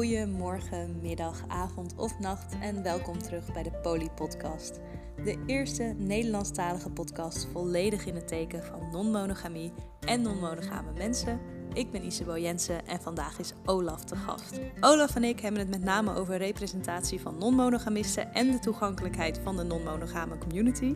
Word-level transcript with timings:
Goedemorgen, 0.00 0.98
middag, 1.02 1.42
avond 1.48 1.94
of 1.96 2.18
nacht 2.18 2.54
en 2.60 2.82
welkom 2.82 3.18
terug 3.18 3.52
bij 3.52 3.62
de 3.62 3.70
Poly 3.70 4.08
Podcast. 4.14 4.80
De 5.24 5.42
eerste 5.46 5.94
Nederlandstalige 5.98 6.90
podcast 6.90 7.46
volledig 7.52 8.06
in 8.06 8.14
het 8.14 8.28
teken 8.28 8.64
van 8.64 8.90
non-monogamie 8.92 9.72
en 10.00 10.22
non-monogame 10.22 10.92
mensen. 10.96 11.40
Ik 11.72 11.90
ben 11.90 12.04
Isabel 12.04 12.38
Jensen 12.38 12.86
en 12.86 13.00
vandaag 13.00 13.38
is 13.38 13.52
Olaf 13.64 14.04
te 14.04 14.16
gast. 14.16 14.60
Olaf 14.80 15.16
en 15.16 15.24
ik 15.24 15.40
hebben 15.40 15.60
het 15.60 15.70
met 15.70 15.84
name 15.84 16.14
over 16.14 16.36
representatie 16.36 17.20
van 17.20 17.38
non-monogamisten 17.38 18.34
en 18.34 18.50
de 18.50 18.58
toegankelijkheid 18.58 19.40
van 19.42 19.56
de 19.56 19.62
non-monogame 19.62 20.38
community. 20.38 20.94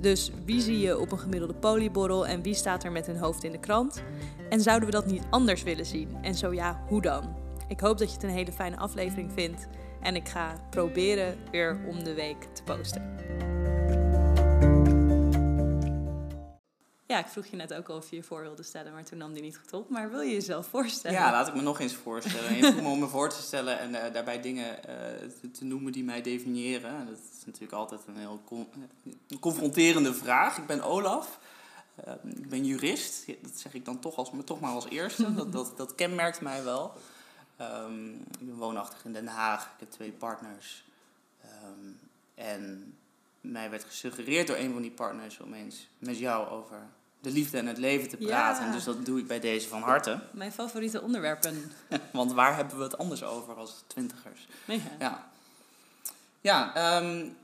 Dus 0.00 0.32
wie 0.44 0.60
zie 0.60 0.78
je 0.78 0.98
op 0.98 1.12
een 1.12 1.18
gemiddelde 1.18 1.54
polyborrel 1.54 2.26
en 2.26 2.42
wie 2.42 2.54
staat 2.54 2.84
er 2.84 2.92
met 2.92 3.06
hun 3.06 3.18
hoofd 3.18 3.44
in 3.44 3.52
de 3.52 3.60
krant? 3.60 4.02
En 4.50 4.60
zouden 4.60 4.88
we 4.88 4.94
dat 4.94 5.06
niet 5.06 5.26
anders 5.30 5.62
willen 5.62 5.86
zien? 5.86 6.16
En 6.22 6.34
zo 6.34 6.52
ja, 6.52 6.84
hoe 6.88 7.02
dan? 7.02 7.45
Ik 7.68 7.80
hoop 7.80 7.98
dat 7.98 8.08
je 8.08 8.14
het 8.14 8.22
een 8.22 8.30
hele 8.30 8.52
fijne 8.52 8.76
aflevering 8.76 9.32
vindt. 9.32 9.66
En 10.02 10.16
ik 10.16 10.28
ga 10.28 10.60
proberen 10.70 11.38
weer 11.50 11.84
om 11.88 12.04
de 12.04 12.14
week 12.14 12.42
te 12.54 12.62
posten. 12.62 13.14
Ja, 17.06 17.18
ik 17.18 17.26
vroeg 17.26 17.46
je 17.46 17.56
net 17.56 17.74
ook 17.74 17.88
al 17.88 17.96
of 17.96 18.10
je 18.10 18.16
je 18.16 18.22
voor 18.22 18.40
wilde 18.40 18.62
stellen, 18.62 18.92
maar 18.92 19.04
toen 19.04 19.18
nam 19.18 19.32
die 19.32 19.42
niet 19.42 19.58
goed 19.58 19.72
op. 19.72 19.90
Maar 19.90 20.10
wil 20.10 20.20
je 20.20 20.32
jezelf 20.32 20.66
voorstellen? 20.66 21.18
Ja, 21.18 21.30
laat 21.30 21.48
ik 21.48 21.54
me 21.54 21.62
nog 21.62 21.80
eens 21.80 21.94
voorstellen. 21.94 22.56
Je 22.56 22.64
vroeg 22.64 22.82
me 22.82 22.88
om 22.88 22.98
me 22.98 23.06
voor 23.06 23.28
te 23.28 23.42
stellen 23.42 23.78
en 23.78 23.90
uh, 23.90 24.12
daarbij 24.12 24.40
dingen 24.40 24.78
uh, 24.88 25.50
te, 25.52 25.64
noemen 25.64 25.92
die 25.92 26.04
mij 26.04 26.22
definiëren. 26.22 27.06
Dat 27.06 27.18
is 27.38 27.44
natuurlijk 27.46 27.72
altijd 27.72 28.00
een 28.06 28.16
heel 28.16 28.42
confronterende 29.40 30.14
vraag. 30.14 30.58
Ik 30.58 30.66
ben 30.66 30.82
Olaf. 30.82 31.38
Uh, 32.06 32.12
ik 32.36 32.48
ben 32.48 32.64
jurist. 32.64 33.26
Dat 33.42 33.58
zeg 33.58 33.74
ik 33.74 33.84
dan 33.84 33.98
toch, 33.98 34.16
als, 34.16 34.30
toch 34.44 34.60
maar 34.60 34.72
als 34.72 34.88
eerste. 34.88 35.34
dat, 35.34 35.52
dat, 35.52 35.76
dat 35.76 35.94
kenmerkt 35.94 36.40
mij 36.40 36.64
wel. 36.64 36.92
Um, 37.60 38.14
ik 38.14 38.46
ben 38.46 38.56
woonachtig 38.56 39.04
in 39.04 39.12
Den 39.12 39.26
Haag. 39.26 39.64
Ik 39.64 39.78
heb 39.78 39.90
twee 39.90 40.12
partners. 40.12 40.84
Um, 41.44 41.98
en 42.34 42.94
mij 43.40 43.70
werd 43.70 43.84
gesuggereerd 43.84 44.46
door 44.46 44.56
een 44.56 44.72
van 44.72 44.82
die 44.82 44.90
partners 44.90 45.40
om 45.40 45.54
eens 45.54 45.88
met 45.98 46.18
jou 46.18 46.48
over 46.48 46.78
de 47.20 47.30
liefde 47.30 47.58
en 47.58 47.66
het 47.66 47.78
leven 47.78 48.08
te 48.08 48.16
praten. 48.16 48.66
Ja. 48.66 48.72
Dus 48.72 48.84
dat 48.84 49.04
doe 49.04 49.18
ik 49.18 49.26
bij 49.26 49.40
deze 49.40 49.68
van 49.68 49.82
harte. 49.82 50.20
Mijn 50.30 50.52
favoriete 50.52 51.02
onderwerpen. 51.02 51.72
Want 52.12 52.32
waar 52.32 52.56
hebben 52.56 52.76
we 52.76 52.82
het 52.82 52.98
anders 52.98 53.22
over 53.22 53.54
als 53.54 53.84
twintigers? 53.86 54.48
Ja. 54.64 54.80
Ja, 54.98 55.26
ja 56.40 56.96
um, 57.00 57.36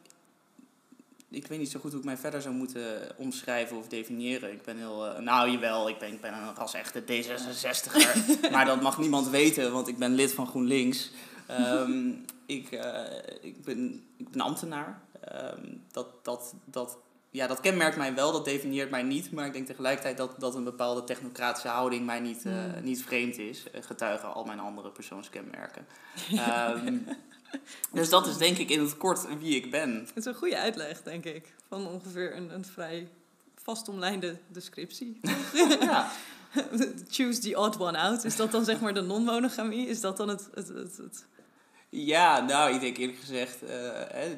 ik 1.33 1.47
weet 1.47 1.58
niet 1.58 1.70
zo 1.70 1.80
goed 1.80 1.91
hoe 1.91 2.00
ik 2.00 2.06
mij 2.06 2.16
verder 2.16 2.42
zou 2.42 2.55
moeten 2.55 3.16
omschrijven 3.16 3.77
of 3.77 3.88
definiëren. 3.88 4.52
Ik 4.52 4.62
ben 4.62 4.77
heel, 4.77 5.06
uh, 5.06 5.19
nou 5.19 5.50
jawel, 5.50 5.88
ik 5.88 5.98
ben, 5.98 6.12
ik 6.12 6.20
ben 6.20 6.33
een 6.33 6.55
ras 6.55 6.75
echte 6.75 7.02
D66er. 7.02 8.50
maar 8.50 8.64
dat 8.64 8.83
mag 8.83 8.98
niemand 8.98 9.28
weten, 9.28 9.72
want 9.72 9.88
ik 9.88 9.98
ben 9.98 10.14
lid 10.14 10.33
van 10.33 10.47
GroenLinks. 10.47 11.10
Um, 11.50 12.25
ik, 12.47 12.70
uh, 12.70 12.83
ik, 13.41 13.64
ben, 13.64 14.05
ik 14.16 14.30
ben 14.30 14.41
ambtenaar. 14.41 15.00
Um, 15.34 15.83
dat, 15.92 16.25
dat, 16.25 16.55
dat, 16.64 16.98
ja, 17.30 17.47
dat 17.47 17.60
kenmerkt 17.60 17.97
mij 17.97 18.14
wel, 18.14 18.33
dat 18.33 18.44
definieert 18.44 18.91
mij 18.91 19.03
niet. 19.03 19.33
Maar 19.33 19.47
ik 19.47 19.53
denk 19.53 19.66
tegelijkertijd 19.66 20.16
dat, 20.16 20.34
dat 20.38 20.55
een 20.55 20.64
bepaalde 20.64 21.05
technocratische 21.05 21.69
houding 21.69 22.06
mij 22.06 22.20
niet, 22.20 22.44
uh, 22.44 22.53
mm. 22.53 22.83
niet 22.83 23.03
vreemd 23.03 23.38
is. 23.38 23.66
Getuigen 23.80 24.34
al 24.34 24.44
mijn 24.44 24.60
andere 24.60 24.91
persoonskenmerken. 24.91 25.86
um, 26.30 27.06
dus 27.92 28.08
dat 28.08 28.27
is 28.27 28.36
denk 28.36 28.58
ik 28.58 28.70
in 28.70 28.81
het 28.81 28.97
kort 28.97 29.39
wie 29.39 29.56
ik 29.56 29.70
ben. 29.70 29.95
Het 29.95 30.12
is 30.14 30.25
een 30.25 30.34
goede 30.34 30.58
uitleg, 30.58 31.03
denk 31.03 31.25
ik. 31.25 31.55
Van 31.69 31.86
ongeveer 31.86 32.36
een, 32.36 32.55
een 32.55 32.64
vrij 32.64 33.09
vastomlijnde 33.62 34.39
descriptie. 34.48 35.20
ja. 35.81 36.11
Choose 37.11 37.41
the 37.41 37.56
odd 37.56 37.81
one 37.81 37.98
out. 37.98 38.25
Is 38.25 38.36
dat 38.36 38.50
dan 38.50 38.64
zeg 38.64 38.81
maar 38.81 38.94
de 38.94 39.00
non-monogamie? 39.00 39.86
Is 39.86 40.00
dat 40.00 40.17
dan 40.17 40.28
het, 40.28 40.48
het, 40.55 40.69
het, 40.69 40.97
het... 40.97 41.27
Ja, 41.89 42.41
nou, 42.41 42.75
ik 42.75 42.81
denk 42.81 42.97
eerlijk 42.97 43.19
gezegd, 43.19 43.62
uh, 43.62 43.69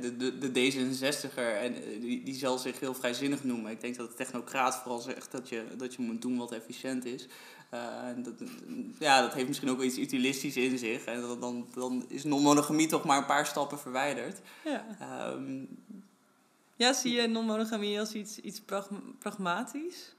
de, 0.01 0.17
de, 0.17 0.39
de 0.39 0.73
D66er, 0.73 1.61
en 1.61 1.75
die, 2.01 2.23
die 2.23 2.35
zal 2.35 2.59
zich 2.59 2.81
heel 2.81 2.95
vrijzinnig 2.95 3.45
noemen. 3.45 3.71
Ik 3.71 3.81
denk 3.81 3.97
dat 3.97 4.11
de 4.11 4.17
technocraat 4.17 4.77
vooral 4.77 5.01
zegt 5.01 5.33
dat 5.33 5.49
je, 5.49 5.65
dat 5.77 5.95
je 5.95 6.03
moet 6.03 6.23
doen 6.23 6.37
wat 6.37 6.53
efficiënt 6.53 7.05
is. 7.05 7.27
Uh, 7.75 8.25
dat, 8.25 8.35
ja, 8.99 9.21
dat 9.21 9.35
heeft 9.35 9.47
misschien 9.47 9.71
ook 9.71 9.77
wel 9.77 9.87
iets 9.87 9.99
utilistisch 9.99 10.57
in 10.57 10.79
zich. 10.79 11.05
En 11.05 11.21
dan, 11.21 11.41
dan, 11.41 11.67
dan 11.75 12.05
is 12.09 12.25
non-monogamie 12.25 12.87
toch 12.87 13.05
maar 13.05 13.19
een 13.19 13.27
paar 13.27 13.47
stappen 13.47 13.79
verwijderd. 13.79 14.41
Ja, 14.65 15.33
um, 15.33 15.69
ja 16.77 16.93
zie 16.93 17.13
je 17.13 17.27
non-monogamie 17.27 17.99
als 17.99 18.13
iets, 18.13 18.41
iets 18.41 18.61
pragmatisch? 19.19 20.15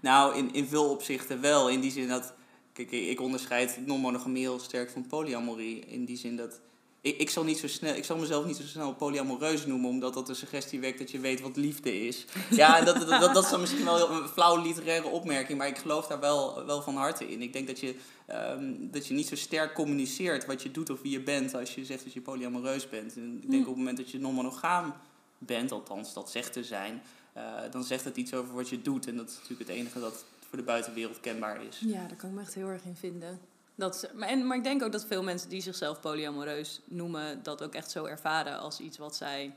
Nou, 0.00 0.36
in, 0.36 0.52
in 0.52 0.66
veel 0.66 0.90
opzichten 0.90 1.40
wel. 1.40 1.68
In 1.70 1.80
die 1.80 1.90
zin 1.90 2.08
dat... 2.08 2.34
Kijk, 2.72 2.90
ik 2.90 3.20
onderscheid 3.20 3.86
non-monogamie 3.86 4.42
heel 4.42 4.58
sterk 4.58 4.90
van 4.90 5.06
polyamorie. 5.06 5.78
In 5.78 6.04
die 6.04 6.16
zin 6.16 6.36
dat 6.36 6.60
ik, 7.02 7.18
ik, 7.18 7.30
zal 7.30 7.44
niet 7.44 7.58
zo 7.58 7.68
snel, 7.68 7.94
ik 7.94 8.04
zal 8.04 8.16
mezelf 8.16 8.46
niet 8.46 8.56
zo 8.56 8.62
snel 8.62 8.94
polyamoreus 8.94 9.66
noemen, 9.66 9.90
omdat 9.90 10.14
dat 10.14 10.26
de 10.26 10.34
suggestie 10.34 10.80
wekt 10.80 10.98
dat 10.98 11.10
je 11.10 11.18
weet 11.18 11.40
wat 11.40 11.56
liefde 11.56 12.06
is. 12.06 12.24
Ja, 12.50 12.78
en 12.78 12.84
dat, 12.84 12.94
dat, 12.94 13.08
dat, 13.08 13.34
dat 13.34 13.44
is 13.44 13.50
dan 13.50 13.60
misschien 13.60 13.84
wel 13.84 14.10
een 14.10 14.28
flauwe 14.28 14.60
literaire 14.60 15.08
opmerking, 15.08 15.58
maar 15.58 15.68
ik 15.68 15.78
geloof 15.78 16.06
daar 16.06 16.20
wel, 16.20 16.64
wel 16.66 16.82
van 16.82 16.96
harte 16.96 17.30
in. 17.30 17.42
Ik 17.42 17.52
denk 17.52 17.66
dat 17.66 17.80
je, 17.80 17.94
um, 18.30 18.90
dat 18.90 19.06
je 19.06 19.14
niet 19.14 19.28
zo 19.28 19.36
sterk 19.36 19.74
communiceert 19.74 20.46
wat 20.46 20.62
je 20.62 20.70
doet 20.70 20.90
of 20.90 21.02
wie 21.02 21.12
je 21.12 21.22
bent 21.22 21.54
als 21.54 21.74
je 21.74 21.84
zegt 21.84 22.04
dat 22.04 22.12
je 22.12 22.20
polyamoreus 22.20 22.88
bent. 22.88 23.16
En 23.16 23.38
ik 23.42 23.50
denk 23.50 23.62
hm. 23.62 23.68
op 23.68 23.74
het 23.74 23.76
moment 23.76 23.96
dat 23.96 24.10
je 24.10 24.18
non-monogaam 24.18 24.94
bent, 25.38 25.72
althans 25.72 26.14
dat 26.14 26.30
zegt 26.30 26.52
te 26.52 26.64
zijn, 26.64 27.02
uh, 27.36 27.42
dan 27.70 27.84
zegt 27.84 28.04
het 28.04 28.16
iets 28.16 28.34
over 28.34 28.54
wat 28.54 28.68
je 28.68 28.82
doet. 28.82 29.06
En 29.06 29.16
dat 29.16 29.28
is 29.28 29.34
natuurlijk 29.34 29.68
het 29.68 29.78
enige 29.78 30.00
dat 30.00 30.24
voor 30.48 30.58
de 30.58 30.64
buitenwereld 30.64 31.20
kenbaar 31.20 31.64
is. 31.64 31.80
Ja, 31.86 32.06
daar 32.06 32.16
kan 32.16 32.28
ik 32.28 32.34
me 32.34 32.40
echt 32.40 32.54
heel 32.54 32.68
erg 32.68 32.84
in 32.84 32.96
vinden. 32.96 33.40
Dat, 33.74 34.10
maar, 34.14 34.28
en, 34.28 34.46
maar 34.46 34.56
ik 34.56 34.64
denk 34.64 34.82
ook 34.82 34.92
dat 34.92 35.04
veel 35.04 35.22
mensen 35.22 35.48
die 35.48 35.60
zichzelf 35.60 36.00
polyamoreus 36.00 36.80
noemen, 36.84 37.42
dat 37.42 37.62
ook 37.62 37.74
echt 37.74 37.90
zo 37.90 38.04
ervaren 38.04 38.58
als 38.58 38.80
iets 38.80 38.98
wat 38.98 39.16
zij 39.16 39.54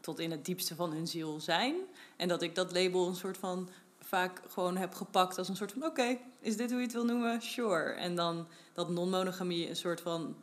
tot 0.00 0.18
in 0.18 0.30
het 0.30 0.44
diepste 0.44 0.74
van 0.74 0.92
hun 0.92 1.06
ziel 1.06 1.40
zijn. 1.40 1.74
En 2.16 2.28
dat 2.28 2.42
ik 2.42 2.54
dat 2.54 2.72
label 2.72 3.06
een 3.06 3.16
soort 3.16 3.38
van 3.38 3.68
vaak 4.00 4.40
gewoon 4.48 4.76
heb 4.76 4.94
gepakt 4.94 5.38
als 5.38 5.48
een 5.48 5.56
soort 5.56 5.72
van: 5.72 5.84
oké, 5.84 6.18
is 6.40 6.56
dit 6.56 6.70
hoe 6.70 6.78
je 6.78 6.84
het 6.84 6.94
wil 6.94 7.04
noemen? 7.04 7.42
Sure. 7.42 7.92
En 7.92 8.14
dan 8.14 8.46
dat 8.72 8.88
non-monogamie 8.88 9.68
een 9.68 9.76
soort 9.76 10.00
van 10.00 10.36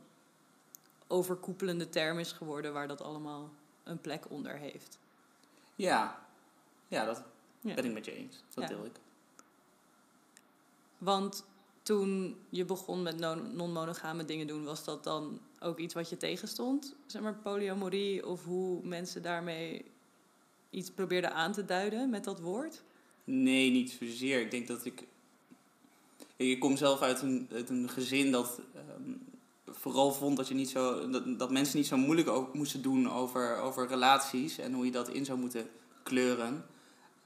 overkoepelende 1.07 1.89
term 1.89 2.19
is 2.19 2.31
geworden 2.31 2.73
waar 2.73 2.87
dat 2.87 3.01
allemaal 3.01 3.49
een 3.83 4.01
plek 4.01 4.25
onder 4.29 4.57
heeft. 4.57 4.97
Ja, 5.75 6.25
ja 6.87 7.05
dat 7.05 7.23
ben 7.61 7.85
ik 7.85 7.93
met 7.93 8.05
je 8.05 8.15
eens. 8.15 8.43
Dat 8.53 8.63
ja. 8.63 8.69
deel 8.69 8.85
ik. 8.85 8.99
Want 10.97 11.45
toen 11.83 12.35
je 12.49 12.65
begon 12.65 13.01
met 13.01 13.17
non-monogame 13.53 14.25
dingen 14.25 14.47
doen, 14.47 14.63
was 14.63 14.83
dat 14.83 15.03
dan 15.03 15.39
ook 15.59 15.79
iets 15.79 15.93
wat 15.93 16.09
je 16.09 16.17
tegenstond? 16.17 16.95
Zeg 17.05 17.21
maar 17.21 17.35
polyamorie 17.35 18.27
of 18.27 18.43
hoe 18.43 18.79
mensen 18.83 19.21
daarmee 19.21 19.85
iets 20.69 20.89
probeerden 20.89 21.33
aan 21.33 21.51
te 21.51 21.65
duiden 21.65 22.09
met 22.09 22.23
dat 22.23 22.39
woord? 22.39 22.81
Nee, 23.23 23.71
niet 23.71 23.91
zozeer. 23.91 24.41
Ik 24.41 24.51
denk 24.51 24.67
dat 24.67 24.85
ik. 24.85 25.07
Ik 26.35 26.59
kom 26.59 26.77
zelf 26.77 27.01
uit 27.01 27.21
een, 27.21 27.47
een 27.67 27.89
gezin 27.89 28.31
dat 28.31 28.61
um, 28.97 29.21
vooral 29.65 30.13
vond 30.13 30.37
dat, 30.37 30.47
je 30.47 30.53
niet 30.53 30.69
zo, 30.69 31.09
dat, 31.09 31.39
dat 31.39 31.51
mensen 31.51 31.77
niet 31.77 31.87
zo 31.87 31.97
moeilijk 31.97 32.27
ook 32.29 32.53
moesten 32.53 32.81
doen 32.81 33.11
over, 33.11 33.57
over 33.57 33.87
relaties 33.87 34.57
en 34.57 34.73
hoe 34.73 34.85
je 34.85 34.91
dat 34.91 35.09
in 35.09 35.25
zou 35.25 35.39
moeten 35.39 35.69
kleuren. 36.03 36.65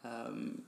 Um, 0.05 0.65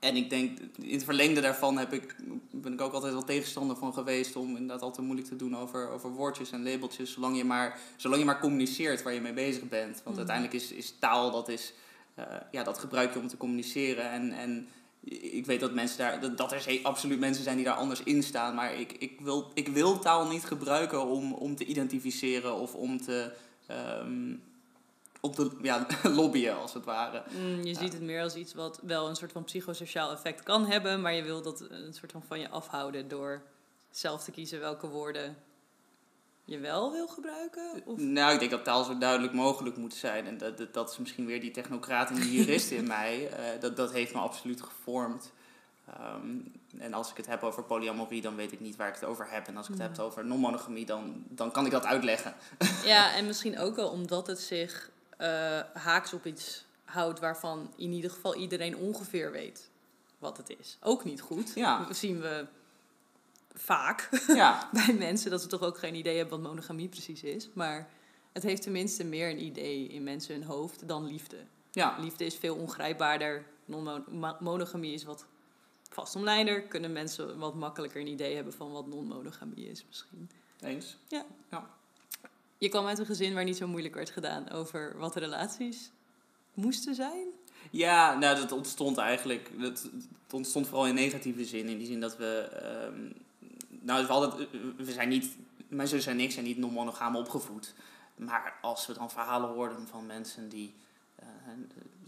en 0.00 0.16
ik 0.16 0.30
denk, 0.30 0.58
in 0.82 0.92
het 0.92 1.04
verlengde 1.04 1.40
daarvan 1.40 1.78
heb 1.78 1.92
ik, 1.92 2.16
ben 2.50 2.72
ik 2.72 2.80
ook 2.80 2.92
altijd 2.92 3.12
wel 3.12 3.24
tegenstander 3.24 3.76
van 3.76 3.94
geweest 3.94 4.36
om 4.36 4.48
inderdaad 4.48 4.82
altijd 4.82 5.06
moeilijk 5.06 5.28
te 5.28 5.36
doen 5.36 5.56
over, 5.56 5.88
over 5.88 6.10
woordjes 6.10 6.50
en 6.50 6.62
labeltjes, 6.62 7.12
zolang 7.12 7.36
je, 7.36 7.44
maar, 7.44 7.78
zolang 7.96 8.20
je 8.20 8.26
maar 8.26 8.40
communiceert 8.40 9.02
waar 9.02 9.12
je 9.12 9.20
mee 9.20 9.32
bezig 9.32 9.68
bent. 9.68 9.94
Want 9.94 10.16
mm. 10.16 10.16
uiteindelijk 10.16 10.56
is, 10.56 10.72
is 10.72 10.94
taal, 10.98 11.30
dat, 11.30 11.48
is, 11.48 11.72
uh, 12.18 12.24
ja, 12.50 12.62
dat 12.62 12.78
gebruik 12.78 13.12
je 13.12 13.18
om 13.18 13.28
te 13.28 13.36
communiceren. 13.36 14.10
En, 14.10 14.32
en 14.32 14.68
ik 15.04 15.46
weet 15.46 15.60
dat 15.60 15.72
mensen 15.72 15.98
daar, 15.98 16.20
dat, 16.20 16.38
dat 16.38 16.52
er 16.52 16.80
absoluut 16.82 17.18
mensen 17.18 17.44
zijn 17.44 17.56
die 17.56 17.64
daar 17.64 17.74
anders 17.74 18.02
in 18.02 18.22
staan, 18.22 18.54
maar 18.54 18.74
ik, 18.74 18.92
ik, 18.92 19.20
wil, 19.20 19.50
ik 19.54 19.68
wil 19.68 19.98
taal 19.98 20.28
niet 20.28 20.44
gebruiken 20.44 21.06
om, 21.06 21.32
om 21.32 21.56
te 21.56 21.64
identificeren 21.64 22.54
of 22.54 22.74
om 22.74 23.00
te. 23.00 23.32
Um, 24.00 24.42
op 25.20 25.36
de 25.36 25.50
ja, 25.62 25.86
lobbyen, 26.02 26.56
als 26.56 26.74
het 26.74 26.84
ware. 26.84 27.22
Mm, 27.30 27.64
je 27.64 27.74
ziet 27.74 27.92
het 27.92 28.02
meer 28.02 28.22
als 28.22 28.34
iets 28.34 28.54
wat 28.54 28.80
wel 28.82 29.08
een 29.08 29.16
soort 29.16 29.32
van 29.32 29.44
psychosociaal 29.44 30.12
effect 30.12 30.42
kan 30.42 30.66
hebben, 30.66 31.00
maar 31.00 31.14
je 31.14 31.22
wil 31.22 31.42
dat 31.42 31.60
een 31.60 31.94
soort 31.94 32.12
van 32.12 32.22
van 32.22 32.40
je 32.40 32.48
afhouden 32.48 33.08
door 33.08 33.42
zelf 33.90 34.24
te 34.24 34.30
kiezen 34.30 34.60
welke 34.60 34.86
woorden 34.86 35.36
je 36.44 36.58
wel 36.58 36.92
wil 36.92 37.08
gebruiken? 37.08 37.82
Of? 37.84 37.98
Nou, 37.98 38.32
ik 38.32 38.38
denk 38.38 38.50
dat 38.50 38.64
taal 38.64 38.84
zo 38.84 38.98
duidelijk 38.98 39.32
mogelijk 39.32 39.76
moet 39.76 39.94
zijn. 39.94 40.26
En 40.26 40.38
dat, 40.38 40.58
dat, 40.58 40.74
dat 40.74 40.90
is 40.90 40.98
misschien 40.98 41.26
weer 41.26 41.40
die 41.40 41.50
technocraat 41.50 42.10
en 42.10 42.14
die 42.14 42.32
jurist 42.38 42.70
in 42.70 42.86
mij. 42.86 43.22
Uh, 43.22 43.60
dat, 43.60 43.76
dat 43.76 43.92
heeft 43.92 44.14
me 44.14 44.20
absoluut 44.20 44.62
gevormd. 44.62 45.32
Um, 46.14 46.52
en 46.78 46.94
als 46.94 47.10
ik 47.10 47.16
het 47.16 47.26
heb 47.26 47.42
over 47.42 47.62
polyamorie, 47.62 48.22
dan 48.22 48.36
weet 48.36 48.52
ik 48.52 48.60
niet 48.60 48.76
waar 48.76 48.88
ik 48.88 48.94
het 48.94 49.04
over 49.04 49.30
heb. 49.30 49.46
En 49.46 49.56
als 49.56 49.68
ik 49.68 49.72
het 49.72 49.82
mm. 49.82 49.88
heb 49.88 49.98
over 49.98 50.24
non-monogamie, 50.24 50.86
dan, 50.86 51.24
dan 51.28 51.50
kan 51.50 51.66
ik 51.66 51.72
dat 51.72 51.84
uitleggen. 51.84 52.34
Ja, 52.84 53.12
en 53.16 53.26
misschien 53.26 53.58
ook 53.58 53.76
wel 53.76 53.88
omdat 53.88 54.26
het 54.26 54.40
zich 54.40 54.90
uh, 55.20 55.60
haaks 55.72 56.12
op 56.12 56.26
iets 56.26 56.64
houdt 56.84 57.20
waarvan 57.20 57.72
in 57.76 57.92
ieder 57.92 58.10
geval 58.10 58.34
iedereen 58.34 58.76
ongeveer 58.76 59.32
weet 59.32 59.70
wat 60.18 60.36
het 60.36 60.54
is. 60.58 60.78
Ook 60.80 61.04
niet 61.04 61.20
goed. 61.20 61.52
Ja. 61.54 61.92
Zien 61.92 62.20
we 62.20 62.46
vaak 63.54 64.08
Ja, 64.26 64.68
bij 64.72 64.94
mensen 64.94 65.30
dat 65.30 65.42
ze 65.42 65.46
toch 65.46 65.62
ook 65.62 65.78
geen 65.78 65.94
idee 65.94 66.16
hebben 66.16 66.40
wat 66.40 66.50
monogamie 66.50 66.88
precies 66.88 67.22
is. 67.22 67.48
Maar 67.52 67.88
het 68.32 68.42
heeft 68.42 68.62
tenminste 68.62 69.04
meer 69.04 69.30
een 69.30 69.42
idee 69.42 69.86
in 69.86 70.02
mensen 70.02 70.34
hun 70.34 70.44
hoofd 70.44 70.88
dan 70.88 71.06
liefde. 71.06 71.36
ja. 71.70 71.96
Liefde 71.98 72.24
is 72.24 72.34
veel 72.34 72.56
ongrijpbaarder. 72.56 73.44
Non-monogamie 73.64 74.94
is 74.94 75.04
wat 75.04 75.26
vastomlijnder. 75.90 76.62
Kunnen 76.62 76.92
mensen 76.92 77.38
wat 77.38 77.54
makkelijker 77.54 78.00
een 78.00 78.06
idee 78.06 78.34
hebben 78.34 78.52
van 78.52 78.72
wat 78.72 78.86
non-monogamie 78.86 79.68
is 79.68 79.84
misschien. 79.86 80.30
eens. 80.60 80.96
Je 82.60 82.68
kwam 82.68 82.86
uit 82.86 82.98
een 82.98 83.06
gezin 83.06 83.34
waar 83.34 83.44
niet 83.44 83.56
zo 83.56 83.66
moeilijk 83.68 83.94
werd 83.94 84.10
gedaan 84.10 84.50
over 84.50 84.98
wat 84.98 85.12
de 85.12 85.20
relaties 85.20 85.90
moesten 86.54 86.94
zijn. 86.94 87.26
Ja, 87.70 88.18
nou, 88.18 88.36
dat 88.36 88.52
ontstond 88.52 88.98
eigenlijk. 88.98 89.50
Dat, 89.60 89.88
ontstond 90.30 90.66
vooral 90.66 90.86
in 90.86 90.94
negatieve 90.94 91.44
zin. 91.44 91.68
In 91.68 91.78
die 91.78 91.86
zin 91.86 92.00
dat 92.00 92.16
we. 92.16 92.48
ehm, 92.62 93.12
nou, 93.80 94.06
we, 94.06 94.12
hadden, 94.12 94.48
we 94.76 94.92
zijn 94.92 95.08
niet. 95.08 95.36
Mijn 95.68 95.88
zus 95.88 96.06
en 96.06 96.20
ik 96.20 96.32
zijn 96.32 96.44
niet 96.44 96.58
non-monogaam 96.58 97.16
opgevoed. 97.16 97.74
Maar 98.16 98.58
als 98.62 98.86
we 98.86 98.92
dan 98.94 99.10
verhalen 99.10 99.48
hoorden 99.48 99.86
van 99.88 100.06
mensen 100.06 100.48
die. 100.48 100.74
eh, 101.16 101.26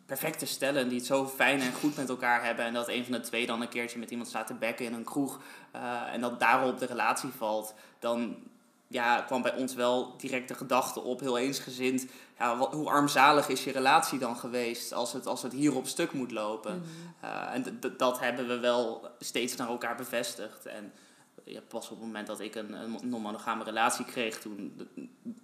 perfecte 0.07 0.47
stellen 0.47 0.89
die 0.89 0.99
het 0.99 1.07
zo 1.07 1.27
fijn 1.27 1.61
en 1.61 1.73
goed 1.73 1.97
met 1.97 2.09
elkaar 2.09 2.45
hebben. 2.45 2.65
En 2.65 2.73
dat 2.73 2.89
een 2.89 3.05
van 3.05 3.13
de 3.13 3.21
twee 3.21 3.47
dan 3.47 3.61
een 3.63 3.69
keertje 3.69 3.99
met 3.99 4.11
iemand 4.11 4.29
staat 4.29 4.47
te 4.47 4.55
bekken 4.55 4.85
in 4.87 4.93
een 4.95 5.05
kroeg. 5.05 5.41
eh, 5.71 6.13
en 6.13 6.21
dat 6.21 6.41
daarop 6.41 6.79
de 6.79 6.87
relatie 6.87 7.31
valt. 7.31 7.75
Dan 7.99 8.37
ja, 8.93 9.21
kwam 9.21 9.43
bij 9.43 9.55
ons 9.55 9.75
wel 9.75 10.17
direct 10.17 10.49
de 10.49 10.55
gedachte 10.55 11.01
op, 11.01 11.21
heel 11.21 11.39
eensgezind. 11.39 12.07
Ja, 12.39 12.57
wat, 12.57 12.73
hoe 12.73 12.89
armzalig 12.91 13.49
is 13.49 13.65
je 13.65 13.73
relatie 13.73 14.19
dan 14.19 14.37
geweest 14.37 14.93
als 14.93 15.13
het, 15.13 15.27
als 15.27 15.43
het 15.43 15.53
hier 15.53 15.75
op 15.77 15.87
stuk 15.87 16.13
moet 16.13 16.31
lopen? 16.31 16.83
Uh, 17.25 17.55
en 17.55 17.63
d- 17.63 17.83
d- 17.83 17.99
dat 17.99 18.21
hebben 18.21 18.49
we 18.49 18.59
wel 18.59 19.09
steeds 19.19 19.57
naar 19.57 19.69
elkaar 19.69 19.97
bevestigd. 19.97 20.67
En 20.67 20.93
ja, 21.45 21.61
pas 21.69 21.85
op 21.91 21.97
het 21.97 22.07
moment 22.07 22.27
dat 22.27 22.41
ik 22.41 22.55
een, 22.55 22.73
een 22.73 22.99
non-monogame 23.03 23.65
relatie 23.65 24.05
kreeg, 24.05 24.39
toen 24.41 24.89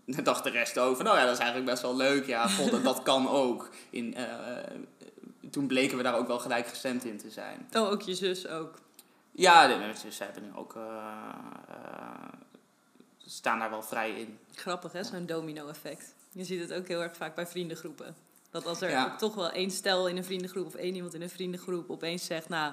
dacht 0.05 0.45
de 0.45 0.51
rest 0.51 0.79
over. 0.79 1.05
Nou 1.05 1.17
ja, 1.17 1.23
dat 1.25 1.33
is 1.33 1.39
eigenlijk 1.39 1.71
best 1.71 1.83
wel 1.83 1.97
leuk. 1.97 2.27
Ja, 2.27 2.49
god, 2.59 2.71
dat, 2.71 2.85
dat 2.85 3.03
kan 3.03 3.29
ook. 3.29 3.71
In, 3.91 4.15
eh, 4.15 4.27
toen 5.51 5.67
bleken 5.67 5.97
we 5.97 6.03
daar 6.03 6.17
ook 6.19 6.27
wel 6.27 6.39
gelijk 6.39 6.67
gestemd 6.67 7.05
in 7.05 7.19
te 7.19 7.31
zijn. 7.31 7.69
Oh, 7.73 7.91
ook 7.91 8.03
je 8.03 8.15
zus 8.15 8.47
ook. 8.47 8.75
Ja, 9.33 9.67
de 9.67 9.77
mensen 9.77 10.11
hebben 10.25 10.43
nu 10.43 10.49
ook. 10.55 10.75
eh, 10.77 10.83
eh, 11.69 12.33
staan 13.31 13.59
daar 13.59 13.71
wel 13.71 13.83
vrij 13.83 14.21
in. 14.21 14.39
Grappig 14.55 14.93
hè, 14.93 15.05
zo'n 15.05 15.27
domino-effect. 15.27 16.15
Je 16.33 16.45
ziet 16.45 16.61
het 16.61 16.73
ook 16.73 16.89
heel 16.89 17.03
erg 17.03 17.17
vaak 17.17 17.35
bij 17.35 17.47
vriendengroepen. 17.47 18.17
Dat 18.51 18.67
als 18.67 18.81
er 18.81 18.91
Ja. 18.91 19.17
toch 19.17 19.35
wel 19.35 19.51
één 19.51 19.71
stel 19.71 20.09
in 20.09 20.17
een 20.17 20.25
vriendengroep 20.25 20.67
of 20.67 20.75
één 20.75 20.95
iemand 20.95 21.15
in 21.15 21.23
een 21.23 21.31
vriendengroep 21.31 21.91
opeens 21.91 22.25
zegt, 22.25 22.49
nou, 22.49 22.73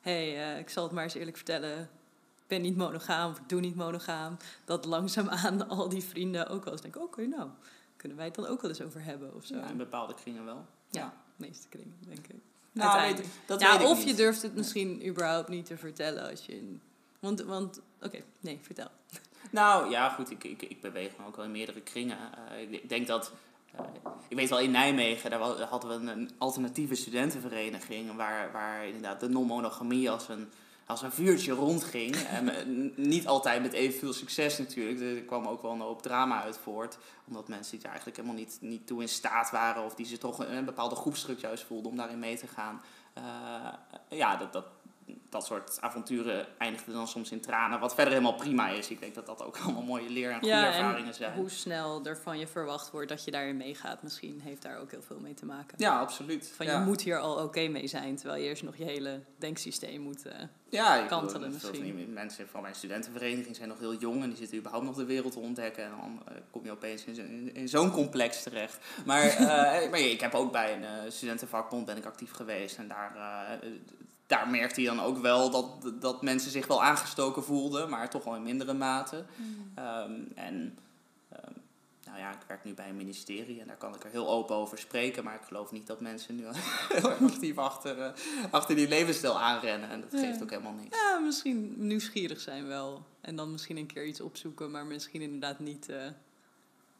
hé, 0.00 0.30
hey, 0.32 0.52
eh, 0.52 0.58
ik 0.58 0.70
zal 0.70 0.82
het 0.82 0.92
maar 0.92 1.04
eens 1.04 1.14
eerlijk 1.14 1.36
vertellen, 1.36 1.80
ik 1.80 2.46
ben 2.46 2.62
niet 2.62 2.76
monogaam 2.76 3.30
of 3.30 3.38
ik 3.38 3.48
doe 3.48 3.60
niet 3.60 3.74
monogaam. 3.76 4.36
Dat 4.64 4.84
langzaamaan 4.84 5.68
al 5.68 5.88
die 5.88 6.02
vrienden 6.02 6.48
ook 6.48 6.64
wel 6.64 6.72
eens 6.72 6.82
denken, 6.82 7.00
oké, 7.02 7.26
nou, 7.26 7.48
kunnen 7.96 8.16
wij 8.16 8.26
het 8.26 8.34
dan 8.34 8.46
ook 8.46 8.60
wel 8.60 8.70
eens 8.70 8.82
over 8.82 9.02
hebben 9.04 9.34
of 9.34 9.44
zo. 9.44 9.56
Ja, 9.56 9.68
in 9.68 9.76
bepaalde 9.76 10.14
kringen 10.14 10.44
wel. 10.44 10.66
Ja, 10.90 11.14
de 11.36 11.46
meeste 11.46 11.68
kringen, 11.68 11.96
denk 12.08 12.26
ik. 12.28 12.40
Nou, 12.72 13.14
weet- 13.14 13.26
dat 13.46 13.60
ja, 13.60 13.72
weet 13.72 13.80
ik 13.80 13.86
of 13.86 13.98
niet. 13.98 14.08
je 14.08 14.14
durft 14.14 14.42
het 14.42 14.54
misschien 14.54 15.06
überhaupt 15.06 15.48
niet 15.48 15.66
te 15.66 15.76
vertellen 15.76 16.30
als 16.30 16.46
je... 16.46 16.56
in- 16.56 16.80
Want, 17.20 17.40
want 17.40 17.80
oké, 18.02 18.22
nee, 18.40 18.58
vertel. 18.62 18.88
Nou 19.50 19.90
ja, 19.90 20.08
goed, 20.08 20.30
ik, 20.30 20.44
ik, 20.44 20.62
ik 20.62 20.80
beweeg 20.80 21.10
me 21.18 21.26
ook 21.26 21.36
wel 21.36 21.44
in 21.44 21.50
meerdere 21.50 21.80
kringen. 21.80 22.18
Eh, 22.50 22.72
ik, 22.72 22.88
denk 22.88 23.06
dat. 23.06 23.32
eh, 23.76 23.84
ik 24.28 24.36
weet 24.36 24.48
wel, 24.48 24.58
in 24.58 24.70
Nijmegen 24.70 25.30
daar 25.30 25.40
hadden 25.40 26.04
we 26.04 26.10
een, 26.10 26.30
alternatieve 26.38 26.94
studentenvereniging. 26.94 28.16
Waar, 28.16 28.52
waar 28.52 28.86
inderdaad 28.86 29.20
de 29.20 29.28
non-monogamie 29.28 30.10
als 30.10 30.28
een, 30.28 30.48
als 30.86 31.02
een 31.02 31.12
vuurtje 31.12 31.52
rondging. 31.52 32.16
En 32.36 32.48
eh, 32.48 32.66
niet 32.96 33.26
altijd 33.26 33.62
met 33.62 33.72
evenveel 33.72 34.12
succes 34.12 34.58
natuurlijk. 34.58 35.00
Er 35.00 35.22
kwam 35.22 35.46
ook 35.46 35.62
wel 35.62 35.72
een 35.72 35.80
hoop 35.80 36.02
drama 36.02 36.42
uit 36.42 36.58
voort. 36.62 36.98
Omdat 37.26 37.48
mensen 37.48 37.70
die 37.72 37.80
er 37.80 37.88
eigenlijk 37.88 38.16
helemaal 38.16 38.38
niet, 38.38 38.58
niet 38.60 38.86
toe 38.86 39.00
in 39.00 39.08
staat 39.08 39.50
waren. 39.50 39.84
Of 39.84 39.94
die 39.94 40.06
zich 40.06 40.18
toch 40.18 40.38
een, 40.38 40.56
een 40.56 40.64
bepaalde 40.64 40.94
groepsdruk 40.94 41.40
juist 41.40 41.64
voelden 41.64 41.90
om 41.90 41.96
daarin 41.96 42.18
mee 42.18 42.36
te 42.36 42.46
gaan. 42.46 42.82
Ja, 44.08 44.36
dat, 44.36 44.52
dat, 44.52 44.64
dat 45.30 45.46
soort 45.46 45.80
avonturen 45.80 46.46
eindigden 46.58 46.94
dan 46.94 47.08
soms 47.08 47.30
in 47.30 47.40
tranen. 47.40 47.80
Wat 47.80 47.94
verder 47.94 48.12
helemaal 48.12 48.34
prima 48.34 48.68
is. 48.68 48.88
Ik 48.90 49.00
denk 49.00 49.14
dat 49.14 49.26
dat 49.26 49.42
ook 49.44 49.58
allemaal 49.64 49.82
mooie 49.82 50.10
leer- 50.10 50.28
en 50.30 50.38
goede 50.38 50.54
Ja, 50.54 50.66
ervaringen 50.66 51.06
en 51.08 51.14
zijn. 51.14 51.34
hoe 51.34 51.50
snel 51.50 52.04
er 52.04 52.18
van 52.18 52.38
je 52.38 52.46
verwacht 52.46 52.90
wordt 52.90 53.08
dat 53.08 53.24
je 53.24 53.30
daarin 53.30 53.56
meegaat, 53.56 54.02
misschien 54.02 54.40
heeft 54.40 54.62
daar 54.62 54.78
ook 54.78 54.90
heel 54.90 55.02
veel 55.02 55.18
mee 55.20 55.34
te 55.34 55.46
maken. 55.46 55.74
Ja, 55.78 55.98
absoluut. 56.00 56.52
Van 56.56 56.66
ja. 56.66 56.78
je 56.78 56.84
moet 56.84 57.02
hier 57.02 57.18
al 57.18 57.42
oké 57.44 57.68
mee 57.68 57.86
zijn, 57.86 58.16
terwijl 58.16 58.40
je 58.42 58.48
eerst 58.48 58.62
nog 58.62 58.76
je 58.76 58.84
hele 58.84 59.20
denksysteem 59.38 60.00
moet. 60.00 60.26
eh, 60.26 60.38
ja, 60.68 61.06
kantelen 61.06 61.50
bedoel, 61.52 61.70
misschien. 61.70 62.12
mensen 62.12 62.48
van 62.48 62.62
mijn 62.62 62.74
studentenvereniging 62.74 63.56
zijn 63.56 63.68
nog 63.68 63.78
heel 63.78 63.94
jong 63.94 64.22
en 64.22 64.28
die 64.28 64.38
zitten 64.38 64.58
überhaupt 64.58 64.86
nog 64.86 64.96
de 64.96 65.04
wereld 65.04 65.32
te 65.32 65.38
ontdekken. 65.38 65.84
En 65.84 65.90
dan 66.00 66.22
eh, 66.28 66.34
kom 66.50 66.64
je 66.64 66.70
opeens 66.70 67.04
in, 67.04 67.14
zo- 67.14 67.22
in, 67.22 67.54
in 67.54 67.68
zo'n 67.68 67.90
complex 67.90 68.42
terecht. 68.42 68.78
Maar, 69.06 69.22
eh, 69.28 69.90
maar 69.90 70.00
ik 70.00 70.20
heb 70.20 70.34
ook 70.34 70.52
bij 70.52 70.74
een 70.74 71.12
studentenvakbond 71.12 71.86
ben 71.86 71.96
ik 71.96 72.04
actief 72.04 72.30
geweest 72.32 72.78
en 72.78 72.88
daar. 72.88 73.12
Daar 74.30 74.48
merkte 74.50 74.80
je 74.80 74.86
dan 74.86 75.00
ook 75.00 75.18
wel 75.18 75.50
dat, 75.50 75.92
dat 76.00 76.22
mensen 76.22 76.50
zich 76.50 76.66
wel 76.66 76.82
aangestoken 76.82 77.44
voelden, 77.44 77.88
maar 77.90 78.10
toch 78.10 78.24
wel 78.24 78.34
in 78.36 78.42
mindere 78.42 78.72
mate. 78.74 79.24
Ehm, 79.74 80.12
en 80.34 80.78
ehm, 81.28 81.52
nou 82.04 82.18
ja, 82.18 82.30
ik 82.30 82.38
werk 82.46 82.64
nu 82.64 82.74
bij 82.74 82.88
een 82.88 82.96
ministerie 82.96 83.60
en 83.60 83.66
daar 83.66 83.76
kan 83.76 83.94
ik 83.94 84.04
er 84.04 84.10
heel 84.10 84.28
open 84.28 84.56
over 84.56 84.78
spreken. 84.78 85.24
Maar 85.24 85.34
ik 85.34 85.46
geloof 85.46 85.72
niet 85.72 85.86
dat 85.86 86.00
mensen 86.00 86.36
nu 86.36 86.44
heel 86.88 87.10
actief 87.10 87.58
achter, 87.58 87.98
eh, 88.00 88.12
achter 88.50 88.76
die 88.76 88.88
levensstijl 88.88 89.40
aanrennen. 89.40 89.88
En 89.90 90.00
dat 90.00 90.12
Ja. 90.12 90.18
geeft 90.26 90.42
ook 90.42 90.50
helemaal 90.50 90.72
niks. 90.82 90.96
ja, 90.96 91.18
misschien 91.18 91.74
nieuwsgierig 91.76 92.40
zijn 92.40 92.66
wel. 92.66 93.04
En 93.20 93.36
dan 93.36 93.52
misschien 93.52 93.76
een 93.76 93.86
keer 93.86 94.06
iets 94.06 94.20
opzoeken, 94.20 94.70
maar 94.70 94.86
misschien 94.86 95.20
inderdaad 95.22 95.58
niet, 95.58 95.88
eh, 95.88 96.06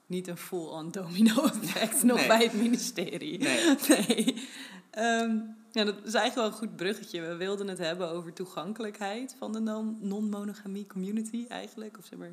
niet 0.06 0.28
een 0.28 0.36
full-on 0.36 0.90
domino-effect 0.90 2.02
nog 2.10 2.16
Nee. 2.18 2.26
bij 2.26 2.42
het 2.42 2.52
ministerie. 2.54 3.38
Nee. 3.38 3.76
Nee. 3.88 4.48
Ehm, 4.90 5.36
ja, 5.72 5.84
dat 5.84 5.96
is 5.96 6.14
eigenlijk 6.14 6.34
wel 6.34 6.44
een 6.44 6.52
goed 6.52 6.76
bruggetje. 6.76 7.20
We 7.20 7.37
wilden 7.37 7.69
het 7.69 7.78
hebben 7.78 8.08
over 8.08 8.32
toegankelijkheid 8.32 9.34
van 9.38 9.52
de 9.52 9.58
non- 9.58 9.99
non-monogamie 10.00 10.87
community 10.87 11.46
eigenlijk. 11.49 11.99
Of 11.99 12.05
zeg 12.05 12.19
maar, 12.19 12.32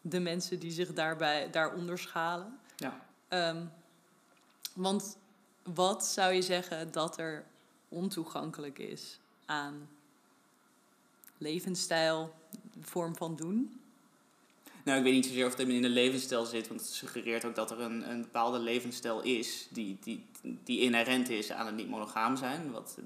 de 0.00 0.20
mensen 0.20 0.58
die 0.58 0.70
zich 0.70 0.92
daarbij, 0.92 1.50
daaronder 1.50 1.98
schalen. 1.98 2.58
Ja. 2.76 3.06
Ehm, 3.28 3.64
want 4.74 5.16
wat 5.62 6.06
zou 6.06 6.32
je 6.32 6.42
zeggen 6.42 6.92
dat 6.92 7.18
er 7.18 7.44
ontoegankelijk 7.88 8.78
is 8.78 9.18
aan 9.44 9.88
levensstijl, 11.38 12.34
vorm 12.80 13.16
van 13.16 13.36
doen? 13.36 13.80
Nou, 14.84 14.98
ik 14.98 15.04
weet 15.04 15.12
niet 15.12 15.26
zozeer 15.26 15.46
of 15.46 15.56
het 15.56 15.68
in 15.68 15.82
de 15.82 15.88
levensstijl 15.88 16.44
zit, 16.44 16.68
want 16.68 16.80
het 16.80 16.90
suggereert 16.90 17.44
ook 17.44 17.54
dat 17.54 17.70
er 17.70 17.80
een, 17.80 18.10
een 18.10 18.20
bepaalde 18.20 18.58
levensstijl 18.58 19.22
is 19.22 19.66
die, 19.70 19.98
die, 20.02 20.26
die 20.64 20.80
inherent 20.80 21.28
is 21.28 21.52
aan 21.52 21.66
het 21.66 21.76
niet 21.76 21.88
monogaam 21.88 22.36
zijn. 22.36 22.70
Wat, 22.70 22.98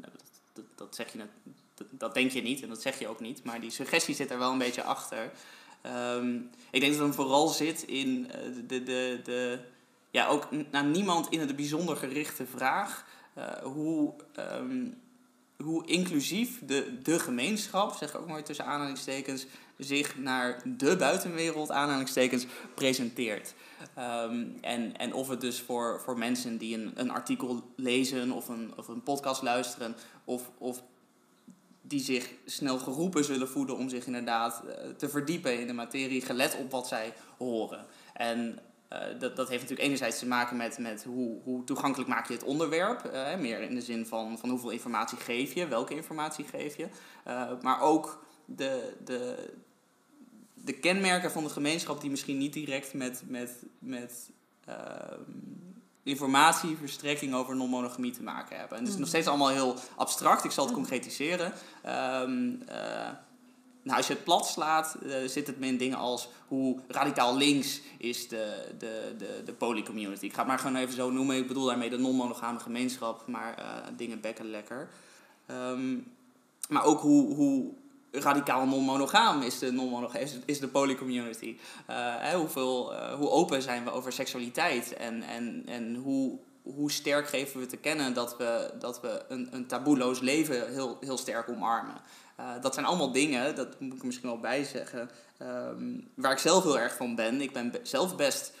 dat, 0.00 0.10
dat, 0.52 0.64
dat 0.74 0.94
zeg 0.94 1.12
je 1.12 1.18
dat, 1.18 1.86
dat 1.90 2.14
denk 2.14 2.30
je 2.30 2.42
niet 2.42 2.62
en 2.62 2.68
dat 2.68 2.82
zeg 2.82 2.98
je 2.98 3.08
ook 3.08 3.20
niet, 3.20 3.44
maar 3.44 3.60
die 3.60 3.70
suggestie 3.70 4.14
zit 4.14 4.30
er 4.30 4.38
wel 4.38 4.52
een 4.52 4.58
beetje 4.58 4.82
achter. 4.82 5.30
Ehm, 5.80 6.36
ik 6.70 6.80
denk 6.80 6.96
dat 6.96 7.06
het 7.06 7.14
vooral 7.14 7.48
zit 7.48 7.82
in 7.82 8.30
eh, 8.30 8.40
de, 8.66 8.82
de, 8.82 9.20
de, 9.24 9.58
ja, 10.10 10.26
ook 10.26 10.48
naar 10.70 10.84
niemand 10.84 11.28
in 11.28 11.40
het 11.40 11.56
bijzonder 11.56 11.96
gerichte 11.96 12.46
vraag 12.46 13.06
eh, 13.34 13.44
hoe, 13.62 14.14
ehm, 14.34 14.86
hoe 15.56 15.86
inclusief 15.86 16.58
de, 16.66 16.98
de 17.02 17.18
gemeenschap, 17.18 17.96
zeg 17.96 18.16
ook 18.16 18.28
maar 18.28 18.42
tussen 18.42 18.64
aanhalingstekens, 18.64 19.46
zich 19.78 20.18
naar 20.18 20.62
de 20.64 20.96
buitenwereld, 20.96 21.70
aanhalingstekens, 21.70 22.46
presenteert. 22.74 23.54
Ehm, 23.94 24.46
en, 24.60 24.96
en 24.96 25.12
of 25.12 25.28
het 25.28 25.40
dus 25.40 25.60
voor, 25.60 26.00
voor 26.00 26.18
mensen 26.18 26.58
die 26.58 26.76
een, 26.76 26.92
een 26.94 27.10
artikel 27.10 27.72
lezen 27.76 28.32
of 28.32 28.48
een, 28.48 28.72
of 28.76 28.88
een 28.88 29.02
podcast 29.02 29.42
luisteren, 29.42 29.96
of, 30.24 30.50
of 30.58 30.82
die 31.82 32.00
zich 32.00 32.30
snel 32.44 32.78
geroepen 32.78 33.24
zullen 33.24 33.48
voelen 33.48 33.76
om 33.76 33.88
zich 33.88 34.06
inderdaad 34.06 34.62
eh, 34.64 34.88
te 34.90 35.08
verdiepen 35.08 35.60
in 35.60 35.66
de 35.66 35.72
materie, 35.72 36.20
gelet 36.20 36.56
op 36.58 36.70
wat 36.70 36.88
zij 36.88 37.12
horen. 37.38 37.86
En 38.14 38.58
eh, 38.88 39.00
dat, 39.18 39.36
dat 39.36 39.48
heeft 39.48 39.60
natuurlijk 39.60 39.88
enerzijds 39.88 40.18
te 40.18 40.26
maken 40.26 40.56
met, 40.56 40.78
met 40.78 41.04
hoe, 41.04 41.40
hoe 41.42 41.64
toegankelijk 41.64 42.10
maak 42.10 42.28
je 42.28 42.34
het 42.34 42.44
onderwerp. 42.44 43.04
eh, 43.04 43.38
meer 43.38 43.60
in 43.60 43.74
de 43.74 43.80
zin 43.80 44.06
van, 44.06 44.38
van 44.38 44.48
hoeveel 44.50 44.70
informatie 44.70 45.18
geef 45.18 45.54
je, 45.54 45.68
welke 45.68 45.94
informatie 45.94 46.44
geef 46.44 46.76
je. 46.76 46.88
Maar 47.62 47.80
ook 47.80 48.24
de, 48.44 48.96
de, 49.04 49.50
de 50.68 50.78
kenmerken 50.78 51.30
van 51.30 51.44
de 51.44 51.50
gemeenschap 51.50 52.00
die 52.00 52.10
misschien 52.10 52.38
niet 52.38 52.52
direct 52.52 52.94
met, 52.94 53.22
met, 53.26 53.62
met 53.78 54.30
ehm, 54.64 55.20
informatieverstrekking 56.02 57.34
over 57.34 57.56
non-monogamie 57.56 58.12
te 58.12 58.22
maken 58.22 58.58
hebben. 58.58 58.78
En 58.78 58.84
het 58.84 58.92
is 58.92 58.98
nog 58.98 59.08
steeds 59.08 59.26
allemaal 59.26 59.48
heel 59.48 59.76
abstract. 59.96 60.44
Ik 60.44 60.50
zal 60.50 60.64
het 60.64 60.74
concretiseren. 60.74 61.52
Ehm, 61.82 62.54
eh, 62.66 63.10
nou, 63.82 63.96
als 63.96 64.06
je 64.06 64.12
het 64.12 64.24
plat 64.24 64.46
slaat, 64.46 64.94
eh, 64.94 65.26
zit 65.26 65.46
het 65.46 65.58
met 65.58 65.68
in 65.68 65.76
dingen 65.76 65.98
als 65.98 66.28
hoe 66.48 66.80
radicaal 66.88 67.36
links 67.36 67.80
is 67.98 68.28
de, 68.28 68.74
de, 68.78 69.14
de, 69.18 69.42
de 69.44 69.52
polycommunity. 69.52 70.24
Ik 70.24 70.32
ga 70.32 70.38
het 70.38 70.48
maar 70.48 70.58
gewoon 70.58 70.76
even 70.76 70.94
zo 70.94 71.10
noemen. 71.10 71.36
Ik 71.36 71.46
bedoel 71.46 71.64
daarmee 71.64 71.90
de 71.90 71.98
non-monogame 71.98 72.58
gemeenschap, 72.58 73.26
maar 73.26 73.54
eh, 73.54 73.66
dingen 73.96 74.20
bekken 74.20 74.50
lekker. 74.50 74.88
Ehm, 75.46 75.96
maar 76.68 76.84
ook 76.84 77.00
hoe, 77.00 77.34
hoe 77.34 77.72
radicaal 78.12 78.66
non-monogaam 78.66 79.42
is 79.42 79.58
de, 79.58 79.72
non 79.72 80.16
is, 80.16 80.38
is 80.44 80.60
de 80.60 80.68
polycommunity? 80.68 81.58
Uh, 81.90 82.16
hoeveel, 82.28 82.92
uh, 82.92 83.12
hoe 83.12 83.30
open 83.30 83.62
zijn 83.62 83.84
we 83.84 83.90
over 83.90 84.12
seksualiteit? 84.12 84.96
En, 84.96 85.22
en, 85.22 85.62
en 85.66 85.94
hoe, 85.94 86.38
hoe 86.62 86.90
sterk 86.90 87.28
geven 87.28 87.60
we 87.60 87.66
te 87.66 87.76
kennen 87.76 88.14
dat 88.14 88.36
we, 88.36 88.70
dat 88.78 89.00
we 89.00 89.24
een, 89.28 89.48
een 89.50 89.66
taboeloos 89.66 90.20
leven 90.20 90.72
heel, 90.72 90.96
heel 91.00 91.18
sterk 91.18 91.48
omarmen? 91.48 91.96
Uh, 92.40 92.50
dat 92.60 92.74
zijn 92.74 92.86
allemaal 92.86 93.12
dingen, 93.12 93.54
dat 93.54 93.80
moet 93.80 93.96
ik 93.96 94.02
misschien 94.02 94.28
wel 94.28 94.40
bij 94.40 94.64
zeggen, 94.64 95.10
um, 95.42 96.08
waar 96.14 96.32
ik 96.32 96.38
zelf 96.38 96.62
heel 96.62 96.78
erg 96.78 96.96
van 96.96 97.14
ben. 97.14 97.40
Ik 97.40 97.52
ben 97.52 97.72
zelf 97.82 98.16
best, 98.16 98.52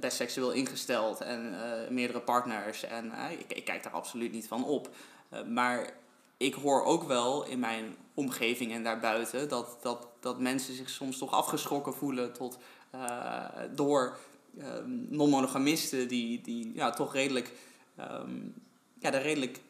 best 0.00 0.16
seksueel 0.16 0.50
ingesteld 0.50 1.20
en 1.20 1.54
meerdere 1.90 2.20
partners. 2.20 2.84
En 2.84 3.12
ik, 3.30 3.56
ik, 3.56 3.64
kijk 3.64 3.82
daar 3.82 3.92
absoluut 3.92 4.32
niet 4.32 4.48
van 4.48 4.64
op. 4.64 4.88
maar 5.46 5.92
ik 6.38 6.54
hoor 6.54 6.84
ook 6.84 7.02
wel 7.02 7.44
in 7.44 7.58
mijn 7.58 7.96
omgeving 8.14 8.72
en 8.72 8.82
daarbuiten 8.82 9.48
dat, 9.48 9.76
dat, 9.82 10.06
dat 10.20 10.40
mensen 10.40 10.74
zich 10.74 10.90
soms 10.90 11.18
toch 11.18 11.32
afgeschrokken 11.32 11.94
voelen 11.94 12.32
tot, 12.32 12.58
uh, 12.94 13.44
door 13.74 14.18
um, 14.58 15.06
non-monogamisten 15.10 16.08
die, 16.08 16.40
die 16.40 16.72
ja, 16.74 16.90
toch 16.90 17.12
redelijk, 17.12 17.52
um, 18.00 18.54
ja, 18.98 19.10
daar 19.10 19.22
redelijk, 19.22 19.60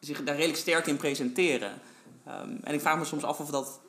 zich 0.00 0.24
daar 0.24 0.34
redelijk 0.34 0.58
sterk 0.58 0.86
in 0.86 0.96
presenteren. 0.96 1.80
Um, 2.28 2.58
en 2.62 2.74
ik 2.74 2.80
vraag 2.80 2.98
me 2.98 3.04
soms 3.04 3.24
af 3.24 3.40
of 3.40 3.50
dat, 3.50 3.80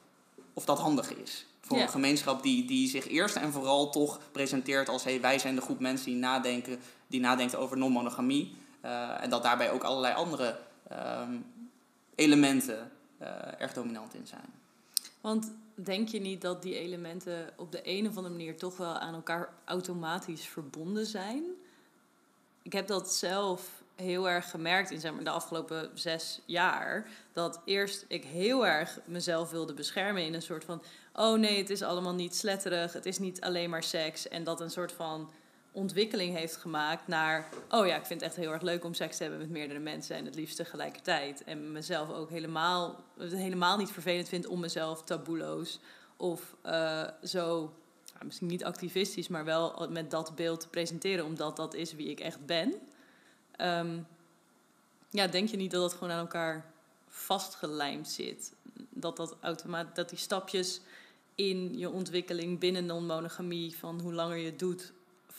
of 0.54 0.66
dat 0.66 0.80
handig 0.80 1.16
is. 1.16 1.46
Voor 1.62 1.78
ja. 1.78 1.84
een 1.84 1.90
gemeenschap 1.90 2.44
die, 2.44 2.66
die 2.66 2.90
zich 2.90 3.08
eerst 3.08 3.36
en 3.36 3.52
vooral 3.52 3.90
toch 3.90 4.20
presenteert 4.32 4.90
als 4.90 5.04
hey, 5.04 5.22
wij 5.22 5.40
zijn 5.40 5.56
de 5.56 5.62
groep 5.62 5.80
mensen 5.80 6.06
die 6.06 6.16
nadenken, 6.16 6.80
die 7.08 7.20
nadenken 7.20 7.60
over 7.60 7.78
non-monogamie. 7.78 8.56
Uh, 8.86 9.24
en 9.24 9.30
dat 9.30 9.44
daarbij 9.44 9.72
ook 9.72 9.84
allerlei 9.84 10.14
andere 10.14 10.60
elementen 12.16 12.92
uh, 13.22 13.28
erg 13.62 13.74
dominant 13.74 14.14
in 14.14 14.28
zijn. 14.28 14.54
Want 15.22 15.52
denk 15.76 16.08
je 16.08 16.20
niet 16.20 16.42
dat 16.42 16.62
die 16.62 16.80
elementen 16.80 17.50
op 17.58 17.72
de 17.72 17.82
een 17.84 18.08
of 18.08 18.18
andere 18.18 18.36
manier 18.36 18.58
toch 18.58 18.78
wel 18.78 18.98
aan 18.98 19.14
elkaar 19.14 19.54
automatisch 19.66 20.48
verbonden 20.48 21.06
zijn? 21.06 21.44
Ik 22.62 22.74
heb 22.74 22.88
dat 22.88 23.14
zelf 23.14 23.84
heel 23.96 24.30
erg 24.30 24.50
gemerkt 24.50 24.92
in 24.92 25.00
zeg 25.00 25.14
maar, 25.14 25.24
de 25.24 25.30
afgelopen 25.30 25.92
zes 25.94 26.42
jaar. 26.46 27.08
Dat 27.34 27.62
eerst 27.66 28.06
ik 28.08 28.24
heel 28.24 28.68
erg 28.68 29.00
mezelf 29.06 29.52
wilde 29.52 29.74
beschermen 29.74 30.26
in 30.26 30.34
een 30.34 30.42
soort 30.42 30.64
van... 30.64 30.84
oh 31.14 31.40
nee, 31.40 31.58
het 31.58 31.70
is 31.70 31.82
allemaal 31.82 32.14
niet 32.14 32.36
sletterig, 32.36 32.94
het 32.94 33.06
is 33.06 33.20
niet 33.20 33.42
alleen 33.42 33.70
maar 33.70 33.84
seks. 33.84 34.28
En 34.28 34.44
dat 34.44 34.62
een 34.62 34.72
soort 34.72 34.92
van 34.92 35.32
ontwikkeling 35.74 36.36
heeft 36.36 36.56
gemaakt 36.56 37.08
naar... 37.08 37.50
oh 37.70 37.88
ja, 37.88 37.96
ik 37.96 38.06
vind 38.06 38.22
het 38.22 38.30
echt 38.30 38.40
heel 38.40 38.52
erg 38.52 38.62
leuk 38.62 38.84
om 38.84 38.94
seks 38.94 39.18
te 39.18 39.24
hebben 39.24 39.42
met 39.42 39.50
meerdere 39.50 39.80
mensen... 39.80 40.16
en 40.16 40.26
het 40.26 40.36
liefst 40.36 40.56
tegelijkertijd. 40.56 41.44
En 41.44 41.72
mezelf 41.72 42.10
ook 42.10 42.30
helemaal, 42.30 43.04
helemaal 43.18 43.78
niet 43.78 43.92
vervelend 43.92 44.30
vind 44.30 44.48
om 44.48 44.60
mezelf 44.60 45.04
taboeloos... 45.04 45.80
of 46.18 46.56
uh, 46.66 47.08
zo, 47.24 47.74
misschien 48.24 48.48
niet 48.48 48.64
activistisch... 48.64 49.28
maar 49.28 49.46
wel 49.46 49.88
met 49.90 50.12
dat 50.12 50.36
beeld 50.36 50.60
te 50.60 50.68
presenteren... 50.68 51.26
omdat 51.26 51.56
dat 51.56 51.74
is 51.74 51.94
wie 51.94 52.10
ik 52.10 52.20
echt 52.20 52.46
ben. 52.46 52.74
Um, 53.62 54.08
ja, 55.10 55.28
denk 55.28 55.50
je 55.50 55.58
niet 55.58 55.72
dat 55.72 55.82
dat 55.82 55.94
gewoon 55.94 56.14
aan 56.14 56.20
elkaar 56.20 56.72
vastgelijmd 57.08 58.10
zit? 58.10 58.54
Dat, 58.90 59.18
dat, 59.18 59.36
automaat, 59.42 59.96
dat 59.96 60.10
die 60.10 60.18
stapjes 60.18 60.82
in 61.36 61.78
je 61.78 61.90
ontwikkeling 61.90 62.60
binnen 62.60 62.86
non-monogamie... 62.86 63.78
van 63.78 64.00
hoe 64.00 64.14
langer 64.14 64.38
je 64.38 64.46
het 64.46 64.60
doet 64.60 64.94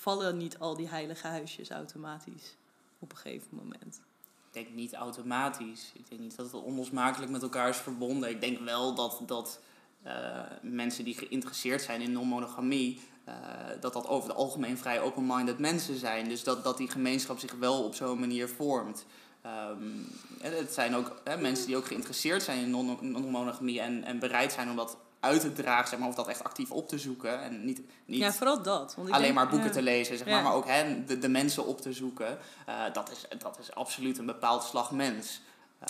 vallen 0.04 0.36
niet 0.36 0.58
al 0.58 0.76
die 0.76 0.88
heilige 0.88 1.26
huisjes 1.26 1.70
automatisch 1.70 2.56
op 2.98 3.10
een 3.10 3.16
gegeven 3.16 3.48
moment? 3.50 4.00
Ik 4.46 4.52
denk 4.52 4.68
niet 4.74 4.94
automatisch. 4.94 5.92
Ik 5.94 6.08
denk 6.08 6.20
niet 6.20 6.36
dat 6.36 6.46
het 6.46 6.62
onlosmakelijk 6.62 7.30
met 7.32 7.42
elkaar 7.42 7.68
is 7.68 7.76
verbonden. 7.76 8.30
Ik 8.30 8.40
denk 8.40 8.58
wel 8.58 8.94
dat, 8.94 9.22
dat 9.26 9.60
uh, 10.06 10.40
mensen 10.62 11.04
die 11.04 11.14
geïnteresseerd 11.14 11.82
zijn 11.82 12.00
in 12.00 12.12
non-monogamie, 12.12 13.00
uh, 13.28 13.34
dat 13.80 13.92
dat 13.92 14.06
over 14.06 14.28
het 14.28 14.38
algemeen 14.38 14.78
vrij 14.78 15.00
open-minded 15.00 15.58
mensen 15.58 15.96
zijn. 15.96 16.28
Dus 16.28 16.44
dat, 16.44 16.64
dat 16.64 16.76
die 16.76 16.90
gemeenschap 16.90 17.38
zich 17.38 17.52
wel 17.52 17.84
op 17.84 17.94
zo'n 17.94 18.20
manier 18.20 18.48
vormt. 18.48 19.06
Um, 19.46 20.06
het 20.40 20.72
zijn 20.72 20.94
ook 20.94 21.20
hè, 21.24 21.36
mensen 21.36 21.66
die 21.66 21.76
ook 21.76 21.86
geïnteresseerd 21.86 22.42
zijn 22.42 22.58
in 22.58 22.70
non-monogamie 22.70 23.80
en, 23.80 24.04
en 24.04 24.18
bereid 24.18 24.52
zijn 24.52 24.70
om 24.70 24.76
dat 24.76 24.96
uit 25.24 25.40
te 25.40 25.52
dragen, 25.52 25.88
zeg 25.88 25.98
maar, 25.98 26.08
of 26.08 26.14
dat 26.14 26.28
echt 26.28 26.44
actief 26.44 26.70
op 26.70 26.88
te 26.88 26.98
zoeken. 26.98 27.42
En 27.42 27.64
niet, 27.64 27.80
niet 28.04 28.20
ja, 28.20 28.32
vooral 28.32 28.62
dat. 28.62 28.94
Want 28.94 29.08
ik 29.08 29.14
alleen 29.14 29.34
maar 29.34 29.48
boeken 29.48 29.72
te 29.72 29.82
lezen, 29.82 30.18
zeg 30.18 30.26
maar, 30.26 30.42
maar 30.42 30.54
ook 30.54 30.66
hè, 30.66 31.04
de, 31.04 31.18
de 31.18 31.28
mensen 31.28 31.66
op 31.66 31.80
te 31.80 31.92
zoeken. 31.92 32.38
Uh, 32.68 32.92
dat, 32.92 33.10
is, 33.10 33.38
dat 33.38 33.58
is 33.58 33.74
absoluut 33.74 34.18
een 34.18 34.26
bepaald 34.26 34.62
slag 34.62 34.90
mens. 34.90 35.40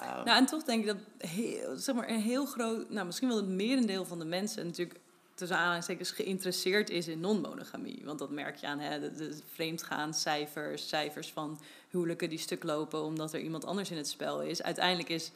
Uh, 0.03 0.25
nou, 0.25 0.39
en 0.39 0.47
toch 0.47 0.63
denk 0.63 0.81
ik 0.81 0.87
dat 0.87 1.31
heel, 1.31 1.77
zeg 1.77 1.95
maar, 1.95 2.09
een 2.09 2.21
heel 2.21 2.47
groot, 2.47 2.91
nou, 2.91 3.07
misschien 3.07 3.29
wel 3.29 3.37
het 3.37 3.49
merendeel 3.49 4.05
van 4.05 4.19
de 4.19 4.25
mensen 4.25 4.67
natuurlijk 4.67 5.01
tussen 5.35 5.57
aanhalingstekens 5.57 6.11
geïnteresseerd 6.11 6.91
is 6.91 7.09
in 7.09 7.21
non-monogamie. 7.21 8.03
Want 8.05 8.19
dat 8.19 8.31
merk 8.31 8.57
je 8.57 8.67
aan 8.67 8.79
hè, 8.79 9.01
de, 9.01 9.13
de 9.13 9.39
vreemdgaan 9.53 10.15
cijfers, 10.15 10.89
cijfers 10.89 11.33
van 11.33 11.61
huwelijken 11.91 12.29
die 12.29 12.39
stuk 12.39 12.63
lopen 12.63 13.03
omdat 13.03 13.33
er 13.33 13.41
iemand 13.41 13.65
anders 13.65 13.91
in 13.91 13.97
het 13.97 14.09
spel 14.09 14.43
is. 14.43 14.63
Uiteindelijk 14.63 15.09
is 15.09 15.31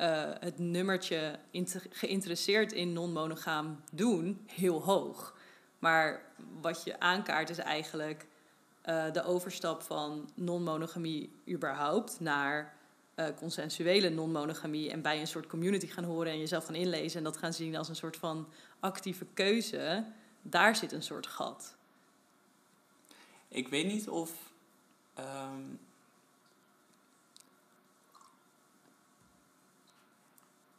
uh, 0.00 0.30
het 0.40 0.58
nummertje 0.58 1.38
geïnteresseerd 1.90 2.72
in 2.72 2.92
non-monogaam 2.92 3.80
doen 3.92 4.44
heel 4.46 4.82
hoog. 4.82 5.36
Maar 5.78 6.22
wat 6.60 6.84
je 6.84 7.00
aankaart 7.00 7.50
is 7.50 7.58
eigenlijk 7.58 8.26
uh, 8.84 9.12
de 9.12 9.24
overstap 9.24 9.82
van 9.82 10.30
non-monogamie 10.34 11.32
überhaupt 11.48 12.20
naar 12.20 12.74
uh, 13.16 13.26
consensuele 13.36 14.08
non-monogamie 14.08 14.90
en 14.90 15.02
bij 15.02 15.20
een 15.20 15.26
soort 15.26 15.46
community 15.46 15.86
gaan 15.86 16.04
horen 16.04 16.32
en 16.32 16.38
jezelf 16.38 16.64
gaan 16.64 16.74
inlezen 16.74 17.18
en 17.18 17.24
dat 17.24 17.36
gaan 17.36 17.52
zien 17.52 17.76
als 17.76 17.88
een 17.88 17.96
soort 17.96 18.16
van 18.16 18.48
actieve 18.80 19.26
keuze. 19.34 20.04
Daar 20.42 20.76
zit 20.76 20.92
een 20.92 21.02
soort 21.02 21.26
gat. 21.26 21.76
Ik 23.48 23.68
weet 23.68 23.86
niet 23.86 24.08
of 24.08 24.32
um 25.18 25.78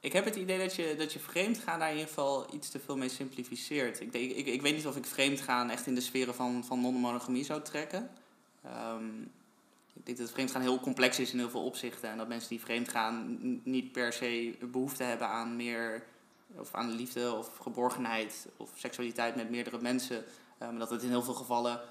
Ik 0.02 0.14
heb 0.14 0.26
het 0.26 0.36
idee 0.36 0.58
dat 0.58 0.76
je, 0.76 0.96
dat 0.98 1.14
je 1.14 1.20
vreemd 1.20 1.58
gaan 1.58 1.80
daar 1.80 1.90
in 1.90 1.96
ieder 1.96 2.08
geval 2.08 2.54
iets 2.54 2.70
te 2.70 2.80
veel 2.80 2.98
mee 2.98 3.10
simplificeert. 3.10 4.00
Ik, 4.00 4.12
denk, 4.12 4.32
ik, 4.32 4.46
ik 4.46 4.62
weet 4.62 4.76
niet 4.76 4.88
of 4.88 4.96
ik 4.96 5.06
vreemd 5.06 5.42
gaan 5.42 5.70
echt 5.70 5.88
in 5.88 5.96
de 5.96 6.02
sferen 6.02 6.36
van, 6.36 6.64
van 6.66 6.82
non-monogamie 6.82 7.44
zou 7.44 7.62
trekken. 7.62 8.10
Um, 8.94 9.32
ik 9.94 10.06
denk 10.06 10.18
dat 10.18 10.32
vreemd 10.32 10.52
gaan 10.52 10.62
heel 10.62 10.80
complex 10.80 11.20
is 11.20 11.32
in 11.32 11.38
heel 11.38 11.50
veel 11.50 11.66
opzichten. 11.66 12.10
En 12.10 12.18
dat 12.18 12.28
mensen 12.28 12.50
die 12.50 12.60
vreemd 12.60 12.90
gaan 12.90 13.40
niet 13.64 13.92
per 13.92 14.14
se 14.14 14.56
behoefte 14.72 15.04
hebben 15.04 15.28
aan 15.28 15.56
meer 15.56 16.04
of 16.56 16.74
aan 16.74 16.92
liefde 16.92 17.34
of 17.34 17.58
geborgenheid 17.58 18.48
of 18.58 18.72
seksualiteit 18.76 19.36
met 19.36 19.50
meerdere 19.50 19.82
mensen. 19.82 20.24
Maar 20.60 20.70
um, 20.70 20.80
dat 20.80 20.90
het 20.90 21.04
in 21.04 21.10
heel 21.10 21.24
veel 21.24 21.34
gevallen 21.34 21.82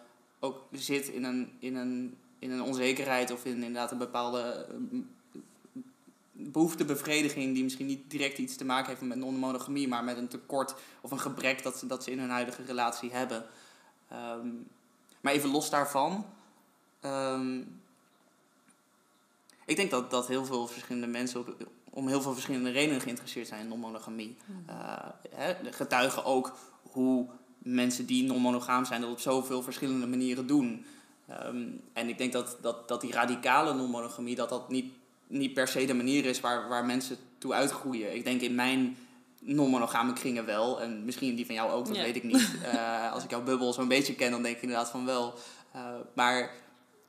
ook 0.40 0.62
zit 0.72 1.08
in 1.08 1.24
een, 1.24 1.52
in 1.58 1.76
een, 1.76 2.16
in 2.38 2.50
een 2.50 2.62
onzekerheid 2.62 3.30
of 3.30 3.44
in 3.44 3.54
inderdaad 3.54 3.92
een 3.92 3.98
bepaalde 3.98 4.66
behoeftebevrediging 6.42 7.54
die 7.54 7.62
misschien 7.62 7.86
niet 7.86 8.10
direct 8.10 8.38
iets 8.38 8.56
te 8.56 8.64
maken 8.64 8.88
heeft 8.88 9.00
met 9.00 9.18
non-monogamie, 9.18 9.88
maar 9.88 10.04
met 10.04 10.16
een 10.16 10.28
tekort 10.28 10.74
of 11.00 11.10
een 11.10 11.20
gebrek 11.20 11.62
dat 11.62 11.78
ze, 11.78 11.86
dat 11.86 12.04
ze 12.04 12.10
in 12.10 12.18
hun 12.18 12.30
huidige 12.30 12.62
relatie 12.62 13.10
hebben. 13.12 13.46
Um, 14.12 14.68
maar 15.20 15.32
even 15.32 15.50
los 15.50 15.70
daarvan. 15.70 16.26
Um, 17.04 17.80
ik 19.64 19.76
denk 19.76 19.90
dat, 19.90 20.10
dat 20.10 20.26
heel 20.26 20.44
veel 20.44 20.66
verschillende 20.66 21.06
mensen 21.06 21.40
op, 21.40 21.68
om 21.90 22.08
heel 22.08 22.22
veel 22.22 22.32
verschillende 22.32 22.70
redenen 22.70 23.00
geïnteresseerd 23.00 23.46
zijn 23.46 23.60
in 23.60 23.68
non-monogamie. 23.68 24.36
Uh, 24.68 25.48
getuigen 25.70 26.24
ook 26.24 26.56
hoe 26.82 27.26
mensen 27.58 28.06
die 28.06 28.24
non-monogaam 28.24 28.84
zijn 28.84 29.00
dat 29.00 29.10
op 29.10 29.20
zoveel 29.20 29.62
verschillende 29.62 30.06
manieren 30.06 30.46
doen. 30.46 30.84
Um, 31.46 31.80
en 31.92 32.08
ik 32.08 32.18
denk 32.18 32.32
dat, 32.32 32.58
dat, 32.60 32.88
dat 32.88 33.00
die 33.00 33.12
radicale 33.12 33.74
non-monogamie, 33.74 34.34
dat 34.34 34.48
dat 34.48 34.68
niet 34.68 34.92
niet 35.30 35.54
per 35.54 35.68
se 35.68 35.84
de 35.84 35.94
manier 35.94 36.24
is 36.24 36.40
waar, 36.40 36.68
waar 36.68 36.84
mensen 36.84 37.16
toe 37.38 37.52
uitgroeien. 37.52 38.14
Ik 38.14 38.24
denk 38.24 38.40
in 38.40 38.54
mijn 38.54 38.96
non-monogame 39.40 40.12
kringen 40.12 40.46
wel. 40.46 40.80
En 40.80 41.04
misschien 41.04 41.34
die 41.34 41.46
van 41.46 41.54
jou 41.54 41.70
ook, 41.70 41.86
dat 41.86 41.96
weet 41.96 42.16
ik 42.16 42.22
niet. 42.22 42.50
Uh, 42.62 43.12
als 43.14 43.24
ik 43.24 43.30
jouw 43.30 43.42
bubbel 43.42 43.72
zo'n 43.72 43.88
beetje 43.88 44.14
ken, 44.14 44.30
dan 44.30 44.42
denk 44.42 44.56
ik 44.56 44.62
inderdaad 44.62 44.90
van 44.90 45.04
wel. 45.04 45.34
Uh, 45.76 45.82
maar 46.14 46.50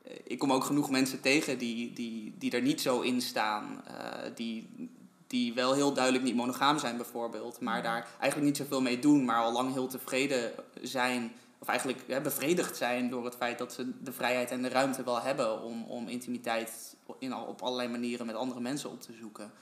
eh, 0.04 0.16
ik 0.24 0.38
kom 0.38 0.52
ook 0.52 0.64
genoeg 0.64 0.90
mensen 0.90 1.20
tegen 1.20 1.58
die, 1.58 1.92
die, 1.92 2.34
die 2.38 2.50
er 2.50 2.62
niet 2.62 2.80
zo 2.80 3.00
in 3.00 3.20
staan. 3.20 3.84
Uh, 3.90 4.34
die, 4.34 4.88
die 5.26 5.54
wel 5.54 5.72
heel 5.72 5.92
duidelijk 5.92 6.24
niet 6.24 6.34
monogaam 6.34 6.78
zijn 6.78 6.96
bijvoorbeeld. 6.96 7.60
Maar 7.60 7.82
daar 7.82 8.08
eigenlijk 8.20 8.42
niet 8.50 8.56
zoveel 8.56 8.80
mee 8.80 8.98
doen. 8.98 9.24
Maar 9.24 9.42
al 9.42 9.52
lang 9.52 9.72
heel 9.72 9.86
tevreden 9.86 10.52
zijn 10.82 11.32
of 11.62 11.68
eigenlijk 11.68 12.02
hè, 12.06 12.20
bevredigd 12.20 12.76
zijn 12.76 13.10
door 13.10 13.24
het 13.24 13.34
feit 13.34 13.58
dat 13.58 13.72
ze 13.72 13.90
de 14.02 14.12
vrijheid 14.12 14.50
en 14.50 14.62
de 14.62 14.68
ruimte 14.68 15.04
wel 15.04 15.20
hebben 15.20 15.62
om, 15.62 15.84
om 15.84 16.08
intimiteit 16.08 16.96
in, 17.18 17.34
op 17.34 17.62
allerlei 17.62 17.88
manieren 17.88 18.26
met 18.26 18.34
andere 18.34 18.60
mensen 18.60 18.90
op 18.90 19.00
te 19.00 19.12
zoeken. 19.20 19.52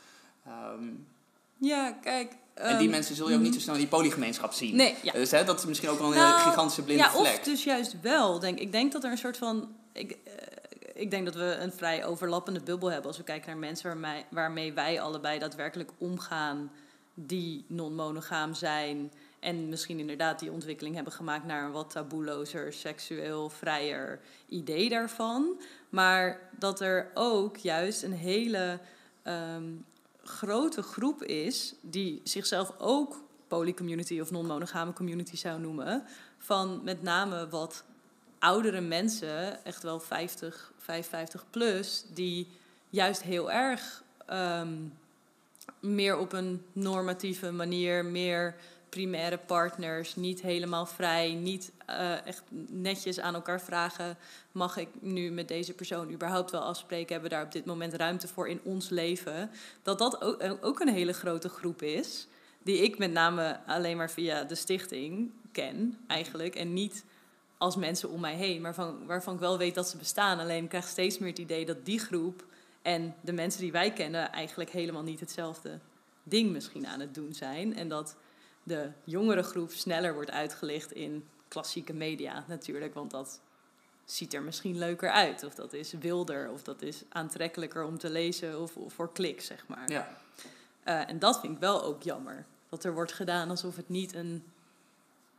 Um, 0.49 1.07
ja, 1.57 1.93
kijk. 1.93 2.33
en 2.55 2.69
die 2.69 2.77
ehm, 2.77 2.91
mensen 2.91 3.15
zul 3.15 3.29
je 3.29 3.37
ook 3.37 3.43
niet 3.43 3.55
zo 3.55 3.61
snel 3.61 3.75
in 3.75 3.81
die 3.81 3.89
polygemeenschap 3.89 4.53
zien. 4.53 4.77
Nee, 4.77 4.95
ja. 5.03 5.13
Dus 5.13 5.31
hè, 5.31 5.45
dat 5.45 5.59
is 5.59 5.65
misschien 5.65 5.89
ook 5.89 5.99
wel 5.99 6.11
een 6.11 6.17
nou, 6.17 6.41
gigantische 6.41 6.83
blinde 6.83 7.03
ja, 7.03 7.11
vlek. 7.11 7.27
Ja, 7.27 7.39
of 7.39 7.45
dus 7.45 7.65
juist 7.65 8.01
wel. 8.01 8.39
Denk, 8.39 8.59
ik 8.59 8.73
denk 8.73 8.93
dat 8.93 9.05
er 9.05 9.11
een 9.11 9.19
soort 9.19 9.37
van... 9.37 9.75
Ik, 9.93 10.11
uh, 10.11 10.33
ik 10.95 11.11
denk 11.11 11.25
dat 11.25 11.35
we 11.35 11.57
een 11.61 11.73
vrij 11.73 12.05
overlappende 12.05 12.61
bubbel 12.61 12.91
hebben... 12.91 13.07
als 13.07 13.17
we 13.17 13.25
kijken 13.25 13.51
naar 13.51 13.59
mensen 13.59 13.87
waarmee, 13.87 14.25
waarmee 14.31 14.73
wij 14.73 15.01
allebei 15.01 15.39
daadwerkelijk 15.39 15.91
omgaan 15.99 16.71
die 17.15 17.65
non-monogaam 17.69 18.55
zijn 18.55 19.13
en 19.41 19.69
misschien 19.69 19.99
inderdaad 19.99 20.39
die 20.39 20.53
ontwikkeling 20.53 20.95
hebben 20.95 21.13
gemaakt 21.13 21.45
naar 21.45 21.65
een 21.65 21.73
wat 21.73 21.91
taboelozer, 21.91 22.73
seksueel 22.73 23.49
vrijer 23.49 24.21
idee 24.49 24.89
daarvan. 24.89 25.61
Maar 25.89 26.41
dat 26.59 26.81
er 26.81 27.11
ook 27.15 27.57
juist 27.57 28.03
een 28.03 28.13
hele 28.13 28.79
ehm, 29.23 29.65
grote 30.23 30.83
groep 30.83 31.23
is 31.23 31.75
die 31.81 32.21
zichzelf 32.25 32.73
ook 32.79 33.23
polycommunity 33.49 34.21
of 34.21 34.31
non-monogame 34.31 34.93
community 34.93 35.37
zou 35.37 35.61
noemen. 35.61 36.05
Van 36.39 36.81
met 36.85 37.03
name 37.03 37.49
wat 37.49 37.85
oudere 38.39 38.81
mensen, 38.81 39.65
echt 39.65 39.83
wel 39.83 40.01
50, 40.01 40.73
55 40.79 41.45
plus, 41.51 42.05
die 42.15 42.49
juist 42.89 43.23
heel 43.23 43.51
erg 43.51 44.03
ehm, 44.27 44.75
meer 45.81 46.19
op 46.19 46.33
een 46.33 46.63
normatieve 46.73 47.51
manier, 47.51 48.05
meer 48.05 48.55
primaire 48.91 49.39
partners, 49.39 50.17
niet 50.17 50.43
helemaal 50.43 50.87
vrij, 50.87 51.33
niet 51.33 51.73
uh, 51.91 52.27
echt 52.27 52.43
netjes 52.69 53.21
aan 53.21 53.35
elkaar 53.35 53.61
vragen: 53.61 54.17
mag 54.53 54.77
ik 54.77 54.89
nu 55.01 55.31
met 55.31 55.49
deze 55.49 55.73
persoon 55.73 56.13
überhaupt 56.13 56.51
wel 56.51 56.61
afspreken? 56.61 57.13
Hebben 57.13 57.31
we 57.31 57.37
daar 57.37 57.45
op 57.45 57.53
dit 57.53 57.65
moment 57.65 57.95
ruimte 57.95 58.29
voor 58.29 58.49
in 58.49 58.61
ons 58.63 58.89
leven? 58.89 59.51
Dat 59.83 59.99
dat 59.99 60.23
ook, 60.23 60.59
ook 60.61 60.81
een 60.81 60.89
hele 60.89 61.13
grote 61.13 61.49
groep 61.49 61.83
is, 61.83 62.27
die 62.63 62.83
ik 62.83 62.99
met 62.99 63.13
name 63.13 63.61
alleen 63.67 63.97
maar 63.97 64.11
via 64.11 64.45
de 64.45 64.55
stichting 64.55 65.31
ken, 65.53 65.99
eigenlijk. 66.07 66.55
En 66.55 66.73
niet 66.73 67.05
als 67.59 67.77
mensen 67.77 68.11
om 68.11 68.21
mij 68.21 68.35
heen, 68.35 68.61
maar 68.61 68.75
van, 68.75 69.07
waarvan 69.07 69.35
ik 69.35 69.41
wel 69.41 69.59
weet 69.59 69.75
dat 69.75 69.89
ze 69.89 69.97
bestaan. 69.97 70.39
Alleen 70.39 70.63
ik 70.63 70.69
krijg 70.69 70.87
steeds 70.87 71.19
meer 71.19 71.29
het 71.29 71.39
idee 71.39 71.67
dat 71.67 71.85
die 71.85 71.99
groep 71.99 72.45
en 72.83 73.15
de 73.21 73.33
mensen 73.33 73.61
die 73.61 73.73
wij 73.73 73.93
kennen 73.93 74.33
eigenlijk 74.33 74.71
helemaal 74.71 75.03
niet 75.03 75.21
hetzelfde 75.21 75.79
ding 76.23 76.51
misschien 76.53 76.87
aan 76.87 77.01
het 77.01 77.15
doen 77.15 77.35
zijn. 77.35 77.77
En 77.77 77.89
dat 77.89 78.17
de 78.71 78.91
jongere 79.05 79.43
groep 79.43 79.71
sneller 79.71 80.15
wordt 80.15 80.31
uitgelicht 80.31 80.93
in 80.93 81.29
klassieke 81.49 81.93
media 81.93 82.45
natuurlijk. 82.49 82.95
Want 82.95 83.11
dat 83.11 83.41
ziet 84.05 84.35
er 84.35 84.43
misschien 84.43 84.79
leuker 84.79 85.11
uit. 85.11 85.45
Of 85.45 85.55
dat 85.55 85.73
is 85.73 85.93
wilder. 85.93 86.51
Of 86.51 86.63
dat 86.63 86.83
is 86.83 87.03
aantrekkelijker 87.09 87.85
om 87.85 87.99
te 87.99 88.11
lezen. 88.11 88.61
Of, 88.61 88.73
voor 88.87 89.13
klik, 89.13 89.41
zeg 89.41 89.67
maar. 89.67 89.91
Ja. 89.91 90.09
Uh, 90.85 91.09
en 91.09 91.19
dat 91.19 91.41
vind 91.41 91.53
ik 91.53 91.59
wel 91.59 91.83
ook 91.83 92.03
jammer. 92.03 92.47
Dat 92.69 92.85
er 92.85 92.95
wordt 92.95 93.13
gedaan 93.13 93.51
alsof 93.51 93.77
het 93.77 93.89
niet 93.89 94.15
een, 94.15 94.45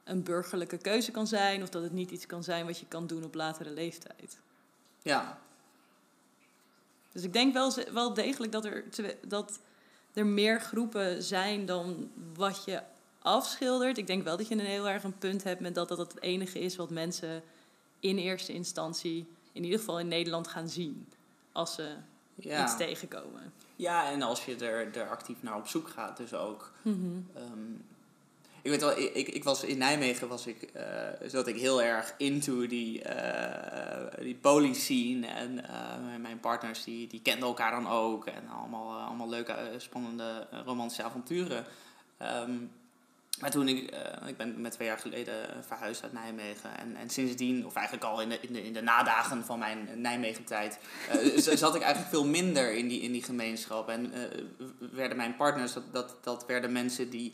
een 0.04 0.24
burgerlijke 0.24 0.78
keuze 0.78 1.12
kan 1.12 1.28
zijn. 1.28 1.62
Of 1.62 1.70
dat 1.70 1.84
het 1.84 1.92
niet 1.92 2.12
iets 2.12 2.26
kan 2.26 2.44
zijn 2.44 2.66
wat 2.66 2.80
je 2.80 2.88
kan 2.88 3.08
doen 3.08 3.24
op 3.24 3.36
latere 3.36 3.72
leeftijd. 3.72 4.40
Ja. 5.02 5.40
Dus 7.12 7.24
ik 7.24 7.34
denk 7.34 7.54
wel, 7.54 7.74
wel 7.94 8.14
degelijk 8.14 8.52
dat 8.52 8.66
er, 8.66 8.84
dat 9.28 9.60
er 10.14 10.26
meer 10.26 10.62
groepen 10.62 11.24
zijn 11.24 11.66
dan 11.66 12.12
wat 12.34 12.66
je 12.66 12.82
afschildert. 13.22 13.98
Ik 13.98 14.08
denk 14.08 14.24
wel 14.24 14.38
dat 14.38 14.48
je 14.48 14.54
een 14.54 14.60
heel 14.60 14.90
erg 14.90 15.04
een 15.04 15.18
punt 15.18 15.44
hebt 15.44 15.62
met 15.62 15.76
dat 15.76 15.88
dat 15.88 15.98
het 15.98 16.22
enige 16.22 16.60
is 16.60 16.76
wat 16.76 16.90
mensen 16.90 17.44
in 18.00 18.18
eerste 18.18 18.54
instantie, 18.54 19.28
in 19.52 19.64
ieder 19.64 19.80
geval 19.80 20.00
in 20.00 20.08
Nederland, 20.08 20.48
gaan 20.48 20.70
zien 20.70 21.08
als 21.52 21.74
ze 21.74 21.96
iets 22.38 22.78
tegenkomen. 22.78 23.54
Ja, 23.76 24.12
en 24.12 24.22
als 24.22 24.46
je 24.46 24.56
er, 24.56 24.98
er 24.98 25.10
actief 25.10 25.44
naar 25.44 25.56
op 25.56 25.68
zoek 25.68 25.90
gaat, 25.90 26.18
dus 26.18 26.34
ook. 26.34 26.72
Mhm. 26.82 27.20
Ehm, 27.36 27.74
ik 28.62 28.72
weet 28.72 28.82
wel, 28.82 28.98
ik, 28.98 29.28
ik 29.28 29.44
was 29.44 29.64
in 29.64 29.78
Nijmegen 29.78 30.28
was 30.28 30.48
ik, 30.48 30.70
uh, 30.76 30.84
zat 31.30 31.48
ik 31.48 31.56
heel 31.56 31.82
erg 31.82 32.14
into 32.18 32.68
die, 32.68 33.04
uh, 33.04 34.04
die 34.20 34.36
poly 34.36 34.74
scene. 34.74 35.28
En 35.28 35.52
uh, 35.58 36.20
mijn 36.20 36.40
partners 36.40 36.84
die, 36.84 37.08
die 37.08 37.22
kenden 37.22 37.48
elkaar 37.48 37.72
dan 37.72 37.88
ook. 37.88 38.26
En 38.26 38.50
allemaal, 38.50 39.00
allemaal 39.00 39.30
leuke, 39.30 39.74
spannende 39.78 40.48
romantische 40.66 41.04
avonturen. 41.04 41.66
Um, 42.22 42.72
maar 43.42 43.52
toen 43.52 43.68
ik, 43.68 43.94
uh, 43.94 44.28
ik 44.28 44.38
ben 44.38 44.62
met 44.62 44.72
twee 44.72 44.88
jaar 44.88 44.98
geleden 44.98 45.64
verhuisd 45.66 46.04
uit 46.04 46.14
Nijmegen. 46.14 46.78
En, 46.78 46.96
en 46.96 47.10
sindsdien, 47.10 47.66
of 47.66 47.76
eigenlijk 47.76 48.06
al 48.06 48.22
in 48.22 48.30
de, 48.30 48.40
in 48.42 48.54
de, 48.54 48.64
in 48.64 48.74
de 48.74 48.82
nadagen 48.82 49.46
van 49.46 49.60
mijn 49.60 49.90
Nijmegen-tijd, 49.96 50.80
uh, 51.16 51.38
zat 51.58 51.76
ik 51.76 51.82
eigenlijk 51.82 52.14
veel 52.14 52.26
minder 52.26 52.74
in 52.74 52.88
die, 52.88 53.02
in 53.02 53.12
die 53.12 53.24
gemeenschap. 53.24 53.90
En 53.90 54.14
werden 54.92 55.18
mijn 55.18 55.36
partners, 55.36 55.74
dat, 55.74 55.94
dat, 55.94 56.18
dat 56.22 56.46
werden 56.46 56.72
mensen 56.72 57.10
die, 57.10 57.34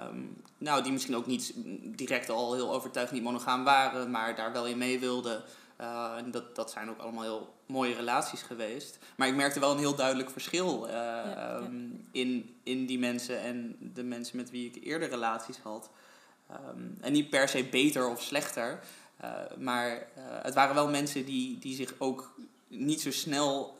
um, 0.00 0.42
nou, 0.58 0.82
die 0.82 0.92
misschien 0.92 1.16
ook 1.16 1.26
niet 1.26 1.52
direct 1.96 2.28
al 2.28 2.54
heel 2.54 2.72
overtuigd 2.72 3.12
niet 3.12 3.22
monogaam 3.22 3.64
waren, 3.64 4.10
maar 4.10 4.34
daar 4.34 4.52
wel 4.52 4.66
in 4.66 4.78
mee 4.78 4.98
wilden. 4.98 5.42
Uh, 5.80 6.16
en 6.16 6.30
dat, 6.30 6.56
dat 6.56 6.70
zijn 6.70 6.90
ook 6.90 6.98
allemaal 6.98 7.22
heel 7.22 7.54
mooie 7.66 7.94
relaties 7.94 8.42
geweest. 8.42 8.98
Maar 9.16 9.28
ik 9.28 9.34
merkte 9.34 9.60
wel 9.60 9.70
een 9.70 9.78
heel 9.78 9.94
duidelijk 9.94 10.30
verschil 10.30 10.86
uh, 10.86 10.92
ja, 10.92 11.56
um, 11.56 12.08
In, 12.12 12.56
in 12.62 12.86
die 12.86 12.98
mensen 12.98 13.40
en 13.40 13.76
de 13.94 14.02
mensen 14.02 14.36
met 14.36 14.50
wie 14.50 14.70
ik 14.70 14.84
eerder 14.84 15.08
relaties 15.08 15.58
had. 15.58 15.90
Um, 16.50 16.98
en 17.00 17.12
niet 17.12 17.30
per 17.30 17.48
se 17.48 17.64
beter 17.64 18.08
of 18.08 18.22
slechter. 18.22 18.80
Uh, 19.24 19.30
maar 19.58 20.08
het 20.42 20.54
waren 20.54 20.74
wel 20.74 20.88
mensen 20.88 21.24
die, 21.24 21.58
die 21.58 21.74
zich 21.74 21.94
ook 21.98 22.34
niet 22.68 23.00
zo 23.00 23.10
snel 23.10 23.76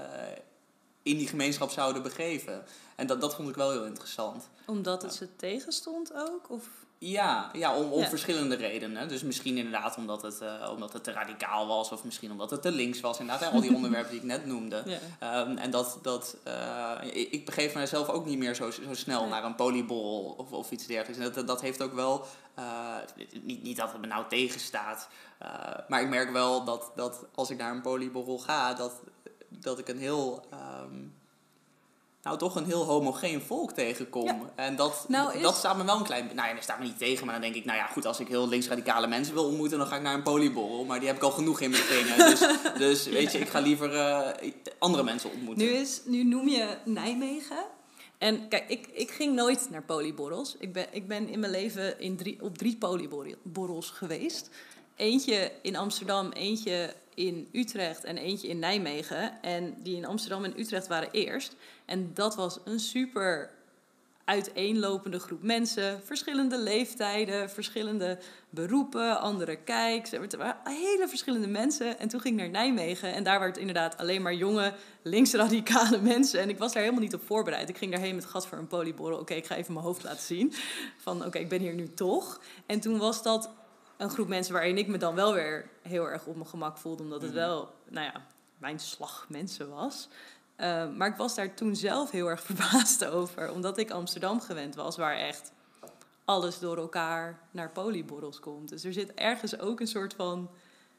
in 1.03 1.17
die 1.17 1.29
gemeenschap 1.29 1.71
zouden 1.71 2.03
begeven. 2.03 2.65
En 2.97 3.07
dat, 3.07 3.21
dat 3.21 3.35
vond 3.35 3.49
ik 3.49 3.55
wel 3.55 3.71
heel 3.71 3.87
interessant. 3.87 4.49
Omdat 4.67 5.03
het 5.03 5.15
ze 5.15 5.37
tegenstond 5.37 6.13
ook? 6.15 6.51
Of? 6.51 6.69
Ja, 7.03 7.51
ja 7.53 7.77
om, 7.77 7.93
om 7.93 8.05
verschillende 8.05 8.55
redenen. 8.55 9.09
Dus 9.09 9.23
misschien 9.23 9.57
inderdaad 9.57 9.97
omdat 9.97 10.23
het, 10.23 10.41
uh, 10.43 10.71
omdat 10.71 10.93
het 10.93 11.05
te 11.05 11.13
radicaal 11.13 11.67
was, 11.67 11.93
of 11.93 12.05
misschien 12.05 12.31
omdat 12.31 12.51
het 12.51 12.63
te 12.63 12.73
links 12.73 13.01
was. 13.01 13.21
Inderdaad, 13.21 13.53
al 13.53 13.61
die 13.61 13.75
onderwerpen 13.81 14.11
die 14.11 14.21
ik 14.21 14.27
net 14.27 14.47
noemde. 14.47 14.83
Ja. 15.21 15.41
Um, 15.41 15.57
en 15.57 15.71
dat, 15.71 15.99
dat 16.03 16.37
uh, 16.47 16.93
ik, 17.03 17.31
ik 17.31 17.45
begeef 17.45 17.75
mezelf 17.75 18.09
ook 18.09 18.27
niet 18.27 18.39
meer 18.39 18.55
zo, 18.55 18.71
zo 18.71 18.95
snel 18.95 19.27
naar 19.27 19.45
een 19.45 19.55
polyborrel 19.55 20.35
of, 20.37 20.53
of 20.53 20.71
iets 20.71 20.87
dergelijks. 20.87 21.25
En 21.25 21.33
dat, 21.33 21.47
dat 21.47 21.61
heeft 21.61 21.83
ook 21.83 21.95
wel, 21.95 22.27
uh, 22.59 22.97
niet, 23.43 23.63
niet 23.63 23.77
dat 23.77 23.93
het 23.93 24.01
me 24.01 24.07
nou 24.07 24.25
tegenstaat, 24.29 25.09
maar 25.89 26.03
ik 26.03 26.09
merk 26.09 26.31
wel 26.31 26.65
dat, 26.65 26.93
dat 26.97 27.27
als 27.35 27.51
ik 27.51 27.59
naar 27.59 27.73
een 27.73 27.83
polyborrel 27.83 28.39
ga, 28.39 28.75
dat, 28.75 28.93
dat 29.49 29.79
ik 29.79 29.89
een 29.89 29.99
heel. 29.99 30.45
Um, 30.85 31.19
nou 32.23 32.39
toch 32.39 32.55
een 32.55 32.65
heel 32.65 32.85
homogeen 32.85 33.41
volk 33.41 33.73
tegenkom. 33.73 34.51
En 34.55 34.77
dat, 34.77 35.05
nou, 35.09 35.41
dat 35.41 35.57
staat 35.57 35.77
me 35.77 35.85
wel 35.85 35.97
een 35.97 36.05
klein... 36.05 36.31
Nou 36.35 36.49
ja, 36.49 36.55
dat 36.55 36.63
staat 36.63 36.79
me 36.79 36.85
niet 36.85 36.99
tegen, 36.99 37.25
maar 37.25 37.35
dan 37.35 37.43
denk 37.43 37.55
ik... 37.55 37.65
Nou 37.65 37.79
ja, 37.79 37.87
goed, 37.87 38.07
als 38.07 38.21
ik 38.21 38.29
heel 38.29 38.49
linksradicale 38.49 39.07
mensen 39.07 39.35
wil 39.35 39.45
ontmoeten... 39.45 39.79
dan 39.79 39.87
ga 39.87 39.97
ik 39.97 40.03
naar 40.03 40.15
een 40.15 40.23
polyborrel. 40.23 40.85
Maar 40.85 40.99
die 40.99 41.09
heb 41.09 41.17
ik 41.17 41.23
al 41.23 41.31
genoeg 41.31 41.61
in 41.61 41.71
mijn 41.71 41.85
kringen. 41.85 42.19
dus, 42.31 42.41
dus 42.79 43.07
weet 43.07 43.33
je, 43.33 43.39
ik 43.39 43.49
ga 43.49 43.61
liever 43.61 43.95
uh, 43.95 44.29
andere 44.79 45.03
mensen 45.03 45.31
ontmoeten. 45.33 45.65
Nu, 45.65 45.71
is, 45.71 46.01
nu 46.05 46.25
noem 46.25 46.49
je 46.49 46.77
Nijmegen. 46.85 47.65
En 48.19 48.49
kijk, 48.49 48.69
ik, 48.69 48.87
ik 48.93 49.11
ging 49.11 49.35
nooit 49.35 49.71
naar 49.71 49.83
polyborrels. 49.83 50.57
Ik 50.59 50.73
ben, 50.73 50.87
ik 50.91 51.09
ben 51.09 51.29
in 51.29 51.41
mijn 51.41 51.53
leven 51.53 52.01
in 52.01 52.17
drie, 52.17 52.43
op 52.43 52.59
drie 52.59 52.77
polyborrels 52.77 53.91
geweest. 53.91 54.51
Eentje 54.97 55.53
in 55.63 55.77
Amsterdam, 55.77 56.31
eentje 56.31 56.95
in 57.27 57.49
Utrecht 57.53 58.05
en 58.05 58.17
eentje 58.17 58.49
in 58.49 58.59
Nijmegen. 58.59 59.43
En 59.43 59.75
die 59.83 59.97
in 59.97 60.07
Amsterdam 60.07 60.45
en 60.45 60.61
Utrecht 60.61 60.87
waren 60.87 61.11
eerst. 61.11 61.57
En 61.85 62.11
dat 62.15 62.35
was 62.37 62.59
een 62.65 62.81
super 62.81 63.51
uiteenlopende 64.31 65.19
groep 65.19 65.43
mensen. 65.43 66.01
Verschillende 66.05 66.59
leeftijden, 66.59 67.51
verschillende 67.51 68.19
beroepen, 68.51 69.21
andere 69.21 69.57
kijks. 69.57 70.13
Er 70.13 70.39
waren 70.39 70.57
hele 70.65 71.09
verschillende 71.09 71.47
mensen. 71.47 71.99
En 71.99 72.09
toen 72.09 72.21
ging 72.21 72.35
ik 72.35 72.41
naar 72.41 72.51
Nijmegen. 72.51 73.15
En 73.15 73.23
daar 73.23 73.39
waren 73.39 73.53
het 73.53 73.61
inderdaad 73.61 73.97
alleen 73.97 74.23
maar 74.23 74.35
jonge, 74.35 74.73
linksradicale 75.03 76.01
mensen. 76.13 76.41
En 76.41 76.49
ik 76.49 76.59
was 76.59 76.73
daar 76.73 76.83
helemaal 76.83 77.05
niet 77.05 77.15
op 77.15 77.27
voorbereid. 77.27 77.69
Ik 77.69 77.79
ging 77.79 77.93
daarheen 77.93 78.15
met 78.15 78.25
gat 78.25 78.47
voor 78.47 78.59
een 78.59 78.67
polyborrel. 78.67 79.19
Oké, 79.19 79.35
ik 79.35 79.47
ga 79.47 79.57
even 79.57 79.73
mijn 79.73 79.85
hoofd 79.85 80.03
laten 80.03 80.23
zien. 80.23 80.53
Van 80.97 81.25
oké, 81.25 81.39
ik 81.39 81.49
ben 81.49 81.61
hier 81.61 81.75
nu 81.75 81.95
toch. 81.95 82.41
En 82.67 82.81
toen 82.81 82.99
was 82.99 83.23
dat 83.23 83.51
een 84.01 84.11
groep 84.11 84.29
mensen 84.29 84.53
waarin 84.53 84.79
ik 84.79 84.87
me 84.87 84.99
dan 84.99 85.15
wel 85.15 85.35
weer 85.35 85.69
heel 85.83 86.09
erg 86.09 86.27
op 86.27 86.37
mijn 86.37 86.49
gemak 86.49 86.79
voelde. 86.79 87.03
Omdat 87.03 87.23
het 87.23 87.31
mhm. 87.31 87.41
wel, 87.41 87.75
nou 87.89 88.07
ja, 88.07 88.27
mijn 88.59 88.79
slag 88.79 89.27
mensen 89.29 89.71
was. 89.71 90.09
Uh, 90.57 90.91
maar 90.91 91.09
ik 91.09 91.17
was 91.17 91.35
daar 91.35 91.55
toen 91.55 91.77
zelf 91.77 92.11
heel 92.11 92.27
erg 92.27 92.43
verbaasd 92.51 93.05
over. 93.05 93.53
Omdat 93.53 93.79
ik 93.79 93.91
Amsterdam 93.91 94.41
gewend 94.41 94.75
was, 94.75 94.97
waar 94.97 95.17
echt 95.17 95.53
alles 96.25 96.59
door 96.59 96.77
elkaar 96.77 97.39
naar 97.51 97.71
polyborrels 97.71 98.41
komt. 98.41 98.69
Dus 98.69 98.85
er 98.85 98.93
zit 98.93 99.15
ergens 99.15 99.59
ook 99.59 99.81
een 99.81 99.87
soort 99.87 100.15
van 100.15 100.51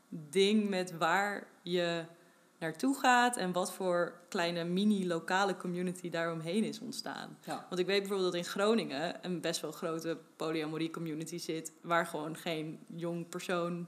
ding 0.10 0.70
met 0.70 0.98
waar 0.98 1.48
je 1.62 2.04
naartoe 2.62 3.00
gaat 3.00 3.38
en 3.38 3.52
wat 3.52 3.74
voor 3.74 4.14
kleine 4.30 4.64
mini-lokale 4.64 5.58
community 5.58 6.10
daaromheen 6.10 6.64
is 6.64 6.80
ontstaan. 6.80 7.38
Want 7.46 7.80
ik 7.80 7.86
weet 7.86 8.00
bijvoorbeeld 8.00 8.32
dat 8.32 8.42
in 8.42 8.50
Groningen 8.50 9.26
een 9.26 9.42
best 9.42 9.62
wel 9.62 9.72
grote 9.72 10.18
polyamorie 10.36 10.92
community 10.92 11.38
zit, 11.38 11.72
waar 11.82 12.06
gewoon 12.06 12.38
geen 12.38 12.80
jong 12.88 13.30
persoon 13.30 13.88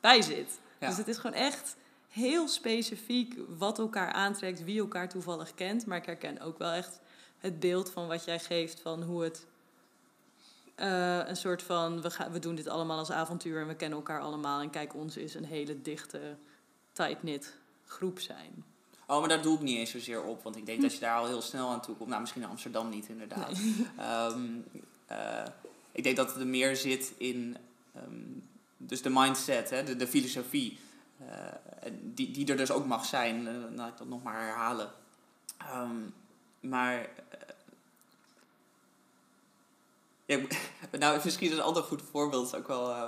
bij 0.00 0.22
zit. 0.22 0.60
Dus 0.78 0.96
het 0.96 1.08
is 1.08 1.16
gewoon 1.16 1.36
echt 1.36 1.76
heel 2.08 2.48
specifiek 2.48 3.38
wat 3.58 3.78
elkaar 3.78 4.12
aantrekt, 4.12 4.64
wie 4.64 4.80
elkaar 4.80 5.08
toevallig 5.08 5.54
kent. 5.54 5.86
Maar 5.86 5.98
ik 5.98 6.06
herken 6.06 6.40
ook 6.40 6.58
wel 6.58 6.72
echt 6.72 7.00
het 7.38 7.60
beeld 7.60 7.90
van 7.90 8.06
wat 8.06 8.24
jij 8.24 8.38
geeft 8.38 8.80
van 8.80 9.02
hoe 9.02 9.22
het 9.22 9.46
uh, 10.76 11.26
een 11.26 11.36
soort 11.36 11.62
van 11.62 12.02
we, 12.02 12.10
gaan, 12.10 12.32
we 12.32 12.38
doen 12.38 12.54
dit 12.54 12.68
allemaal 12.68 12.98
als 12.98 13.10
avontuur 13.10 13.60
en 13.60 13.66
we 13.66 13.74
kennen 13.74 13.98
elkaar 13.98 14.20
allemaal 14.20 14.60
en 14.60 14.70
kijk, 14.70 14.94
ons 14.94 15.16
is 15.16 15.34
een 15.34 15.44
hele 15.44 15.82
dichte, 15.82 16.36
tight-knit 16.92 17.60
groep 17.92 18.20
zijn. 18.20 18.64
Oh, 19.06 19.18
maar 19.20 19.28
daar 19.28 19.42
doe 19.42 19.54
ik 19.54 19.60
niet 19.60 19.78
eens 19.78 19.90
zozeer 19.90 20.22
op. 20.22 20.42
Want 20.42 20.56
ik 20.56 20.66
denk 20.66 20.82
dat 20.82 20.92
je 20.92 21.00
daar 21.06 21.18
al 21.18 21.26
heel 21.26 21.42
snel 21.42 21.68
aan 21.68 21.80
toe 21.80 21.96
komt. 21.96 22.08
Nou, 22.08 22.20
misschien 22.20 22.42
in 22.42 22.48
Amsterdam 22.48 22.88
niet, 22.88 23.08
inderdaad. 23.08 23.58
Ehm, 23.98 24.44
eh, 25.06 25.44
ik 25.92 26.02
denk 26.02 26.16
dat 26.16 26.30
het 26.30 26.40
er 26.40 26.46
meer 26.46 26.76
zit 26.76 27.12
in... 27.16 27.56
ehm, 27.94 28.20
dus 28.76 29.02
de 29.02 29.10
mindset, 29.10 29.70
hè, 29.70 29.84
de, 29.84 29.96
de 29.96 30.06
filosofie. 30.06 30.78
eh, 31.18 31.90
die, 32.02 32.30
die 32.30 32.46
er 32.46 32.56
dus 32.56 32.70
ook 32.70 32.86
mag 32.86 33.04
zijn. 33.04 33.46
Uh, 33.46 33.76
laat 33.76 33.88
ik 33.88 33.98
dat 33.98 34.08
nog 34.08 34.22
maar 34.22 34.40
herhalen. 34.40 34.90
Ehm, 35.58 35.96
maar... 36.60 37.08
ja, 40.40 40.98
nou, 40.98 41.20
misschien 41.24 41.50
is 41.50 41.56
een 41.56 41.62
ander 41.62 41.82
goed 41.82 42.00
voorbeeld. 42.10 42.46
Is 42.46 42.54
ook 42.54 42.68
wel, 42.68 42.90
eh, 42.90 43.02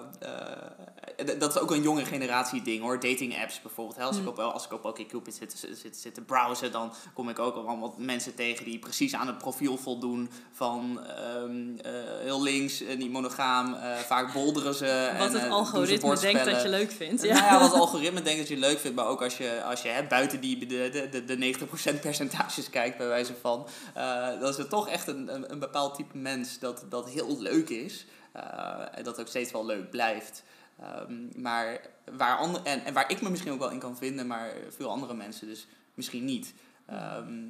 eh, 1.16 1.38
dat 1.38 1.54
is 1.54 1.60
ook 1.60 1.70
een 1.70 1.82
jonge 1.82 2.04
generatie 2.04 2.62
ding 2.62 2.82
hoor. 2.82 3.00
Dating 3.00 3.40
apps 3.42 3.62
bijvoorbeeld. 3.62 3.96
Hè? 3.98 4.04
Als, 4.04 4.16
ik 4.16 4.26
op, 4.28 4.38
als 4.38 4.64
ik 4.64 4.72
op 4.72 4.84
OkCupid 4.84 5.34
zit, 5.34 5.52
zit, 5.52 5.78
zit, 5.78 5.96
zit 5.96 6.14
te 6.14 6.20
browsen, 6.20 6.72
dan 6.72 6.92
kom 7.14 7.28
ik 7.28 7.38
ook 7.38 7.54
allemaal 7.54 7.94
mensen 7.98 8.34
tegen 8.34 8.64
die 8.64 8.78
precies 8.78 9.14
aan 9.14 9.26
het 9.26 9.38
profiel 9.38 9.76
voldoen 9.76 10.30
van 10.52 11.00
ehm, 11.06 11.78
eh, 11.78 11.92
heel 12.20 12.42
links, 12.42 12.80
eh, 12.82 12.96
niet 12.96 13.10
monogaam. 13.12 13.74
eh, 13.74 13.96
vaak 13.96 14.32
bolderen 14.32 14.74
ze. 14.74 15.14
Wat 15.18 15.26
en, 15.28 15.32
het 15.34 15.42
eh, 15.42 15.50
algoritme 15.50 16.18
denkt 16.18 16.44
dat 16.44 16.62
je 16.62 16.68
leuk 16.68 16.90
vindt. 16.90 17.22
Nou 17.22 17.34
ja, 17.34 17.58
wat 17.60 17.70
het 17.72 17.80
algoritme 17.84 18.22
denkt 18.22 18.38
dat 18.38 18.48
je 18.48 18.56
leuk 18.56 18.78
vindt, 18.78 18.96
maar 18.96 19.06
ook 19.06 19.22
als 19.22 19.36
je, 19.36 19.62
als 19.64 19.82
je 19.82 19.88
hè, 19.88 20.02
buiten 20.02 20.40
die, 20.40 20.66
de, 20.66 20.88
de, 20.92 21.08
de, 21.24 21.24
de 21.24 21.54
90% 21.96 22.00
percentages 22.00 22.70
kijkt, 22.70 22.98
bij 22.98 23.06
wijze 23.06 23.34
van, 23.40 23.66
eh, 23.94 24.40
dan 24.40 24.48
is 24.48 24.56
het 24.56 24.70
toch 24.70 24.88
echt 24.88 25.06
een, 25.06 25.34
een, 25.34 25.52
een 25.52 25.58
bepaald 25.58 25.94
type 25.94 26.18
mens 26.18 26.58
dat, 26.58 26.84
dat 26.88 27.08
heel 27.14 27.40
leuk 27.40 27.68
is. 27.68 28.06
eh, 28.32 28.80
en 28.98 29.04
dat 29.04 29.20
ook 29.20 29.28
steeds 29.28 29.52
wel 29.52 29.66
leuk 29.66 29.90
blijft. 29.90 30.42
Ehm, 30.80 31.40
maar 31.42 31.80
waar 32.16 32.38
en, 32.64 32.84
en 32.84 32.92
waar 32.94 33.10
ik 33.10 33.20
me 33.20 33.30
misschien 33.30 33.52
ook 33.52 33.58
wel 33.58 33.70
in 33.70 33.78
kan 33.78 33.96
vinden, 33.96 34.26
maar 34.26 34.52
veel 34.68 34.90
andere 34.90 35.14
mensen 35.14 35.46
dus 35.46 35.66
misschien 35.94 36.24
niet. 36.24 36.54
Ehm, 36.86 37.42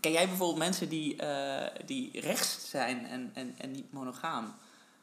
ken 0.00 0.12
jij 0.12 0.26
bijvoorbeeld 0.28 0.58
mensen 0.58 0.88
die, 0.88 1.16
eh, 1.16 1.86
die 1.86 2.20
rechts 2.20 2.70
zijn 2.70 3.06
en, 3.06 3.30
en, 3.34 3.54
en 3.58 3.70
niet 3.70 3.92
monogaam? 3.92 4.54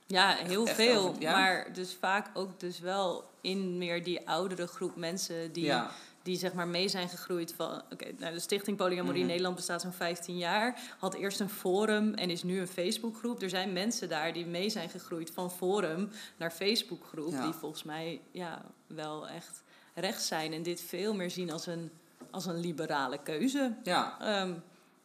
Ja, 0.06 0.36
heel 0.36 0.65
Echt 0.68 0.76
veel. 0.76 1.08
over- 1.08 1.22
ja? 1.22 1.32
Maar 1.32 1.74
dus 1.74 1.98
vaak 2.00 2.30
ook 2.34 2.60
dus 2.60 2.80
wel 2.80 3.30
in 3.42 3.78
meer 3.78 4.04
die 4.04 4.28
oudere 4.28 4.68
groep 4.68 4.96
mensen 4.96 5.52
die, 5.52 5.63
ja. 5.65 5.92
Die 6.23 6.38
zeg 6.38 6.53
maar 6.53 6.67
mee 6.67 6.88
zijn 6.88 7.10
gegroeid 7.10 7.53
van... 7.53 7.82
Oké, 7.91 8.05
nou, 8.17 8.34
de 8.34 8.39
Stichting 8.39 8.77
Polyamorie 8.77 9.19
Mhm. 9.19 9.29
Nederland 9.29 9.55
bestaat 9.55 9.82
zo'n 9.82 9.91
15 9.91 10.38
jaar. 10.38 10.79
Had 10.99 11.13
eerst 11.13 11.39
een 11.39 11.49
forum 11.49 12.13
en 12.13 12.29
is 12.29 12.43
nu 12.43 12.60
een 12.60 12.67
Facebookgroep. 12.67 13.41
Er 13.41 13.49
zijn 13.49 13.73
mensen 13.73 14.10
daar 14.10 14.34
die 14.34 14.45
mee 14.45 14.69
zijn 14.69 14.89
gegroeid 14.89 15.32
van 15.32 15.51
forum 15.51 16.10
naar 16.38 16.51
Facebookgroep. 16.51 17.32
Ja. 17.32 17.43
Die 17.43 17.53
volgens 17.53 17.84
mij 17.84 18.21
ja, 18.32 18.62
wel 18.88 19.27
echt 19.27 19.63
rechts 19.93 20.27
zijn. 20.27 20.53
En 20.53 20.63
dit 20.63 20.82
veel 20.82 21.13
meer 21.13 21.32
zien 21.32 21.51
als 21.51 21.65
een, 21.67 21.91
als 22.32 22.45
een 22.45 22.60
liberale 22.60 23.19
keuze. 23.23 23.75
ja, 23.84 24.17
Ehm, 24.21 24.53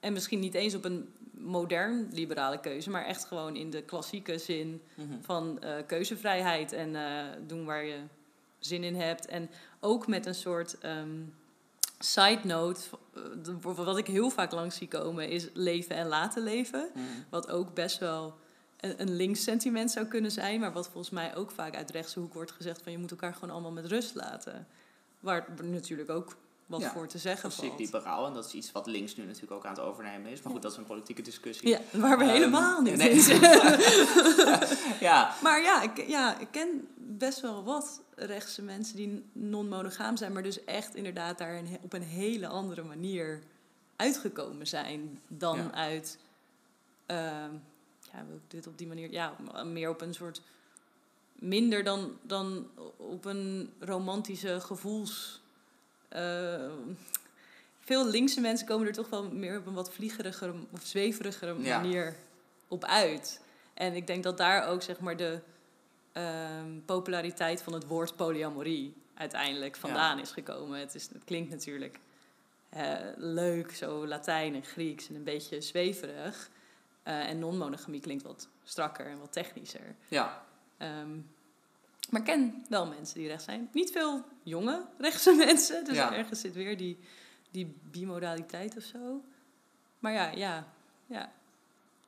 en 0.01 0.13
misschien 0.13 0.41
niet 0.41 0.55
eens 0.55 0.75
op 0.75 0.85
een 0.85 1.09
modern 1.31 2.09
liberale 2.13 2.61
keuze, 2.61 2.91
maar 2.91 3.05
echt 3.05 3.25
gewoon 3.25 3.57
in 3.57 3.71
de 3.71 3.83
klassieke 3.83 4.39
zin 4.39 4.83
mhm. 4.95 5.09
van 5.21 5.63
eh, 5.63 5.75
keuzevrijheid 5.87 6.73
en 6.73 6.97
eh, 6.97 7.25
doen 7.47 7.65
waar 7.65 7.85
je 7.85 7.99
zin 8.67 8.85
in 8.85 8.95
hebt. 8.95 9.27
En 9.27 9.51
ook 9.81 10.07
met 10.07 10.27
een 10.27 10.35
soort 10.35 10.79
ehm, 10.79 11.21
side 11.99 12.41
note, 12.45 12.81
eh, 13.15 13.23
de- 13.43 13.59
wat 13.61 13.99
ik 13.99 14.07
heel 14.07 14.31
vaak 14.31 14.53
langs 14.53 14.77
zie 14.77 14.89
komen, 14.89 15.29
is 15.29 15.49
leven 15.53 15.97
en 15.97 16.07
laten 16.07 16.43
leven. 16.43 16.91
Mhm. 16.95 17.05
Wat 17.31 17.51
ook 17.51 17.75
best 17.75 17.99
wel 17.99 18.35
een, 18.81 19.01
een 19.01 19.17
links 19.17 19.43
sentiment 19.43 19.91
zou 19.91 20.07
kunnen 20.07 20.31
zijn, 20.31 20.61
maar 20.61 20.73
wat 20.73 20.85
volgens 20.89 21.11
mij 21.11 21.37
ook 21.37 21.51
vaak 21.51 21.77
uit 21.77 21.91
rechtse 21.91 22.19
hoek 22.21 22.35
wordt 22.35 22.51
gezegd 22.53 22.83
van 22.83 22.93
je 22.93 22.99
moet 22.99 23.11
elkaar 23.11 23.35
gewoon 23.35 23.51
allemaal 23.51 23.73
met 23.73 23.87
rust 23.87 24.15
laten. 24.15 24.67
Waar 25.21 25.47
natuurlijk 25.63 26.11
ook 26.11 26.37
wat 26.67 26.81
Ja, 26.81 26.91
voor 26.93 27.07
te 27.07 27.19
zeggen 27.19 27.43
Dat 27.49 27.53
zie 27.59 27.65
ik 27.65 27.71
valt. 27.71 27.83
liberaal 27.85 28.27
en 28.27 28.33
dat 28.33 28.45
is 28.47 28.53
iets 28.53 28.73
wat 28.73 28.87
links 28.87 29.17
nu 29.17 29.25
natuurlijk 29.25 29.53
ook 29.53 29.65
aan 29.65 29.75
het 29.75 29.81
overnemen 29.83 30.31
is. 30.31 30.43
Maar 30.43 30.53
goed, 30.53 30.63
dat 30.63 30.73
is 30.73 30.79
een 30.79 30.85
politieke 30.85 31.23
discussie. 31.23 31.69
Ja, 31.69 31.81
waar 31.93 32.19
we 32.19 32.25
Ehm, 32.25 32.33
helemaal 32.33 32.81
niet 32.83 32.97
nee. 32.97 33.11
in 33.11 33.21
zitten. 33.31 33.51
ja, 35.01 35.35
Maar 35.43 35.63
ja 35.63 35.83
ik, 35.83 36.07
ja, 36.09 36.39
ik 36.39 36.49
ken 36.51 36.89
best 36.97 37.41
wel 37.41 37.65
wat 37.65 38.03
rechtse 38.15 38.63
mensen 38.63 38.97
die 38.97 39.25
non-monogaam 39.33 40.17
zijn, 40.17 40.33
maar 40.33 40.43
dus 40.43 40.65
echt 40.65 40.95
inderdaad 40.95 41.39
daar 41.39 41.55
een, 41.57 41.79
op 41.83 41.93
een 41.93 42.03
hele 42.03 42.47
andere 42.47 42.83
manier 42.83 43.43
uitgekomen 43.97 44.67
zijn 44.67 45.21
dan 45.29 45.57
Ja. 45.57 45.73
uit, 45.73 46.19
ehm, 47.07 47.53
ja, 48.13 48.25
wil 48.27 48.37
ik 48.37 48.51
dit 48.51 48.67
op 48.67 48.79
die 48.79 48.87
manier, 48.87 49.11
ja, 49.13 49.37
meer 49.65 49.89
op 49.91 50.01
een 50.01 50.15
soort, 50.15 50.43
minder 51.35 51.85
dan, 51.85 52.13
dan 52.23 52.67
op 52.97 53.25
een 53.25 53.73
romantische 53.79 54.61
gevoels. 54.61 55.43
Eh, 56.15 56.71
veel 57.81 58.07
linkse 58.07 58.41
mensen 58.41 58.67
komen 58.67 58.87
er 58.87 58.93
toch 58.93 59.09
wel 59.11 59.31
meer 59.31 59.59
op 59.59 59.67
een 59.67 59.75
wat 59.75 59.93
vliegerigere 59.93 60.55
of 60.71 60.83
zweverigere 60.83 61.63
Ja. 61.63 61.81
manier 61.81 62.17
op 62.69 62.85
uit. 62.85 63.41
En 63.75 63.95
ik 63.95 64.07
denk 64.07 64.23
dat 64.23 64.37
daar 64.37 64.67
ook 64.69 64.83
zeg 64.83 65.01
maar 65.01 65.17
de 65.17 65.41
ehm, 66.13 66.81
populariteit 66.85 67.63
van 67.63 67.73
het 67.73 67.87
woord 67.87 68.17
polyamorie 68.17 68.95
uiteindelijk 69.15 69.77
vandaan 69.77 70.19
is 70.19 70.31
gekomen. 70.31 70.79
Het, 70.81 70.95
is, 70.95 71.09
het 71.13 71.25
klinkt 71.25 71.51
natuurlijk 71.51 71.99
eh, 72.69 72.93
leuk, 73.17 73.73
zo 73.75 74.07
Latijn 74.07 74.55
en 74.55 74.65
Grieks 74.65 75.09
en 75.09 75.15
een 75.15 75.25
beetje 75.25 75.61
zweverig. 75.61 76.51
Eh, 77.03 77.29
en 77.29 77.39
non-monogamie 77.39 78.01
klinkt 78.01 78.23
wat 78.23 78.49
strakker 78.65 79.07
en 79.07 79.19
wat 79.19 79.33
technischer. 79.33 79.95
ja, 80.09 80.43
Ehm, 80.79 81.19
maar 82.11 82.21
ik 82.21 82.27
ken 82.27 82.65
wel 82.69 82.87
mensen 82.87 83.19
die 83.19 83.29
rechts 83.29 83.45
zijn. 83.45 83.69
Niet 83.73 83.91
veel 83.91 84.25
jonge 84.43 84.87
rechtse 84.99 85.33
mensen. 85.47 85.85
Dus 85.85 85.95
Ja. 85.97 86.15
ergens 86.15 86.41
zit 86.41 86.55
weer 86.55 86.77
die, 86.77 86.99
die 87.51 87.77
bimodaliteit 87.91 88.77
of 88.77 88.83
zo. 88.83 89.23
Maar 89.99 90.13
ja, 90.13 90.31
ja, 90.31 90.67
ja. 91.07 91.33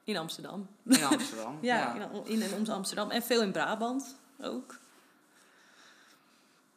In 0.05 0.17
Amsterdam. 0.17 0.69
in 0.85 1.05
Amsterdam. 1.05 1.59
Ja, 1.63 1.95
In, 1.95 2.27
in 2.27 2.43
en 2.43 2.55
om 2.55 2.67
Amsterdam. 2.67 3.11
En 3.11 3.23
veel 3.23 3.43
in 3.43 3.53
Brabant 3.53 4.17
ook. 4.41 4.79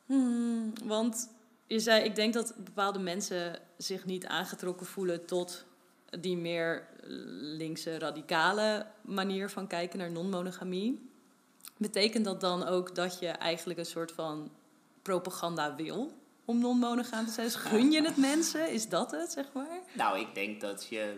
Hmm, 0.06 0.74
want 0.84 1.30
je 1.68 1.80
zei, 1.80 2.04
ik 2.04 2.16
denk 2.16 2.34
dat 2.34 2.54
bepaalde 2.58 3.00
mensen 3.00 3.60
zich 3.78 4.06
niet 4.06 4.26
aangetrokken 4.26 4.86
voelen 4.86 5.26
tot 5.26 5.66
die 6.20 6.38
meer 6.38 6.88
linkse, 7.58 8.00
radicale 8.00 8.86
manier 9.02 9.50
van 9.50 9.68
kijken 9.68 10.00
naar 10.00 10.12
non-monogamie. 10.12 11.09
Betekent 11.78 12.26
dat 12.26 12.42
dan 12.42 12.68
ook 12.68 12.96
dat 12.96 13.20
je 13.20 13.28
eigenlijk 13.28 13.80
een 13.80 13.86
soort 13.86 14.12
van 14.12 14.52
propaganda 15.02 15.76
wil 15.76 16.12
om 16.46 16.60
non-monogaam 16.60 17.26
te 17.26 17.32
zijn? 17.32 17.46
Dus 17.46 17.56
gun 17.56 17.92
je 17.92 18.04
het 18.04 18.18
mensen? 18.18 18.72
Is 18.72 18.90
dat 18.90 19.12
het, 19.12 19.32
zeg 19.32 19.46
maar? 19.54 19.80
Nou, 19.94 20.20
ik 20.20 20.28
denk 20.34 20.62
dat 20.62 20.88
je... 20.90 21.18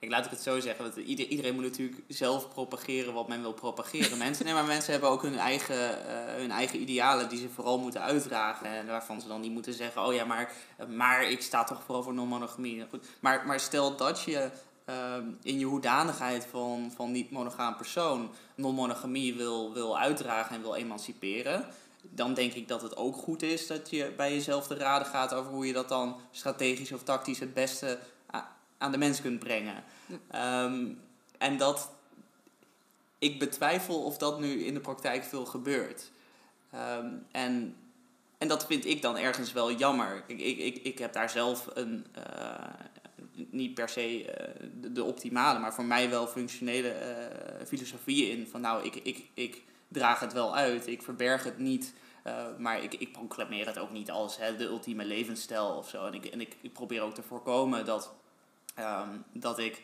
Ik 0.00 0.10
laat 0.10 0.24
ik 0.24 0.30
het 0.30 0.40
zo 0.40 0.60
zeggen, 0.60 0.84
want 0.84 0.96
ieder, 0.96 1.26
iedereen 1.26 1.54
moet 1.54 1.62
natuurlijk 1.62 2.02
zelf 2.08 2.48
propageren 2.48 3.14
wat 3.14 3.28
men 3.28 3.40
wil 3.40 3.52
propageren. 3.52 4.18
mensen, 4.26 4.44
nee, 4.44 4.54
maar 4.54 4.64
mensen 4.64 4.92
hebben 4.92 5.10
ook 5.10 5.22
hun 5.22 5.38
eigen, 5.38 6.06
eh, 6.06 6.34
hun 6.34 6.50
eigen 6.50 6.80
idealen 6.80 7.28
die 7.28 7.38
ze 7.38 7.48
vooral 7.48 7.78
moeten 7.78 8.00
uitdragen. 8.00 8.66
En 8.66 8.86
waarvan 8.86 9.20
ze 9.20 9.28
dan 9.28 9.40
niet 9.40 9.52
moeten 9.52 9.74
zeggen, 9.74 10.04
oh 10.06 10.14
ja, 10.14 10.24
maar, 10.24 10.52
maar 10.88 11.30
ik 11.30 11.42
sta 11.42 11.64
toch 11.64 11.82
vooral 11.82 12.02
voor 12.02 12.14
non-monogamie. 12.14 12.84
Maar, 13.20 13.46
maar 13.46 13.60
stel 13.60 13.96
dat 13.96 14.22
je 14.22 14.50
ehm, 14.88 15.24
in 15.42 15.58
je 15.58 15.64
hoedanigheid 15.64 16.46
van, 16.50 16.92
van 16.94 17.12
niet-monogaam 17.12 17.76
persoon 17.76 18.30
non-monogamie 18.54 19.34
wil, 19.34 19.72
wil 19.72 19.98
uitdragen 19.98 20.56
en 20.56 20.62
wil 20.62 20.74
emanciperen 20.74 21.66
dan 22.02 22.34
denk 22.34 22.52
ik 22.52 22.68
dat 22.68 22.82
het 22.82 22.96
ook 22.96 23.16
goed 23.16 23.42
is 23.42 23.66
dat 23.66 23.90
je 23.90 24.12
bij 24.16 24.32
jezelf 24.32 24.66
te 24.66 24.74
raden 24.74 25.06
gaat 25.06 25.34
over 25.34 25.52
hoe 25.52 25.66
je 25.66 25.72
dat 25.72 25.88
dan 25.88 26.16
strategisch 26.30 26.92
of 26.92 27.02
tactisch 27.02 27.38
het 27.38 27.54
beste 27.54 27.98
aan 28.78 28.92
de 28.92 28.98
mens 28.98 29.20
kunt 29.20 29.38
brengen. 29.38 29.84
Ehm, 30.30 30.86
en 31.38 31.56
dat 31.56 31.90
ik 33.18 33.38
betwijfel 33.38 34.02
of 34.02 34.18
dat 34.18 34.40
nu 34.40 34.64
in 34.64 34.74
de 34.74 34.80
praktijk 34.80 35.24
veel 35.24 35.44
gebeurt. 35.44 36.10
Ehm, 36.70 37.06
en, 37.30 37.76
en 38.38 38.48
dat 38.48 38.66
vind 38.66 38.84
ik 38.84 39.02
dan 39.02 39.16
ergens 39.16 39.52
wel 39.52 39.72
jammer. 39.72 40.24
Ik, 40.26 40.40
ik, 40.40 40.58
ik, 40.58 40.76
ik 40.76 40.98
heb 40.98 41.12
daar 41.12 41.30
zelf 41.30 41.68
een, 41.74 42.06
eh, 42.12 42.22
niet 43.50 43.74
per 43.74 43.88
se 43.88 44.32
eh, 44.32 44.68
de, 44.80 44.92
de 44.92 45.04
optimale, 45.04 45.58
maar 45.58 45.74
voor 45.74 45.84
mij 45.84 46.10
wel 46.10 46.26
functionele 46.26 46.88
eh, 46.88 47.66
filosofie 47.66 48.30
in. 48.30 48.46
Van 48.46 48.60
nou, 48.60 48.84
ik, 48.84 48.94
ik, 48.94 49.24
ik 49.34 49.62
draag 49.88 50.20
het 50.20 50.32
wel 50.32 50.56
uit, 50.56 50.86
ik 50.86 51.02
verberg 51.02 51.44
het 51.44 51.58
niet. 51.58 51.94
eh, 52.22 52.46
maar 52.58 52.82
ik, 52.82 52.94
ik 52.94 53.12
proclameer 53.12 53.66
het 53.66 53.78
ook 53.78 53.90
niet 53.90 54.10
als 54.10 54.36
hè, 54.36 54.56
de 54.56 54.64
ultieme 54.64 55.04
levensstijl 55.04 55.66
of 55.68 55.88
zo. 55.88 56.06
En 56.06 56.14
ik, 56.14 56.24
en 56.24 56.40
ik, 56.40 56.72
probeer 56.72 57.02
ook 57.02 57.14
te 57.14 57.22
voorkomen 57.22 57.84
dat, 57.84 58.12
ehm, 58.74 59.16
dat 59.32 59.58
ik 59.58 59.82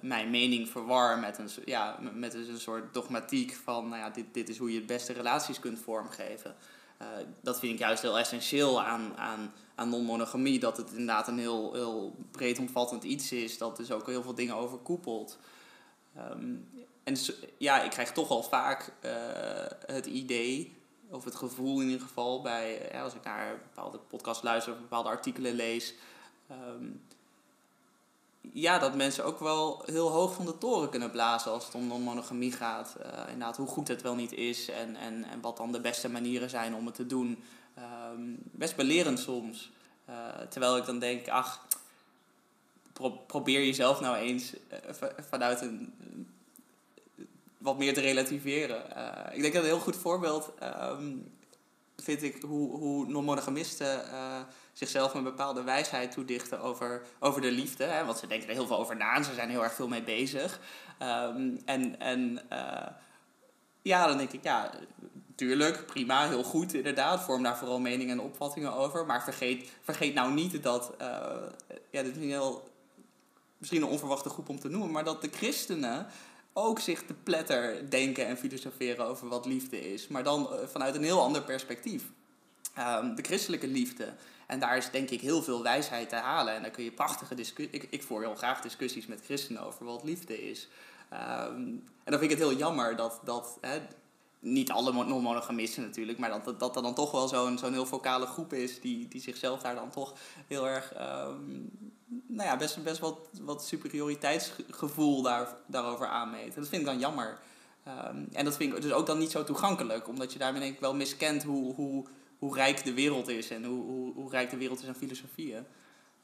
mijn 0.00 0.30
mening 0.30 0.68
verwar 0.68 1.18
met 1.18 1.38
een, 1.38 1.48
ja, 1.64 1.98
met 2.14 2.34
een 2.34 2.58
soort 2.58 2.94
dogmatiek 2.94 3.54
van 3.54 3.88
nou 3.88 4.00
ja, 4.00 4.10
dit, 4.10 4.24
dit 4.32 4.48
is 4.48 4.58
hoe 4.58 4.70
je 4.72 4.78
het 4.78 4.86
beste 4.86 5.12
relaties 5.12 5.60
kunt 5.60 5.78
vormgeven. 5.78 6.54
Eh, 7.04 7.26
dat 7.40 7.58
vind 7.58 7.72
ik 7.72 7.78
juist 7.78 8.02
heel 8.02 8.18
essentieel 8.18 8.82
aan, 8.82 9.16
aan, 9.16 9.52
aan 9.74 9.88
non-monogamie. 9.88 10.58
Dat 10.58 10.76
het 10.76 10.90
inderdaad 10.90 11.28
een 11.28 11.38
heel, 11.38 11.72
heel 11.72 12.16
breed 12.30 12.58
omvattend 12.58 13.04
iets 13.04 13.32
is. 13.32 13.58
Dat 13.58 13.76
dus 13.76 13.90
ook 13.90 14.06
heel 14.06 14.22
veel 14.22 14.34
dingen 14.34 14.56
overkoepelt. 14.56 15.38
Ehm, 16.16 16.54
en 17.04 17.16
ja, 17.58 17.82
ik 17.82 17.90
krijg 17.90 18.12
toch 18.12 18.30
al 18.30 18.42
vaak 18.42 18.92
eh, 19.00 19.12
het 19.86 20.06
idee 20.06 20.76
of 21.10 21.24
het 21.24 21.34
gevoel 21.34 21.80
in 21.80 21.86
ieder 21.86 22.06
geval 22.06 22.42
bij, 22.42 22.88
ja, 22.92 23.02
als 23.02 23.14
ik 23.14 23.24
naar 23.24 23.58
bepaalde 23.58 23.98
podcasts 23.98 24.42
luister 24.42 24.72
of 24.72 24.78
bepaalde 24.78 25.08
artikelen 25.08 25.54
lees. 25.54 25.94
ehm, 26.48 26.84
ja, 28.52 28.78
dat 28.78 28.94
mensen 28.94 29.24
ook 29.24 29.38
wel 29.38 29.82
heel 29.86 30.08
hoog 30.10 30.34
van 30.34 30.46
de 30.46 30.58
toren 30.58 30.88
kunnen 30.90 31.10
blazen 31.10 31.50
als 31.50 31.64
het 31.66 31.74
om 31.74 31.86
non-monogamie 31.86 32.52
gaat. 32.52 32.96
Eh, 33.02 33.08
inderdaad, 33.32 33.56
hoe 33.56 33.66
goed 33.66 33.88
het 33.88 34.02
wel 34.02 34.14
niet 34.14 34.32
is 34.32 34.68
en, 34.70 34.96
en, 34.96 35.24
en 35.24 35.40
wat 35.40 35.56
dan 35.56 35.72
de 35.72 35.80
beste 35.80 36.08
manieren 36.08 36.50
zijn 36.50 36.74
om 36.74 36.86
het 36.86 36.94
te 36.94 37.06
doen. 37.06 37.42
Ehm, 37.74 38.20
best 38.40 38.76
belerend 38.76 39.18
soms. 39.18 39.70
Eh, 40.04 40.14
terwijl 40.48 40.76
ik 40.76 40.84
dan 40.84 40.98
denk, 40.98 41.28
ach, 41.28 41.66
pro- 42.92 43.10
probeer 43.26 43.64
jezelf 43.64 44.00
nou 44.00 44.16
eens 44.16 44.52
eh, 44.68 44.78
vanuit 45.28 45.60
een 45.60 45.94
wat 47.58 47.78
meer 47.78 47.94
te 47.94 48.00
relativeren. 48.00 48.82
Ik 49.32 49.40
denk 49.40 49.54
dat 49.54 49.62
een 49.62 49.68
heel 49.68 49.78
goed 49.78 49.96
voorbeeld 49.96 50.50
ehm, 50.58 51.12
vind 52.04 52.22
ik 52.22 52.42
hoe, 52.42 52.78
hoe 52.78 53.06
non-monogamisten 53.06 54.10
eh, 54.10 54.40
zichzelf 54.72 55.14
een 55.14 55.22
bepaalde 55.22 55.62
wijsheid 55.62 56.12
toedichten 56.12 56.60
over, 56.60 57.02
over 57.18 57.40
de 57.40 57.50
liefde. 57.50 57.84
Hè, 57.84 58.04
want 58.04 58.18
ze 58.18 58.26
denken 58.26 58.48
er 58.48 58.54
heel 58.54 58.66
veel 58.66 58.78
over 58.78 58.96
na 58.96 59.14
en 59.14 59.24
ze 59.24 59.34
zijn 59.34 59.50
heel 59.50 59.62
erg 59.62 59.74
veel 59.74 59.88
mee 59.88 60.02
bezig. 60.02 60.60
Ehm, 60.98 61.56
en 61.64 62.00
en 62.00 62.40
eh, 62.48 62.86
ja, 63.82 64.06
dan 64.06 64.16
denk 64.16 64.32
ik, 64.32 64.44
ja, 64.44 64.70
tuurlijk, 65.34 65.86
prima, 65.86 66.28
heel 66.28 66.44
goed 66.44 66.74
inderdaad. 66.74 67.22
Vorm 67.22 67.42
daar 67.42 67.56
vooral 67.56 67.80
meningen 67.80 68.18
en 68.18 68.24
opvattingen 68.24 68.72
over. 68.72 69.06
Maar 69.06 69.22
vergeet, 69.22 69.70
vergeet 69.82 70.14
nou 70.14 70.32
niet 70.32 70.62
dat, 70.62 70.92
eh, 70.98 71.06
ja, 71.90 72.02
dit 72.02 72.16
is 72.16 72.22
een 72.22 72.28
heel, 72.28 72.68
misschien 73.58 73.82
een 73.82 73.88
onverwachte 73.88 74.28
groep 74.28 74.48
om 74.48 74.60
te 74.60 74.68
noemen, 74.68 74.90
maar 74.90 75.04
dat 75.04 75.22
de 75.22 75.30
christenen 75.32 76.06
ook 76.56 76.78
zich 76.78 77.02
te 77.02 77.14
pletter 77.14 77.90
denken 77.90 78.26
en 78.26 78.36
filosoferen 78.36 79.06
over 79.06 79.28
wat 79.28 79.46
liefde 79.46 79.92
is. 79.92 80.08
Maar 80.08 80.22
dan 80.22 80.52
eh, 80.52 80.66
vanuit 80.66 80.94
een 80.94 81.02
heel 81.02 81.22
ander 81.22 81.42
perspectief. 81.42 82.04
Ehm, 82.74 83.14
de 83.14 83.22
christelijke 83.22 83.66
liefde. 83.66 84.12
En 84.46 84.60
daar 84.60 84.76
is 84.76 84.90
denk 84.90 85.10
ik 85.10 85.20
heel 85.20 85.42
veel 85.42 85.62
wijsheid 85.62 86.08
te 86.08 86.16
halen. 86.16 86.54
En 86.54 86.62
daar 86.62 86.70
kun 86.70 86.84
je 86.84 86.92
prachtige 86.92 87.34
discussies... 87.34 87.74
Ik, 87.74 87.86
ik 87.90 88.02
voer 88.02 88.20
heel 88.20 88.34
graag 88.34 88.60
discussies 88.60 89.06
met 89.06 89.24
christenen 89.24 89.62
over 89.62 89.84
wat 89.84 90.04
liefde 90.04 90.50
is. 90.50 90.68
Ehm, 91.08 91.56
en 92.04 92.10
dan 92.10 92.18
vind 92.18 92.30
ik 92.30 92.38
het 92.38 92.48
heel 92.48 92.56
jammer 92.56 92.96
dat... 92.96 93.20
dat 93.24 93.58
hè, 93.60 93.78
niet 94.44 94.70
alle 94.70 94.92
mo- 94.92 95.02
non-monogamisten 95.02 95.82
natuurlijk, 95.82 96.18
maar 96.18 96.30
dat, 96.30 96.44
dat, 96.44 96.60
dat 96.60 96.76
er 96.76 96.82
dan 96.82 96.94
toch 96.94 97.10
wel 97.10 97.28
zo'n 97.28 97.58
zo'n 97.58 97.72
heel 97.72 97.86
vocale 97.86 98.26
groep 98.26 98.52
is 98.52 98.80
die, 98.80 99.08
die 99.08 99.20
zichzelf 99.20 99.60
daar 99.60 99.74
dan 99.74 99.90
toch 99.90 100.14
heel 100.46 100.68
erg, 100.68 100.92
ehm, 100.92 101.60
nou 102.26 102.48
ja, 102.48 102.56
best, 102.56 102.82
best 102.82 102.98
wat, 103.00 103.18
wat 103.40 103.64
superioriteitsgevoel 103.64 105.22
daar, 105.22 105.48
daarover 105.66 106.06
aanmeet. 106.06 106.54
En 106.54 106.60
dat 106.60 106.68
vind 106.68 106.80
ik 106.82 106.86
dan 106.88 106.98
jammer. 106.98 107.38
Ehm, 107.84 108.24
en 108.32 108.44
dat 108.44 108.56
vind 108.56 108.74
ik 108.76 108.82
dus 108.82 108.92
ook 108.92 109.06
dan 109.06 109.18
niet 109.18 109.30
zo 109.30 109.44
toegankelijk, 109.44 110.08
omdat 110.08 110.32
je 110.32 110.38
daarmee 110.38 110.60
denk 110.60 110.74
ik 110.74 110.80
wel 110.80 110.94
miskent 110.94 111.42
hoe, 111.42 111.74
hoe, 111.74 112.04
hoe 112.38 112.54
rijk 112.54 112.84
de 112.84 112.94
wereld 112.94 113.28
is 113.28 113.50
en 113.50 113.64
hoe, 113.64 113.84
hoe, 113.84 114.12
hoe 114.14 114.30
rijk 114.30 114.50
de 114.50 114.56
wereld 114.56 114.82
is 114.82 114.88
aan 114.88 114.94
filosofieën. 114.94 115.66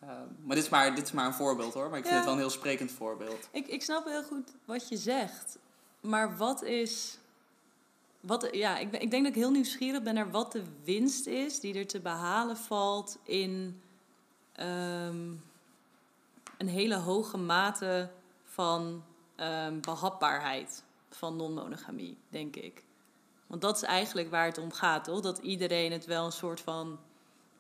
Ehm, 0.01 0.11
maar 0.45 0.55
dit 0.57 0.65
is 0.65 0.71
maar, 0.71 0.95
dit 0.95 1.05
is 1.05 1.13
maar 1.13 1.27
een 1.27 1.35
voorbeeld 1.35 1.75
hoor, 1.75 1.89
maar 1.89 1.99
ik 1.99 2.05
vind 2.05 2.09
Ja. 2.09 2.15
het 2.15 2.25
wel 2.25 2.35
een 2.35 2.41
heel 2.41 2.51
sprekend 2.51 2.91
voorbeeld. 2.91 3.49
Ik, 3.53 3.67
ik 3.67 3.83
snap 3.83 4.05
heel 4.05 4.23
goed 4.23 4.49
wat 4.65 4.89
je 4.89 4.97
zegt. 4.97 5.59
Maar 6.01 6.37
wat 6.37 6.63
is. 6.63 7.19
Wat, 8.21 8.49
ja, 8.53 8.79
ik, 8.79 8.91
ben, 8.91 9.01
ik 9.01 9.11
denk 9.11 9.25
dat 9.25 9.33
ik 9.33 9.39
heel 9.39 9.51
nieuwsgierig 9.51 10.03
ben 10.03 10.15
naar 10.15 10.31
wat 10.31 10.53
de 10.53 10.63
winst 10.85 11.27
is 11.27 11.61
die 11.61 11.75
er 11.75 11.87
te 11.87 12.01
behalen 12.01 12.57
valt 12.57 13.19
in 13.23 13.81
ehm, 14.53 15.33
een 16.61 16.69
hele 16.69 16.97
hoge 16.97 17.37
mate 17.37 18.11
van 18.45 19.05
ehm, 19.37 19.81
behapbaarheid 19.81 20.85
van 21.09 21.37
non-monogamie, 21.37 22.19
denk 22.29 22.57
ik. 22.57 22.85
Want 23.47 23.63
dat 23.63 23.77
is 23.77 23.83
eigenlijk 23.83 24.31
waar 24.31 24.47
het 24.47 24.59
om 24.59 24.73
gaat, 24.73 25.05
toch? 25.05 25.21
Dat 25.21 25.39
iedereen 25.39 25.93
het 25.93 26.05
wel 26.07 26.25
een 26.25 26.33
soort 26.33 26.61
van 26.61 26.99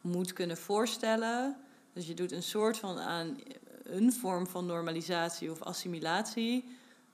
moet 0.01 0.33
kunnen 0.33 0.57
voorstellen. 0.57 1.57
Dus 1.93 2.07
je 2.07 2.15
doet 2.15 2.33
een 2.33 2.43
soort 2.43 2.79
van 2.79 2.99
aan 2.99 3.39
een 3.83 4.13
vorm 4.13 4.47
van 4.47 4.67
normalisatie 4.67 5.51
of 5.51 5.63
assimilatie, 5.63 6.65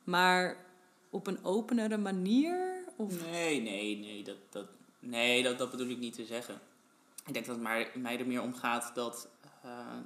maar 0.04 0.56
op 1.10 1.26
een 1.26 1.44
openere 1.44 1.96
manier? 1.96 2.84
Of... 2.96 3.30
Nee, 3.30 3.60
nee, 3.60 3.96
nee, 3.96 4.24
dat, 4.24 4.36
dat, 4.50 4.66
nee 4.98 5.42
dat, 5.42 5.58
dat 5.58 5.70
bedoel 5.70 5.88
ik 5.88 5.98
niet 5.98 6.14
te 6.14 6.24
zeggen. 6.24 6.54
Ik 7.26 7.32
denk 7.32 7.46
dat 7.46 7.54
het 7.54 7.64
maar, 7.64 7.90
mij 7.94 8.18
er 8.18 8.26
meer 8.26 8.42
om 8.42 8.54
gaat 8.54 8.94
dat, 8.94 9.28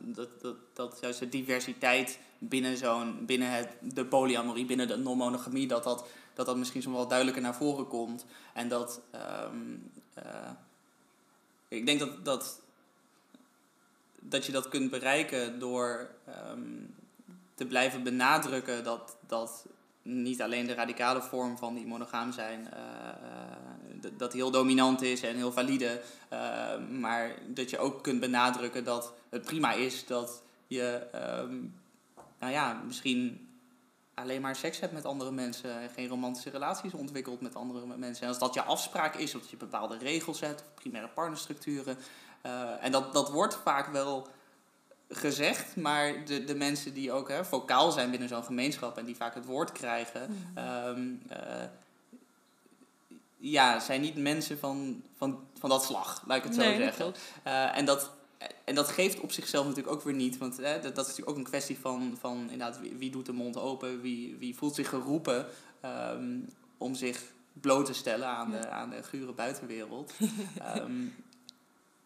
dat, 0.00 0.40
dat, 0.40 0.56
dat 0.72 0.98
juist 1.00 1.18
de 1.18 1.28
diversiteit 1.28 2.18
binnen, 2.38 2.76
zo'n, 2.76 3.26
binnen 3.26 3.50
het, 3.50 3.68
de 3.80 4.04
polyamorie, 4.04 4.64
binnen 4.64 4.88
de 4.88 4.96
non-monogamie, 4.96 5.66
dat 5.66 5.84
dat, 5.84 6.08
dat 6.34 6.46
dat 6.46 6.56
misschien 6.56 6.82
zo 6.82 6.92
wel 6.92 7.08
duidelijker 7.08 7.42
naar 7.42 7.54
voren 7.54 7.86
komt. 7.86 8.26
En 8.54 8.68
dat, 8.68 9.00
ehm, 9.10 9.76
eh, 10.14 10.50
ik 11.68 11.86
denk 11.86 11.98
dat, 11.98 12.24
dat, 12.24 12.60
dat 14.18 14.46
je 14.46 14.52
dat 14.52 14.68
kunt 14.68 14.90
bereiken 14.90 15.58
door 15.58 16.10
ehm, 16.26 16.60
te 17.54 17.66
blijven 17.66 18.02
benadrukken 18.02 18.84
dat, 18.84 19.16
dat 19.26 19.66
niet 20.02 20.42
alleen 20.42 20.66
de 20.66 20.74
radicale 20.74 21.22
vorm 21.22 21.58
van 21.58 21.74
die 21.74 21.86
monogaam 21.86 22.32
zijn, 22.32 22.72
eh, 22.72 22.80
eh, 23.08 24.12
dat 24.16 24.32
heel 24.32 24.50
dominant 24.50 25.02
is 25.02 25.22
en 25.22 25.36
heel 25.36 25.52
valide, 25.52 26.00
eh, 26.28 26.78
maar 26.90 27.34
dat 27.46 27.70
je 27.70 27.78
ook 27.78 28.02
kunt 28.02 28.20
benadrukken 28.20 28.84
dat 28.84 29.12
het 29.28 29.42
prima 29.42 29.72
is 29.72 30.06
dat 30.06 30.42
je, 30.66 31.08
ehm, 31.12 31.56
nou 32.38 32.52
ja, 32.52 32.82
misschien 32.86 33.48
alleen 34.14 34.40
maar 34.40 34.56
seks 34.56 34.80
hebt 34.80 34.92
met 34.92 35.04
andere 35.04 35.30
mensen 35.30 35.80
en 35.80 35.90
geen 35.90 36.08
romantische 36.08 36.50
relaties 36.50 36.94
ontwikkelt 36.94 37.40
met 37.40 37.54
andere 37.54 37.96
mensen. 37.96 38.22
En 38.22 38.28
als 38.28 38.38
dat 38.38 38.54
je 38.54 38.62
afspraak 38.62 39.14
is, 39.14 39.34
of 39.34 39.40
dat 39.40 39.50
je 39.50 39.56
bepaalde 39.56 39.98
regels 39.98 40.40
hebt, 40.40 40.64
primaire 40.74 41.08
partnerstructuren. 41.08 41.98
en 42.80 42.92
dat, 42.92 43.12
dat 43.12 43.30
wordt 43.30 43.54
vaak 43.54 43.86
wel 43.92 44.28
gezegd, 45.10 45.76
maar 45.76 46.24
de, 46.24 46.44
de 46.44 46.54
mensen 46.54 46.94
die 46.94 47.12
ook 47.12 47.28
hè, 47.28 47.44
vocaal 47.44 47.90
zijn 47.90 48.10
binnen 48.10 48.28
zo'n 48.28 48.44
gemeenschap 48.44 48.98
en 48.98 49.04
die 49.04 49.16
vaak 49.16 49.34
het 49.34 49.44
woord 49.44 49.72
krijgen, 49.72 50.52
ehm, 50.54 51.08
eh, 51.28 51.64
ja, 53.36 53.80
zijn 53.80 54.00
niet 54.00 54.16
mensen 54.16 54.58
van, 54.58 55.02
van, 55.16 55.38
van 55.58 55.68
dat 55.68 55.84
slag, 55.84 56.24
laat 56.26 56.36
ik 56.36 56.44
het 56.44 56.54
zo 56.54 56.60
Nee, 56.60 56.78
dat 56.78 56.94
zeggen. 56.94 57.14
Eh, 57.42 57.76
en, 57.78 57.84
dat, 57.84 58.10
en 58.64 58.74
dat 58.74 58.88
geeft 58.88 59.20
op 59.20 59.32
zichzelf 59.32 59.66
natuurlijk 59.66 59.94
ook 59.94 60.02
weer 60.02 60.14
niet, 60.14 60.38
want 60.38 60.56
hè, 60.56 60.80
dat, 60.80 60.94
dat 60.94 61.04
is 61.04 61.10
natuurlijk 61.10 61.30
ook 61.30 61.36
een 61.36 61.50
kwestie 61.50 61.78
van, 61.78 62.16
van 62.20 62.40
inderdaad, 62.40 62.80
wie, 62.80 62.94
wie 62.96 63.10
doet 63.10 63.26
de 63.26 63.32
mond 63.32 63.56
open, 63.56 64.00
wie, 64.00 64.36
wie 64.38 64.56
voelt 64.56 64.74
zich 64.74 64.88
geroepen 64.88 65.46
ehm, 65.80 66.38
om 66.78 66.94
zich 66.94 67.22
bloot 67.52 67.86
te 67.86 67.94
stellen 67.94 68.28
aan, 68.28 68.50
de, 68.50 68.68
aan 68.68 68.90
de 68.90 69.02
gure 69.02 69.32
buitenwereld. 69.32 70.12
Ehm, 70.58 71.06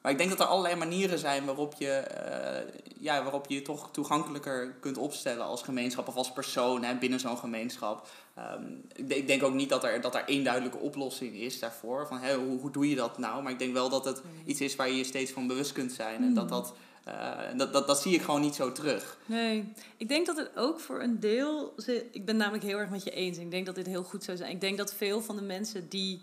maar 0.04 0.12
ik 0.12 0.18
denk 0.18 0.30
dat 0.30 0.40
er 0.40 0.46
allerlei 0.46 0.74
manieren 0.76 1.18
zijn 1.18 1.44
waarop 1.44 1.74
je, 1.78 1.90
eh, 1.90 2.74
ja, 2.98 3.22
waarop 3.22 3.46
je 3.48 3.54
je 3.54 3.62
toch 3.62 3.88
toegankelijker 3.92 4.74
kunt 4.80 4.96
opstellen 4.98 5.44
als 5.44 5.62
gemeenschap 5.62 6.08
of 6.08 6.16
als 6.16 6.32
persoon 6.32 6.82
hè, 6.84 6.94
binnen 6.94 7.20
zo'n 7.20 7.38
gemeenschap. 7.38 8.08
Ehm, 8.34 8.62
ik, 8.94 9.08
denk- 9.08 9.20
ik 9.20 9.26
denk 9.26 9.42
ook 9.42 9.54
niet 9.54 9.68
dat 9.68 9.84
er, 9.84 10.00
dat 10.00 10.14
er 10.14 10.24
één 10.26 10.44
duidelijke 10.44 10.78
oplossing 10.78 11.34
is 11.34 11.58
daarvoor. 11.58 12.06
Van, 12.06 12.18
hè, 12.18 12.34
hoe, 12.36 12.60
hoe 12.60 12.70
doe 12.70 12.88
je 12.88 12.94
dat 12.96 13.18
nou? 13.18 13.42
Maar 13.42 13.52
ik 13.52 13.58
denk 13.58 13.72
wel 13.72 13.88
dat 13.88 14.04
het 14.04 14.22
iets 14.46 14.60
is 14.60 14.76
waar 14.76 14.88
je 14.88 14.96
je 14.96 15.04
steeds 15.04 15.30
van 15.32 15.46
bewust 15.46 15.72
kunt 15.72 15.92
zijn. 15.92 16.22
En 16.22 16.34
dat, 16.34 16.48
dat, 16.48 16.74
eh, 17.04 17.38
dat, 17.56 17.72
dat, 17.72 17.86
dat 17.86 18.00
zie 18.00 18.14
ik 18.14 18.22
gewoon 18.22 18.40
niet 18.40 18.54
zo 18.54 18.72
terug. 18.72 19.18
Nee, 19.26 19.72
ik 19.96 20.08
denk 20.08 20.26
dat 20.26 20.36
het 20.36 20.50
ook 20.56 20.80
voor 20.80 21.02
een 21.02 21.20
deel. 21.20 21.74
Ik 22.10 22.24
ben 22.24 22.36
namelijk 22.36 22.64
heel 22.64 22.78
erg 22.78 22.90
met 22.90 23.04
je 23.04 23.10
eens. 23.10 23.38
Ik 23.38 23.50
denk 23.50 23.66
dat 23.66 23.74
dit 23.74 23.86
heel 23.86 24.04
goed 24.04 24.24
zou 24.24 24.36
zijn. 24.36 24.50
Ik 24.50 24.60
denk 24.60 24.78
dat 24.78 24.94
veel 24.94 25.20
van 25.22 25.36
de 25.36 25.42
mensen 25.42 25.88
die 25.88 26.20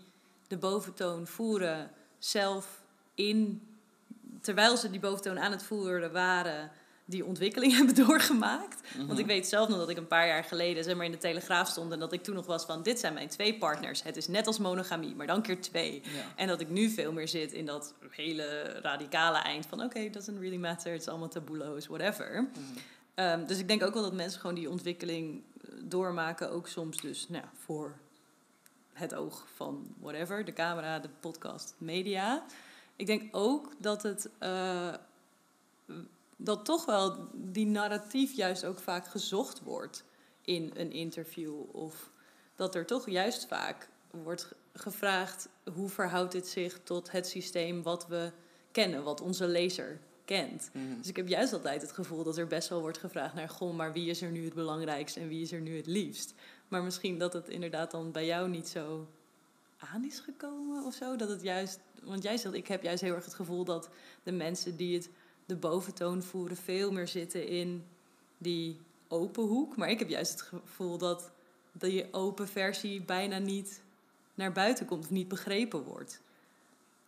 de 0.48 0.56
boventoon 0.56 1.26
voeren, 1.26 1.90
zelf 2.18 2.80
in. 3.14 3.62
Terwijl 4.42 4.76
ze 4.76 4.90
die 4.90 5.00
boventoon 5.00 5.38
aan 5.38 5.52
het 5.52 5.62
voeren 5.62 6.12
waren, 6.12 6.70
die 7.04 7.24
ontwikkeling 7.24 7.72
hebben 7.76 7.94
doorgemaakt. 7.94 8.80
Want 9.06 9.18
ik 9.18 9.26
weet 9.26 9.46
zelf 9.46 9.68
nog 9.68 9.78
dat 9.78 9.88
ik 9.88 9.96
een 9.96 10.06
paar 10.06 10.26
jaar 10.26 10.44
geleden 10.44 10.84
zeg 10.84 10.96
maar, 10.96 11.04
in 11.04 11.10
de 11.12 11.18
Telegraaf 11.18 11.68
stond 11.68 11.92
en 11.92 11.98
dat 11.98 12.12
ik 12.12 12.22
toen 12.22 12.34
nog 12.34 12.46
was 12.46 12.64
van: 12.64 12.82
dit 12.82 12.98
zijn 12.98 13.14
mijn 13.14 13.28
twee 13.28 13.58
partners. 13.58 14.02
Het 14.02 14.16
is 14.16 14.28
net 14.28 14.46
als 14.46 14.58
monogamie, 14.58 15.14
maar 15.14 15.26
dan 15.26 15.42
keer 15.42 15.60
twee. 15.60 16.02
Ja. 16.04 16.10
En 16.36 16.46
dat 16.46 16.60
ik 16.60 16.68
nu 16.68 16.88
veel 16.88 17.12
meer 17.12 17.28
zit 17.28 17.52
in 17.52 17.66
dat 17.66 17.94
hele 18.10 18.62
radicale 18.82 19.38
eind 19.38 19.66
van... 19.66 19.82
oké, 19.82 19.98
it 19.98 20.12
doesn't 20.12 20.38
really 20.38 20.56
matter, 20.56 20.94
it's 20.94 21.08
allemaal 21.08 21.28
taboeloos, 21.28 21.86
whatever. 21.86 22.48
Ehm, 23.14 23.46
dus 23.46 23.58
ik 23.58 23.68
denk 23.68 23.82
ook 23.82 23.94
wel 23.94 24.02
dat 24.02 24.12
mensen 24.12 24.40
gewoon 24.40 24.56
die 24.56 24.70
ontwikkeling 24.70 25.42
eh, 25.60 25.70
doormaken... 25.84 26.50
ook 26.50 26.68
soms 26.68 27.00
dus 27.00 27.28
nou, 27.28 27.44
voor 27.54 27.96
het 28.92 29.14
oog 29.14 29.46
van 29.54 29.94
whatever, 30.00 30.44
de 30.44 30.52
camera, 30.52 30.98
de 30.98 31.08
podcast, 31.20 31.74
media. 31.78 32.44
Ik 32.96 33.06
denk 33.06 33.36
ook 33.36 33.72
dat 33.78 34.02
het... 34.02 34.28
eh, 34.38 34.94
dat 36.36 36.64
toch 36.64 36.84
wel 36.84 37.28
die 37.34 37.66
narratief 37.66 38.32
juist 38.36 38.64
ook 38.64 38.78
vaak 38.78 39.06
gezocht 39.06 39.60
wordt 39.62 40.04
in 40.44 40.70
een 40.74 40.92
interview. 40.92 41.54
Of 41.72 42.10
dat 42.56 42.74
er 42.74 42.86
toch 42.86 43.10
juist 43.10 43.46
vaak 43.46 43.88
wordt 44.10 44.42
ge- 44.44 44.56
gevraagd 44.74 45.48
hoe 45.74 45.88
verhoudt 45.88 46.32
dit 46.32 46.46
zich 46.46 46.80
tot 46.82 47.10
het 47.10 47.26
systeem 47.26 47.82
wat 47.82 48.06
we 48.06 48.32
kennen, 48.70 49.02
wat 49.02 49.20
onze 49.20 49.46
lezer 49.46 50.00
kent. 50.24 50.70
Mhm. 50.72 50.98
Dus 50.98 51.08
ik 51.08 51.16
heb 51.16 51.28
juist 51.28 51.52
altijd 51.52 51.82
het 51.82 51.92
gevoel 51.92 52.24
dat 52.24 52.36
er 52.36 52.46
best 52.46 52.68
wel 52.68 52.80
wordt 52.80 52.98
gevraagd 52.98 53.34
naar 53.34 53.48
goh, 53.48 53.74
maar 53.74 53.92
wie 53.92 54.10
is 54.10 54.22
er 54.22 54.30
nu 54.30 54.44
het 54.44 54.54
belangrijkst 54.54 55.16
en 55.16 55.28
wie 55.28 55.42
is 55.42 55.52
er 55.52 55.60
nu 55.60 55.76
het 55.76 55.86
liefst? 55.86 56.34
Maar 56.68 56.82
misschien 56.82 57.18
dat 57.18 57.32
het 57.32 57.48
inderdaad 57.48 57.90
dan 57.90 58.12
bij 58.12 58.26
jou 58.26 58.48
niet 58.48 58.68
zo 58.68 59.06
aan 59.92 60.04
is 60.04 60.20
gekomen 60.20 60.84
of 60.84 60.94
zo. 60.94 61.16
Dat 61.16 61.28
het 61.28 61.42
juist, 61.42 61.80
want 62.02 62.22
jij 62.22 62.36
zegt, 62.36 62.54
ik 62.54 62.68
heb 62.68 62.82
juist 62.82 63.02
heel 63.02 63.14
erg 63.14 63.24
het 63.24 63.34
gevoel 63.34 63.64
dat 63.64 63.88
de 64.22 64.32
mensen 64.32 64.76
die 64.76 64.94
het 64.94 65.08
de 65.46 65.56
boventoon 65.56 66.22
voeren 66.22 66.56
veel 66.56 66.92
meer 66.92 67.08
zitten 67.08 67.46
in 67.46 67.84
die 68.38 68.80
open 69.08 69.42
hoek. 69.42 69.76
Maar 69.76 69.90
ik 69.90 69.98
heb 69.98 70.08
juist 70.08 70.32
het 70.32 70.42
gevoel 70.42 70.98
dat 70.98 71.30
die 71.72 72.12
open 72.12 72.48
versie 72.48 73.02
bijna 73.02 73.38
niet 73.38 73.82
naar 74.34 74.52
buiten 74.52 74.86
komt 74.86 75.04
of 75.04 75.10
niet 75.10 75.28
begrepen 75.28 75.82
wordt. 75.82 76.20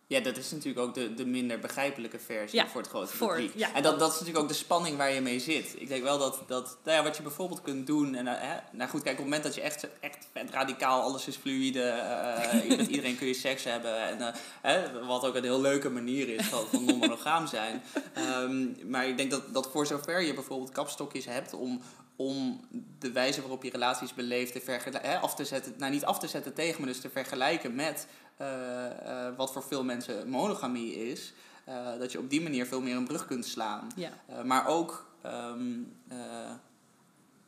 Ja, 0.07 0.19
dat 0.19 0.37
is 0.37 0.51
natuurlijk 0.51 0.87
ook 0.87 0.93
de, 0.93 1.13
de 1.13 1.25
minder 1.25 1.59
begrijpelijke 1.59 2.19
versie 2.19 2.59
Ja, 2.59 2.67
voor 2.67 2.81
het 2.81 2.89
grote 2.89 3.15
voor- 3.15 3.33
publiek. 3.35 3.51
ja. 3.55 3.73
En 3.73 3.83
dat, 3.83 3.99
dat 3.99 4.07
is 4.13 4.19
natuurlijk 4.19 4.43
ook 4.43 4.49
de 4.51 4.57
spanning 4.57 4.97
waar 4.97 5.11
je 5.11 5.21
mee 5.21 5.39
zit. 5.39 5.75
Ik 5.77 5.87
denk 5.87 6.03
wel 6.03 6.17
dat, 6.17 6.39
dat 6.47 6.77
nou 6.83 6.97
ja, 6.97 7.03
wat 7.03 7.17
je 7.17 7.23
bijvoorbeeld 7.23 7.61
kunt 7.61 7.87
doen... 7.87 8.15
En, 8.15 8.27
eh, 8.27 8.33
hè, 8.37 8.57
nou 8.71 8.89
goed, 8.89 9.01
kijk, 9.01 9.13
op 9.13 9.23
het 9.23 9.25
moment 9.25 9.43
dat 9.43 9.55
je 9.55 9.61
echt, 9.61 9.87
echt 9.99 10.27
radicaal, 10.51 11.01
alles 11.01 11.27
is 11.27 11.35
fluïde... 11.35 11.81
eh, 11.83 12.77
met 12.77 12.87
iedereen 12.95 13.17
kun 13.17 13.27
je 13.27 13.33
seks 13.33 13.63
hebben. 13.63 13.99
En, 14.07 14.21
eh, 14.21 14.33
hè, 14.61 15.05
wat 15.05 15.25
ook 15.25 15.35
een 15.35 15.43
heel 15.43 15.61
leuke 15.61 15.89
manier 15.89 16.29
is 16.29 16.45
van, 16.45 16.65
van 16.67 16.85
non-monogaam 16.85 17.47
zijn. 17.47 17.81
Ehm, 18.13 18.65
maar 18.89 19.07
ik 19.07 19.17
denk 19.17 19.31
dat, 19.31 19.53
dat 19.53 19.69
voor 19.71 19.85
zover 19.87 20.21
je 20.21 20.33
bijvoorbeeld 20.33 20.71
kapstokjes 20.71 21.25
hebt... 21.25 21.53
om 21.53 21.81
om 22.15 22.59
de 22.99 23.11
wijze 23.11 23.41
waarop 23.41 23.63
je 23.63 23.69
relaties 23.69 24.13
beleeft 24.13 24.51
te 24.51 24.61
vergelijken, 24.61 25.21
af 25.21 25.35
te 25.35 25.45
zetten, 25.45 25.73
nou 25.77 25.91
niet 25.91 26.05
af 26.05 26.19
te 26.19 26.27
zetten 26.27 26.53
tegen, 26.53 26.79
maar 26.81 26.89
dus 26.89 27.01
te 27.01 27.09
vergelijken 27.09 27.75
met 27.75 28.07
eh, 28.37 29.27
eh, 29.27 29.35
wat 29.35 29.51
voor 29.53 29.63
veel 29.63 29.83
mensen 29.83 30.29
monogamie 30.29 30.95
is, 30.95 31.33
eh, 31.65 31.99
dat 31.99 32.11
je 32.11 32.19
op 32.19 32.29
die 32.29 32.41
manier 32.41 32.65
veel 32.65 32.81
meer 32.81 32.95
een 32.95 33.07
brug 33.07 33.25
kunt 33.25 33.45
slaan. 33.45 33.91
Ja. 33.95 34.43
Maar 34.43 34.67
ook, 34.67 35.05
ehm, 35.21 35.73
eh, 36.07 36.17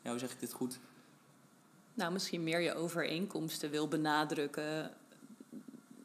ja, 0.02 0.10
hoe 0.10 0.20
zeg 0.20 0.32
ik 0.32 0.40
dit 0.40 0.54
goed? 0.54 0.80
Nou, 1.94 2.12
misschien 2.12 2.44
meer 2.44 2.60
je 2.60 2.74
overeenkomsten 2.74 3.70
wil 3.70 3.88
benadrukken 3.88 4.92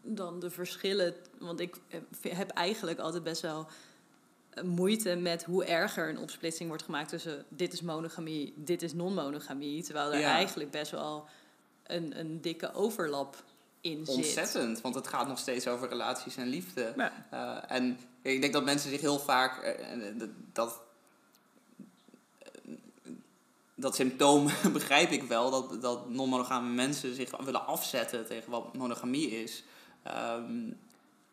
dan 0.02 0.40
de 0.40 0.50
verschillen. 0.50 1.14
Want 1.38 1.60
ik 1.60 1.76
heb 2.28 2.50
eigenlijk 2.50 2.98
altijd 2.98 3.22
best 3.22 3.42
wel 3.42 3.68
moeite 4.64 5.14
met 5.14 5.44
hoe 5.44 5.64
erger 5.64 6.08
een 6.08 6.18
opsplitsing 6.18 6.68
wordt 6.68 6.84
gemaakt 6.84 7.08
tussen 7.08 7.44
dit 7.48 7.72
is 7.72 7.80
monogamie, 7.80 8.52
dit 8.56 8.82
is 8.82 8.92
non-monogamie. 8.92 9.82
Terwijl 9.82 10.12
er 10.12 10.20
Ja. 10.20 10.30
eigenlijk 10.32 10.70
best 10.70 10.90
wel 10.90 11.28
een, 11.86 12.18
een 12.18 12.40
dikke 12.40 12.74
overlap 12.74 13.42
in 13.80 14.06
zit. 14.06 14.14
Ontzettend, 14.14 14.80
want 14.80 14.94
het 14.94 15.06
gaat 15.08 15.28
nog 15.28 15.38
steeds 15.38 15.68
over 15.68 15.88
relaties 15.88 16.36
en 16.36 16.46
liefde. 16.46 16.92
Ja. 16.96 17.12
Eh, 17.30 17.76
en 17.76 17.98
ik 18.22 18.40
denk 18.40 18.52
dat 18.52 18.64
mensen 18.64 18.90
zich 18.90 19.00
heel 19.00 19.18
vaak 19.18 19.62
eh, 19.62 19.92
eh, 19.92 20.14
dat 20.52 20.80
dat 23.74 23.94
symptoom 23.94 24.48
begrijp 24.72 25.10
ik 25.10 25.22
wel, 25.22 25.50
dat, 25.50 25.82
dat 25.82 26.10
non-monogame 26.10 26.68
mensen 26.74 27.14
zich 27.14 27.36
willen 27.44 27.66
afzetten 27.66 28.26
tegen 28.26 28.50
wat 28.50 28.74
monogamie 28.76 29.30
is. 29.42 29.64
Ehm, 30.02 30.70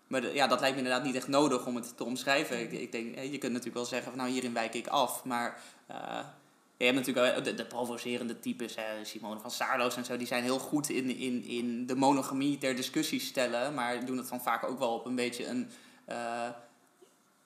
maar 0.10 0.34
ja, 0.34 0.48
dat 0.48 0.60
lijkt 0.60 0.76
me 0.76 0.82
inderdaad 0.82 1.06
niet 1.06 1.16
echt 1.16 1.28
nodig 1.28 1.66
om 1.66 1.76
het 1.76 1.98
te 1.98 2.04
omschrijven. 2.04 2.60
Ik, 2.60 2.72
ik 2.72 2.92
denk, 2.92 3.16
je 3.16 3.38
kunt 3.38 3.52
natuurlijk 3.52 3.76
wel 3.76 3.86
zeggen 3.86 4.10
van 4.10 4.20
nou 4.20 4.32
hierin 4.32 4.54
wijk 4.54 4.74
ik 4.74 4.88
af, 4.88 5.24
maar 5.26 5.62
eh, 5.88 6.20
je 6.78 6.86
hebt 6.86 6.98
natuurlijk 6.98 7.44
de, 7.44 7.54
de 7.54 7.66
provocerende 7.66 8.40
types, 8.40 8.76
hè, 8.76 9.06
Simone 9.06 9.40
van 9.40 9.52
Saarloos 9.52 9.96
en 9.96 10.06
zo, 10.06 10.18
die 10.18 10.28
zijn 10.28 10.44
heel 10.44 10.60
goed 10.60 10.90
in, 10.90 11.16
in, 11.18 11.44
in 11.44 11.86
de 11.86 11.96
monogamie 11.96 12.58
ter 12.58 12.76
discussie 12.76 13.20
stellen, 13.20 13.74
maar 13.74 14.06
doen 14.06 14.18
het 14.18 14.30
dan 14.30 14.42
vaak 14.42 14.64
ook 14.64 14.80
wel 14.80 14.94
op 14.94 15.06
een 15.06 15.16
beetje 15.16 15.48
een... 15.48 15.70
eh, 16.06 16.50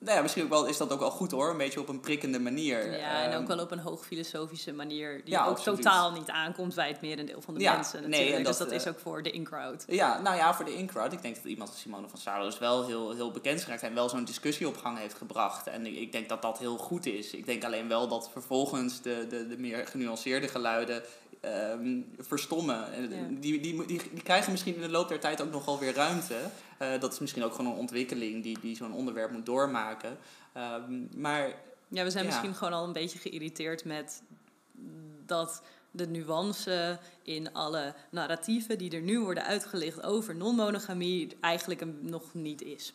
nou 0.04 0.16
ja, 0.16 0.22
misschien 0.22 0.44
ook 0.44 0.50
wel, 0.50 0.66
is 0.66 0.78
dat 0.78 0.92
ook 0.92 1.00
wel 1.00 1.10
goed 1.12 1.32
hoor, 1.32 1.50
een 1.50 1.58
beetje 1.58 1.80
op 1.80 1.88
een 1.88 2.00
prikkende 2.00 2.40
manier. 2.40 2.98
Ja, 2.98 3.24
en 3.24 3.32
Ehm, 3.32 3.42
ook 3.42 3.48
wel 3.48 3.60
op 3.60 3.72
een 3.72 3.80
hoogfilosofische 3.80 4.74
manier 4.74 5.22
die 5.24 5.34
Ja, 5.34 5.44
ook 5.46 5.50
absoluut. 5.50 5.82
totaal 5.82 6.12
niet 6.12 6.30
aankomt 6.30 6.76
bij 6.76 6.88
het 6.88 7.02
merendeel 7.02 7.42
van 7.42 7.54
de 7.54 7.60
Ja, 7.60 7.74
mensen 7.76 8.00
nee, 8.02 8.10
natuurlijk. 8.10 8.38
en 8.38 8.44
dus 8.44 8.58
dat, 8.58 8.70
dat 8.70 8.78
is 8.78 8.86
eh, 8.86 8.92
ook 8.92 9.00
voor 9.00 9.24
de 9.24 9.32
in-crowd. 9.32 9.84
Ja, 9.88 10.22
nou 10.22 10.36
ja, 10.36 10.54
voor 10.54 10.66
de 10.66 10.76
in-crowd. 10.78 11.14
Ik 11.14 11.22
denk 11.22 11.36
dat 11.36 11.44
iemand 11.46 11.70
als 11.70 11.80
Simone 11.80 12.08
van 12.08 12.20
Saarloos 12.20 12.60
wel 12.60 12.86
heel, 12.86 13.12
heel 13.12 13.32
bekend 13.32 13.58
is 13.58 13.64
geraakt 13.64 13.84
en 13.84 13.94
wel 13.94 14.10
zo'n 14.10 14.26
discussie 14.26 14.68
op 14.68 14.78
gang 14.78 14.98
heeft 14.98 15.18
gebracht. 15.18 15.68
En 15.68 15.86
ik, 15.86 15.96
ik 15.96 16.12
denk 16.12 16.30
dat 16.30 16.42
dat 16.42 16.60
heel 16.60 16.78
goed 16.78 17.06
is. 17.06 17.32
Ik 17.34 17.46
denk 17.46 17.64
alleen 17.64 17.88
wel 17.88 18.08
dat 18.08 18.30
vervolgens 18.32 19.02
de, 19.02 19.26
de, 19.30 19.48
de 19.48 19.58
meer 19.58 19.88
genuanceerde 19.88 20.48
geluiden 20.48 21.04
ehm, 21.44 22.02
verstommen. 22.20 23.10
Ja. 23.10 23.28
Die, 23.30 23.60
die, 23.60 23.86
die, 23.86 24.02
die 24.14 24.24
krijgen 24.24 24.52
misschien 24.52 24.76
in 24.76 24.82
de 24.82 24.90
loop 24.90 25.08
der 25.08 25.20
tijd 25.20 25.42
ook 25.42 25.52
nogal 25.52 25.80
weer 25.80 25.94
ruimte. 25.94 26.36
Eh, 26.78 27.00
dat 27.00 27.14
is 27.14 27.20
misschien 27.20 27.44
ook 27.44 27.54
gewoon 27.54 27.72
een 27.72 27.78
ontwikkeling 27.78 28.44
die, 28.44 28.60
die 28.60 28.76
zo'n 28.76 28.94
onderwerp 28.94 29.32
moet 29.32 29.46
doormaken. 29.46 30.18
Ehm, 30.54 31.20
maar 31.22 31.48
Ja, 31.88 32.04
we 32.04 32.10
zijn 32.12 32.24
Ja. 32.26 32.30
misschien 32.30 32.56
gewoon 32.56 32.74
al 32.74 32.84
een 32.84 32.94
beetje 32.94 33.20
geïrriteerd 33.20 33.86
met 33.86 34.22
dat 35.26 35.62
de 35.92 36.08
nuance 36.08 37.00
in 37.24 37.54
alle 37.54 37.94
narratieven 38.10 38.78
die 38.78 38.92
er 38.92 39.02
nu 39.02 39.20
worden 39.20 39.44
uitgelicht 39.46 40.04
over 40.04 40.36
non-monogamie 40.36 41.38
eigenlijk 41.42 41.82
een, 41.82 41.98
nog 42.02 42.34
niet 42.34 42.62
is. 42.62 42.94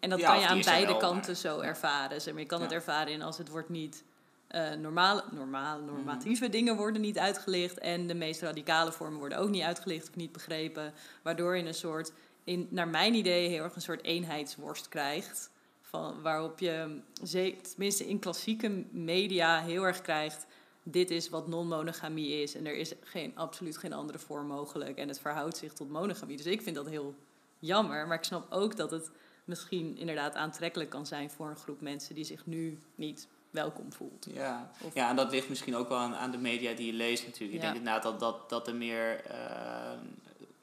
En 0.00 0.10
dat 0.10 0.18
Ja, 0.20 0.26
kan 0.30 0.40
je 0.40 0.46
aan 0.46 0.60
beide 0.60 0.86
wel, 0.86 0.96
kanten 0.96 1.32
maar- 1.32 1.40
zo 1.40 1.60
ervaren. 1.60 2.20
Zeg 2.20 2.32
maar, 2.32 2.42
je 2.42 2.48
kan 2.48 2.60
het 2.62 2.72
ervaren 2.72 3.12
in 3.12 3.22
als 3.22 3.38
het 3.38 3.48
wordt 3.48 3.68
niet 3.68 4.02
eh 4.46 4.72
normaal, 4.72 5.22
normaal, 5.32 5.80
normatieve 5.80 6.48
dingen 6.48 6.76
worden 6.76 7.00
niet 7.00 7.18
uitgelicht 7.18 7.78
en 7.78 8.06
de 8.06 8.14
meest 8.14 8.42
radicale 8.42 8.92
vormen 8.92 9.18
worden 9.18 9.38
ook 9.38 9.48
niet 9.50 9.62
uitgelicht 9.62 10.08
of 10.08 10.16
niet 10.16 10.32
begrepen, 10.32 10.92
waardoor 11.22 11.56
je 11.56 11.64
een 11.66 11.74
soort, 11.74 12.12
in, 12.44 12.66
naar 12.70 12.88
mijn 12.88 13.14
idee, 13.14 13.48
heel 13.48 13.62
erg 13.64 13.74
een 13.74 13.80
soort 13.80 14.02
eenheidsworst 14.04 14.88
krijgt. 14.88 15.50
Van, 15.80 16.22
waarop 16.22 16.58
je, 16.58 17.00
ze- 17.24 17.56
tenminste 17.70 18.08
in 18.08 18.18
klassieke 18.18 18.84
media, 18.90 19.60
heel 19.62 19.82
erg 19.82 20.00
krijgt. 20.02 20.46
Dit 20.82 21.10
is 21.10 21.28
wat 21.28 21.48
non-monogamie 21.48 22.42
is. 22.42 22.54
En 22.54 22.66
er 22.66 22.74
is 22.76 22.92
geen, 23.00 23.32
absoluut 23.36 23.76
geen 23.76 23.92
andere 23.92 24.18
vorm 24.18 24.46
mogelijk. 24.46 24.98
En 24.98 25.08
het 25.08 25.18
verhoudt 25.20 25.56
zich 25.56 25.72
tot 25.72 25.90
monogamie. 25.90 26.36
Dus 26.36 26.46
ik 26.46 26.62
vind 26.62 26.76
dat 26.76 26.88
heel 26.88 27.14
jammer. 27.58 28.06
Maar 28.06 28.16
ik 28.16 28.24
snap 28.24 28.52
ook 28.52 28.76
dat 28.76 28.90
het 28.90 29.10
misschien 29.44 29.96
inderdaad 29.96 30.34
aantrekkelijk 30.34 30.90
kan 30.90 31.06
zijn 31.06 31.30
voor 31.30 31.48
een 31.50 31.56
groep 31.56 31.80
mensen 31.80 32.14
die 32.14 32.24
zich 32.24 32.46
nu 32.46 32.78
niet 32.94 33.28
welkom 33.56 33.92
voelt. 33.92 34.26
Ja. 34.34 34.70
Of- 34.82 34.94
ja, 34.94 35.10
en 35.10 35.16
dat 35.16 35.30
ligt 35.30 35.48
misschien 35.48 35.76
ook 35.76 35.88
wel 35.88 35.98
aan, 35.98 36.14
aan 36.14 36.30
de 36.30 36.38
media 36.38 36.72
die 36.74 36.86
je 36.86 36.92
leest 36.92 37.24
natuurlijk. 37.24 37.52
Ik 37.52 37.64
Ja. 37.64 37.72
denk 37.72 37.78
inderdaad 37.78 38.02
dat, 38.02 38.20
dat, 38.20 38.48
dat 38.50 38.64
de 38.64 38.72
meer, 38.72 39.24
eh, 39.24 39.98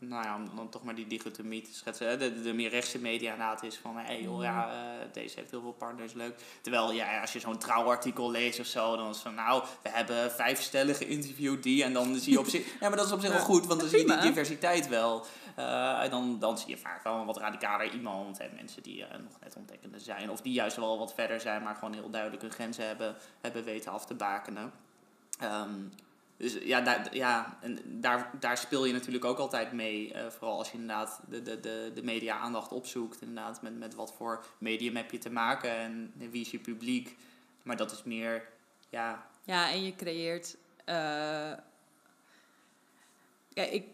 nou 0.07 0.23
ja, 0.23 0.35
om 0.35 0.55
dan 0.55 0.69
toch 0.69 0.83
maar 0.83 0.95
die 0.95 1.07
dichotomie 1.07 1.61
te 1.61 1.73
schetsen, 1.73 2.07
hè, 2.07 2.17
de, 2.17 2.33
de, 2.33 2.41
de 2.41 2.53
meer 2.53 2.69
rechtse 2.69 2.99
media 2.99 3.61
is 3.61 3.77
van, 3.77 3.97
hé 3.97 4.03
hey, 4.03 4.21
joh, 4.21 4.43
ja, 4.43 4.71
eh, 4.71 5.13
deze 5.13 5.39
heeft 5.39 5.51
heel 5.51 5.61
veel 5.61 5.75
partners, 5.77 6.13
leuk. 6.13 6.39
Terwijl, 6.61 6.91
ja, 6.91 7.21
als 7.21 7.33
je 7.33 7.39
zo'n 7.39 7.57
trouwartikel 7.57 8.31
leest 8.31 8.59
of 8.59 8.65
zo, 8.65 8.95
dan 8.95 9.09
is 9.09 9.15
het 9.15 9.23
van, 9.23 9.35
nou, 9.35 9.63
we 9.81 9.89
hebben 9.89 10.31
vijf 10.31 10.61
stellen 10.61 10.95
geïnterviewd 10.95 11.63
die, 11.63 11.83
en 11.83 11.93
dan 11.93 12.15
zie 12.15 12.31
je 12.31 12.39
op 12.39 12.47
zich, 12.47 12.65
ja, 12.79 12.87
maar 12.89 12.97
dat 12.97 13.05
is 13.05 13.11
op 13.11 13.21
zich 13.21 13.31
wel 13.31 13.39
goed, 13.39 13.65
want 13.65 13.79
dan 13.79 13.89
zie 13.89 13.99
je 13.99 14.05
die 14.05 14.17
diversiteit 14.17 14.87
wel. 14.87 15.25
Eh, 15.55 16.03
en 16.03 16.09
dan, 16.09 16.39
dan 16.39 16.57
zie 16.57 16.69
je 16.69 16.77
vaak 16.77 17.03
wel 17.03 17.19
een 17.19 17.25
wat 17.25 17.37
radicaler 17.37 17.91
iemand. 17.91 18.39
En 18.39 18.49
mensen 18.55 18.83
die 18.83 19.05
eh, 19.05 19.19
nog 19.19 19.39
net 19.41 19.55
ontdekkende 19.55 19.99
zijn. 19.99 20.29
Of 20.29 20.41
die 20.41 20.53
juist 20.53 20.75
wel 20.75 20.97
wat 20.97 21.13
verder 21.13 21.39
zijn, 21.39 21.63
maar 21.63 21.75
gewoon 21.75 21.93
heel 21.93 22.09
duidelijk 22.09 22.41
hun 22.41 22.51
grenzen 22.51 22.87
hebben, 22.87 23.15
hebben 23.41 23.63
weten 23.63 23.91
af 23.91 24.05
te 24.05 24.13
bakenen. 24.13 24.71
Ehm, 25.39 25.73
dus 26.43 26.57
ja, 26.61 26.81
daar, 26.81 27.15
ja 27.15 27.57
en 27.61 27.79
daar, 27.85 28.29
daar 28.39 28.57
speel 28.57 28.85
je 28.85 28.93
natuurlijk 28.93 29.25
ook 29.25 29.37
altijd 29.37 29.71
mee. 29.71 30.13
eh, 30.13 30.29
vooral 30.29 30.57
als 30.57 30.67
je 30.71 30.77
inderdaad 30.77 31.21
de, 31.29 31.41
de, 31.41 31.59
de, 31.59 31.91
de 31.95 32.03
media-aandacht 32.03 32.71
opzoekt. 32.71 33.21
Inderdaad, 33.21 33.61
met, 33.61 33.77
met 33.79 33.95
wat 33.95 34.13
voor 34.13 34.45
medium 34.57 34.95
heb 34.95 35.11
je 35.11 35.17
te 35.17 35.29
maken 35.29 35.69
en 35.77 36.13
wie 36.15 36.41
is 36.41 36.51
je 36.51 36.59
publiek. 36.59 37.17
Maar 37.63 37.77
dat 37.77 37.91
is 37.91 38.03
meer, 38.03 38.47
ja, 38.89 39.27
Ja, 39.43 39.71
en 39.71 39.83
je 39.83 39.95
creëert. 39.95 40.57
eh, 40.85 40.95
ja, 43.49 43.63
ik, 43.63 43.85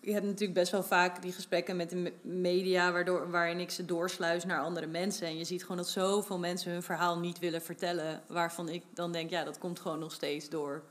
je 0.00 0.12
hebt 0.12 0.24
natuurlijk 0.24 0.58
best 0.58 0.72
wel 0.72 0.82
vaak 0.82 1.22
die 1.22 1.32
gesprekken 1.32 1.76
met 1.76 1.90
de 1.90 1.96
me- 1.96 2.12
media, 2.22 2.92
waardoor, 2.92 3.30
waarin 3.30 3.60
ik 3.60 3.70
ze 3.70 3.84
doorsluis 3.84 4.44
naar 4.44 4.60
andere 4.60 4.86
mensen. 4.86 5.26
En 5.26 5.36
je 5.38 5.44
ziet 5.44 5.62
gewoon 5.62 5.76
dat 5.76 5.88
zoveel 5.88 6.38
mensen 6.38 6.72
hun 6.72 6.82
verhaal 6.82 7.18
niet 7.18 7.38
willen 7.38 7.62
vertellen. 7.62 8.22
Waarvan 8.26 8.68
ik 8.68 8.82
dan 8.94 9.12
denk, 9.12 9.30
ja, 9.30 9.44
dat 9.44 9.58
komt 9.58 9.80
gewoon 9.80 9.98
nog 9.98 10.12
steeds 10.12 10.48
door 10.48 10.82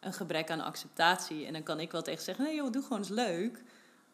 een 0.00 0.12
gebrek 0.12 0.50
aan 0.50 0.60
acceptatie. 0.60 1.46
En 1.46 1.52
dan 1.52 1.62
kan 1.62 1.80
ik 1.80 1.92
wel 1.92 2.02
tegen 2.02 2.24
zeggen, 2.24 2.44
nee 2.44 2.54
joh, 2.54 2.72
doe 2.72 2.82
gewoon 2.82 2.98
eens 2.98 3.08
leuk. 3.08 3.62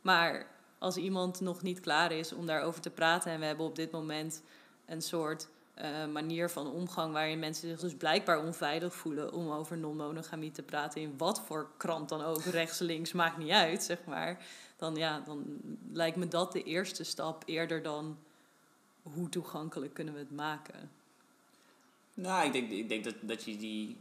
Maar 0.00 0.46
als 0.78 0.96
iemand 0.96 1.40
nog 1.40 1.62
niet 1.62 1.80
klaar 1.80 2.12
is 2.12 2.32
om 2.32 2.46
daarover 2.46 2.80
te 2.80 2.90
praten 2.90 3.32
en 3.32 3.40
we 3.40 3.46
hebben 3.46 3.66
op 3.66 3.76
dit 3.76 3.90
moment 3.90 4.42
een 4.86 5.02
soort 5.02 5.48
eh, 5.74 6.06
manier 6.06 6.50
van 6.50 6.70
omgang 6.70 7.12
waarin 7.12 7.38
mensen 7.38 7.68
zich 7.68 7.80
dus 7.80 7.94
blijkbaar 7.94 8.44
onveilig 8.44 8.94
voelen 8.94 9.32
om 9.32 9.50
over 9.50 9.78
non-monogamie 9.78 10.50
te 10.50 10.62
praten 10.62 11.00
in 11.00 11.14
wat 11.16 11.40
voor 11.40 11.70
krant 11.76 12.08
dan 12.08 12.22
ook, 12.22 12.42
rechts, 12.42 12.78
links, 12.78 13.12
maakt 13.12 13.38
niet 13.38 13.50
uit, 13.50 13.82
zeg 13.82 13.98
maar. 14.04 14.46
Dan, 14.76 14.94
ja, 14.94 15.20
dan 15.20 15.60
lijkt 15.92 16.16
me 16.16 16.28
dat 16.28 16.52
de 16.52 16.62
eerste 16.62 17.04
stap 17.04 17.42
eerder 17.46 17.82
dan 17.82 18.18
hoe 19.02 19.28
toegankelijk 19.28 19.94
kunnen 19.94 20.14
we 20.14 20.20
het 20.20 20.30
maken. 20.30 20.90
Nou, 22.14 22.46
ik 22.46 22.52
denk, 22.52 22.70
ik 22.70 22.88
denk 22.88 23.04
dat, 23.04 23.14
dat 23.20 23.44
je 23.44 23.56
die. 23.56 23.96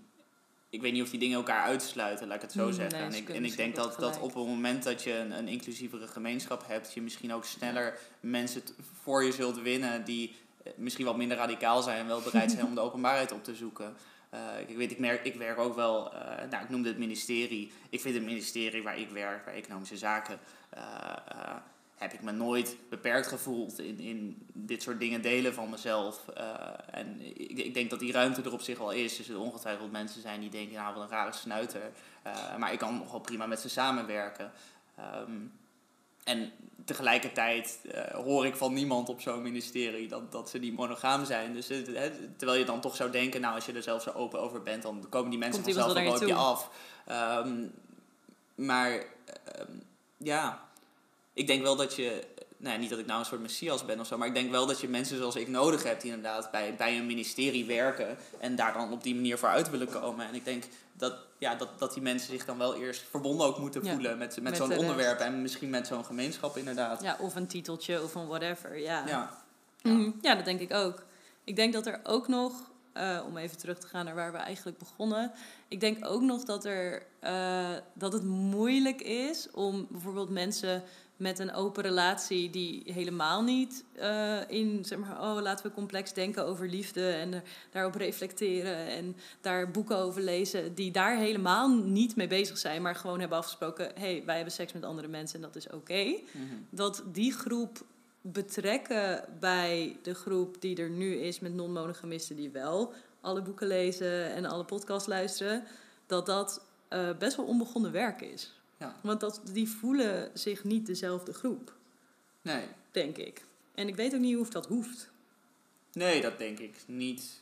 Ik 0.72 0.82
weet 0.82 0.94
niet 0.94 1.02
of 1.02 1.10
die 1.10 1.20
dingen 1.20 1.38
elkaar 1.38 1.64
uitsluiten, 1.64 2.28
laat 2.28 2.36
ik 2.36 2.42
het 2.42 2.52
zo 2.52 2.64
Hmm, 2.64 2.74
zeggen. 2.74 3.00
nee, 3.00 3.08
en 3.08 3.16
ik, 3.16 3.30
en 3.30 3.46
ik 3.46 3.56
denk 3.56 3.76
dat, 3.76 4.00
dat 4.00 4.20
op 4.20 4.34
het 4.34 4.46
moment 4.46 4.84
dat 4.84 5.04
je 5.04 5.14
een, 5.18 5.32
een 5.32 5.48
inclusievere 5.48 6.08
gemeenschap 6.08 6.68
hebt, 6.68 6.94
je 6.94 7.02
misschien 7.02 7.34
ook 7.34 7.46
sneller 7.46 7.98
mensen 8.20 8.62
voor 9.04 9.24
je 9.24 9.32
zult 9.32 9.62
winnen 9.62 10.04
die 10.06 10.36
eh, 10.64 10.72
misschien 10.76 11.06
wat 11.06 11.18
minder 11.18 11.38
radicaal 11.38 11.82
zijn 11.82 12.00
en 12.00 12.08
wel 12.08 12.22
bereid 12.22 12.52
zijn 12.52 12.66
om 12.66 12.76
de 12.76 12.82
openbaarheid 12.88 13.32
op 13.32 13.44
te 13.44 13.56
zoeken. 13.56 13.96
Eh, 14.30 14.40
ik 14.68 14.78
weet, 14.78 14.92
ik, 14.92 15.00
merk, 15.00 15.26
ik 15.26 15.36
werk 15.36 15.60
ook 15.60 15.76
wel, 15.76 16.14
eh, 16.14 16.50
nou, 16.50 16.64
ik 16.64 16.70
noemde 16.70 16.90
het 16.90 16.98
ministerie. 16.98 17.72
Ik 17.90 18.02
vind 18.02 18.16
het 18.16 18.24
ministerie 18.24 18.84
waar 18.84 19.00
ik 19.00 19.10
werk, 19.10 19.46
bij 19.46 19.54
Economische 19.54 19.98
Zaken, 19.98 20.40
heb 22.02 22.14
ik 22.14 22.22
me 22.22 22.32
nooit 22.32 22.76
beperkt 22.90 23.28
gevoeld 23.28 23.80
in, 23.80 24.00
in 24.00 24.48
dit 24.54 24.82
soort 24.82 25.00
dingen 25.00 25.22
delen 25.22 25.54
van 25.54 25.70
mezelf. 25.70 26.28
Eh, 26.28 26.46
en 26.92 27.22
ik, 27.34 27.58
ik 27.58 27.74
denk 27.74 27.90
dat 27.90 28.00
die 28.00 28.12
ruimte 28.12 28.42
er 28.42 28.54
op 28.54 28.62
zich 28.62 28.78
wel 28.78 28.92
is. 28.92 29.18
Dus 29.18 29.30
er 29.30 29.40
ongetwijfeld 29.40 29.92
mensen 29.92 30.22
zijn 30.22 30.40
die 30.40 30.50
denken, 30.50 30.76
nou 30.76 30.94
wat 30.94 31.04
een 31.04 31.10
rare 31.10 31.34
snuiter. 31.34 31.92
Eh, 32.24 32.58
maar 32.58 32.74
ik 32.74 32.80
kan 32.80 32.98
nog 32.98 33.12
wel 33.12 33.20
prima 33.20 33.46
met 33.46 33.60
ze 33.60 33.70
samenwerken. 33.70 34.52
Ehm, 34.98 35.32
en 36.24 36.52
tegelijkertijd 36.86 37.80
eh, 37.92 38.04
hoor 38.04 38.46
ik 38.46 38.56
van 38.56 38.74
niemand 38.74 39.10
op 39.10 39.22
zo'n 39.22 39.42
ministerie 39.42 40.08
dat, 40.08 40.32
dat 40.32 40.50
ze 40.50 40.58
niet 40.58 40.76
monogaam 40.76 41.26
zijn. 41.26 41.54
Dus 41.54 41.68
terwijl 42.38 42.60
je 42.60 42.66
dan 42.66 42.82
toch 42.82 42.96
zou 42.96 43.12
denken, 43.12 43.42
nou 43.42 43.56
als 43.56 43.66
je 43.66 43.74
er 43.74 43.84
zelf 43.84 44.02
zo 44.02 44.12
open 44.12 44.42
over 44.42 44.64
bent, 44.64 44.84
dan 44.84 45.06
komen 45.10 45.30
die 45.30 45.40
mensen 45.40 45.64
Komt 45.64 45.76
vanzelf 45.76 46.04
wel 46.04 46.14
op 46.14 46.20
je 46.20 46.26
je 46.26 46.34
af. 46.34 46.70
Ehm, 47.06 47.66
maar 48.56 48.92
ehm, 49.46 49.72
ja, 50.18 50.70
ik 51.34 51.48
denk 51.48 51.62
wel 51.62 51.76
dat 51.76 51.96
je, 51.96 52.24
nou 52.58 52.74
ja, 52.74 52.80
niet 52.80 52.90
dat 52.90 53.00
ik 53.00 53.06
nou 53.06 53.20
een 53.20 53.26
soort 53.26 53.42
messias 53.42 53.86
ben 53.86 54.00
of 54.00 54.08
zo, 54.08 54.18
maar 54.18 54.28
ik 54.28 54.34
denk 54.34 54.52
wel 54.52 54.66
dat 54.66 54.80
je 54.80 54.88
mensen 54.88 55.18
zoals 55.18 55.36
ik 55.36 55.48
nodig 55.48 55.84
hebt 55.84 56.02
die 56.02 56.12
inderdaad 56.12 56.52
bij, 56.52 56.76
bij 56.76 56.98
een 56.98 57.06
ministerie 57.06 57.66
werken 57.66 58.18
en 58.40 58.56
daar 58.56 58.74
dan 58.74 58.92
op 58.92 59.04
die 59.04 59.16
manier 59.16 59.38
voor 59.38 59.50
uit 59.50 59.70
willen 59.70 59.90
komen. 59.90 60.28
En 60.28 60.36
ik 60.36 60.46
denk 60.46 60.64
dat, 60.94 61.14
ja, 61.38 61.56
dat, 61.56 61.80
dat 61.80 61.94
die 61.94 62.02
mensen 62.02 62.30
zich 62.30 62.46
dan 62.46 62.58
wel 62.58 62.76
eerst 62.76 63.04
verbonden 63.10 63.48
ook 63.48 63.58
moeten 63.58 63.84
Ja, 63.84 63.94
voelen 63.94 64.18
met, 64.18 64.36
met, 64.36 64.44
met 64.44 64.58
zo'n 64.58 64.78
onderwerp 64.78 65.20
en 65.20 65.42
misschien 65.42 65.70
met 65.70 65.88
zo'n 65.88 66.06
gemeenschap 66.06 66.58
inderdaad. 66.58 67.02
Ja, 67.02 67.18
of 67.20 67.36
een 67.36 67.48
titeltje 67.48 68.04
of 68.04 68.16
een 68.16 68.28
whatever. 68.28 68.80
Ja. 68.80 69.08
Ja. 69.08 69.40
Mhm, 69.82 70.12
ja, 70.22 70.36
dat 70.36 70.46
denk 70.46 70.60
ik 70.60 70.74
ook. 70.74 71.04
Ik 71.44 71.56
denk 71.56 71.74
dat 71.74 71.86
er 71.86 72.00
ook 72.04 72.28
nog, 72.28 72.72
eh, 72.94 73.20
om 73.28 73.38
even 73.38 73.58
terug 73.58 73.80
te 73.80 73.88
gaan 73.88 74.06
naar 74.06 74.16
waar 74.16 74.32
we 74.32 74.38
eigenlijk 74.38 74.78
begonnen. 74.78 75.32
Ik 75.68 75.80
denk 75.80 76.06
ook 76.06 76.22
nog 76.22 76.44
dat, 76.44 76.66
er, 76.66 77.06
eh, 77.20 77.70
dat 77.94 78.14
het 78.14 78.24
moeilijk 78.24 79.02
is 79.02 79.48
om 79.52 79.88
bijvoorbeeld 79.90 80.30
mensen 80.30 80.84
met 81.22 81.40
een 81.40 81.54
open 81.54 81.84
relatie 81.84 82.50
die 82.50 82.82
helemaal 82.86 83.42
niet 83.44 83.84
eh, 83.94 84.38
in, 84.48 84.86
zeg 84.86 85.00
maar, 85.00 85.22
oh 85.22 85.42
laten 85.42 85.66
we 85.66 85.74
complex 85.74 86.14
denken 86.14 86.46
over 86.46 86.68
liefde 86.70 87.10
en 87.10 87.44
daarop 87.72 87.96
reflecteren 87.96 88.88
en 88.88 89.16
daar 89.42 89.72
boeken 89.72 89.98
over 89.98 90.22
lezen, 90.22 90.76
die 90.76 90.92
daar 90.92 91.18
helemaal 91.18 91.70
niet 91.70 92.16
mee 92.16 92.28
bezig 92.28 92.58
zijn, 92.58 92.82
maar 92.82 92.96
gewoon 92.96 93.20
hebben 93.20 93.38
afgesproken, 93.38 93.86
hé, 93.86 94.12
hey, 94.12 94.24
wij 94.26 94.36
hebben 94.36 94.54
seks 94.54 94.74
met 94.74 94.84
andere 94.84 95.08
mensen 95.08 95.36
en 95.36 95.42
dat 95.42 95.56
is 95.56 95.70
oké 95.70 96.04
Mhm. 96.04 96.44
dat 96.70 97.04
die 97.12 97.34
groep 97.34 97.86
betrekken 98.22 99.26
bij 99.40 99.98
de 100.02 100.14
groep 100.14 100.62
die 100.62 100.78
er 100.78 100.90
nu 100.90 101.16
is 101.16 101.40
met 101.40 101.54
non-monogamisten 101.54 102.36
die 102.36 102.50
wel 102.50 102.94
alle 103.22 103.42
boeken 103.42 103.68
lezen 103.68 104.34
en 104.34 104.46
alle 104.46 104.66
podcasts 104.66 105.08
luisteren, 105.08 105.64
dat 106.06 106.26
dat 106.26 106.66
eh, 106.88 107.10
best 107.20 107.36
wel 107.38 107.46
onbegonnen 107.46 107.92
werk 107.92 108.22
is. 108.22 108.61
Ja. 108.82 108.96
Want 109.04 109.20
dat, 109.20 109.42
die 109.54 109.70
voelen 109.70 110.32
zich 110.34 110.64
niet 110.64 110.86
dezelfde 110.86 111.34
groep, 111.34 111.74
Nee. 112.42 112.64
denk 112.92 113.18
ik. 113.18 113.46
En 113.76 113.88
ik 113.88 113.96
weet 113.96 114.14
ook 114.14 114.20
niet 114.20 114.38
of 114.38 114.50
dat 114.50 114.66
hoeft. 114.68 115.10
nee, 115.94 116.22
dat 116.22 116.38
denk 116.38 116.60
ik 116.60 116.76
niet. 116.88 117.40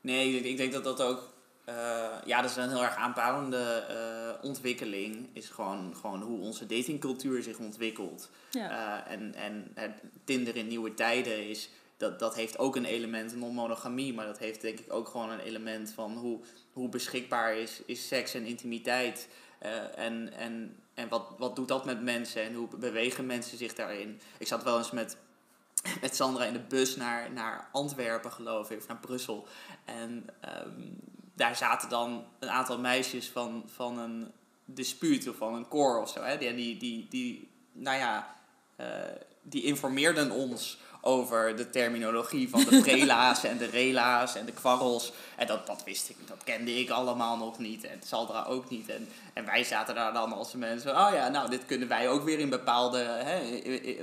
Nee, 0.00 0.36
ik- 0.36 0.44
ik 0.44 0.56
denk 0.56 0.72
dat 0.72 0.84
dat 0.84 1.00
ook. 1.02 1.32
eh, 1.64 1.74
ja, 2.26 2.40
dat 2.42 2.50
is 2.50 2.56
een 2.56 2.68
heel 2.68 2.82
erg 2.82 2.94
aanpalende 2.94 3.56
eh, 3.88 4.44
ontwikkeling. 4.44 5.28
Is 5.32 5.48
gewoon, 5.48 5.96
gewoon 5.96 6.22
hoe 6.22 6.40
onze 6.40 6.66
datingcultuur 6.66 7.42
zich 7.42 7.58
ontwikkelt. 7.58 8.30
Ja. 8.50 9.04
Eh, 9.06 9.12
en 9.12 9.34
en 9.34 9.70
het 9.74 9.92
Tinder 10.24 10.56
in 10.56 10.66
nieuwe 10.66 10.94
tijden 10.94 11.48
is. 11.48 11.68
Dat, 11.96 12.18
dat 12.18 12.34
heeft 12.34 12.58
ook 12.58 12.76
een 12.76 12.84
element 12.84 13.36
non-monogamie, 13.36 14.14
maar 14.14 14.26
dat 14.26 14.38
heeft 14.38 14.60
denk 14.60 14.78
ik 14.78 14.92
ook 14.92 15.08
gewoon 15.08 15.30
een 15.30 15.40
element 15.40 15.90
van 15.90 16.12
hoe, 16.16 16.40
hoe 16.72 16.88
beschikbaar 16.88 17.56
is, 17.56 17.80
is 17.86 18.06
seks 18.06 18.34
en 18.34 18.44
intimiteit. 18.44 19.28
Eh, 19.64 20.04
en 20.04 20.32
en, 20.32 20.76
en 20.94 21.08
wat, 21.08 21.26
wat 21.38 21.56
doet 21.56 21.68
dat 21.68 21.84
met 21.84 22.02
mensen 22.02 22.42
en 22.42 22.54
hoe 22.54 22.68
bewegen 22.76 23.26
mensen 23.26 23.58
zich 23.58 23.74
daarin? 23.74 24.20
Ik 24.38 24.46
zat 24.46 24.62
wel 24.62 24.78
eens 24.78 24.90
met, 24.90 25.16
met 26.00 26.16
Sandra 26.16 26.44
in 26.44 26.52
de 26.52 26.60
bus 26.68 26.96
naar, 26.96 27.32
naar 27.32 27.68
Antwerpen, 27.72 28.32
geloof 28.32 28.70
ik, 28.70 28.78
of 28.78 28.86
naar 28.86 28.98
Brussel. 28.98 29.46
En 29.84 30.26
ehm, 30.40 30.80
daar 31.34 31.56
zaten 31.56 31.88
dan 31.88 32.26
een 32.38 32.50
aantal 32.50 32.78
meisjes 32.78 33.28
van, 33.28 33.64
van 33.66 33.98
een 33.98 34.32
dispuut 34.64 35.28
of 35.28 35.36
van 35.36 35.54
een 35.54 35.68
koor 35.68 36.00
of 36.00 36.08
zo. 36.08 36.22
Hè? 36.22 36.38
Die, 36.38 36.54
die, 36.54 36.76
die, 36.76 37.08
die, 37.08 37.50
nou 37.72 37.98
ja, 37.98 38.36
eh, 38.76 38.86
die 39.42 39.62
informeerden 39.62 40.30
ons 40.30 40.78
over 41.04 41.56
de 41.56 41.70
terminologie 41.70 42.48
van 42.48 42.64
de 42.64 42.80
prela's 42.84 43.44
en 43.44 43.58
de 43.58 43.66
rela's 43.66 44.34
en 44.34 44.46
de 44.46 44.52
kwarrels. 44.52 45.12
En 45.36 45.46
dat, 45.46 45.66
dat 45.66 45.82
wist 45.84 46.08
ik, 46.10 46.16
dat 46.26 46.44
kende 46.44 46.74
ik 46.80 46.90
allemaal 46.90 47.36
nog 47.36 47.58
niet. 47.58 47.84
En 47.84 48.00
Saldra 48.04 48.44
ook 48.48 48.70
niet. 48.70 48.88
En, 48.88 49.08
en 49.32 49.44
wij 49.44 49.64
zaten 49.64 49.94
daar 49.94 50.12
dan 50.12 50.32
als 50.32 50.52
mensen, 50.54 50.90
oh 50.90 51.10
ja, 51.12 51.28
nou, 51.28 51.50
dit 51.50 51.66
kunnen 51.66 51.88
wij 51.88 52.08
ook 52.08 52.24
weer 52.24 52.38
in 52.38 52.48
bepaalde, 52.50 52.98
hè, 52.98 53.40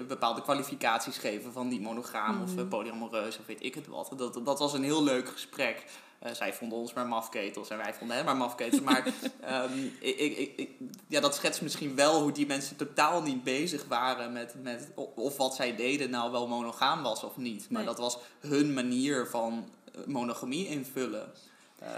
bepaalde 0.08 0.41
kwalificaties 0.41 1.18
geven 1.18 1.54
van 1.54 1.68
niet 1.68 1.82
monogaam 1.82 2.41
of 2.43 2.49
Mhm. 2.49 2.60
eh, 2.60 2.68
polyamoreus 2.68 3.39
of 3.39 3.45
weet 3.45 3.64
ik 3.64 3.76
het 3.76 3.88
wat. 3.88 4.12
Dat, 4.18 4.45
dat 4.45 4.60
was 4.60 4.74
een 4.74 4.84
heel 4.84 5.04
leuk 5.04 5.30
gesprek. 5.30 5.84
Eh, 6.22 6.34
zij 6.34 6.53
vonden 6.53 6.78
ons 6.78 6.93
maar 6.93 7.07
mafketels 7.07 7.69
en 7.69 7.78
wij 7.78 7.93
vonden 7.93 8.15
hen 8.15 8.26
maar 8.26 8.38
mafketels. 8.38 8.82
Maar 8.82 9.07
ehm, 9.41 9.78
ik, 9.99 10.53
ik, 10.55 10.69
ja, 11.07 11.19
dat 11.19 11.36
schetst 11.36 11.61
misschien 11.61 11.95
wel 11.95 12.22
hoe 12.22 12.32
die 12.32 12.45
mensen 12.45 12.76
totaal 12.76 13.22
niet 13.22 13.43
bezig 13.43 13.86
waren 13.88 14.32
met, 14.34 14.55
met 14.63 14.89
of 15.15 15.38
wat 15.38 15.55
zij 15.55 15.76
deden 15.76 16.09
nou 16.09 16.32
wel 16.32 16.47
monogaam 16.47 17.03
was 17.03 17.24
of 17.24 17.38
niet. 17.38 17.69
Maar 17.69 17.82
Nee. 17.82 17.89
dat 17.89 17.97
was 17.99 18.17
hun 18.39 18.74
manier 18.74 19.28
van 19.28 19.69
eh, 19.93 20.01
monogamie 20.05 20.67
invullen. 20.67 21.32
Eh, 21.80 21.89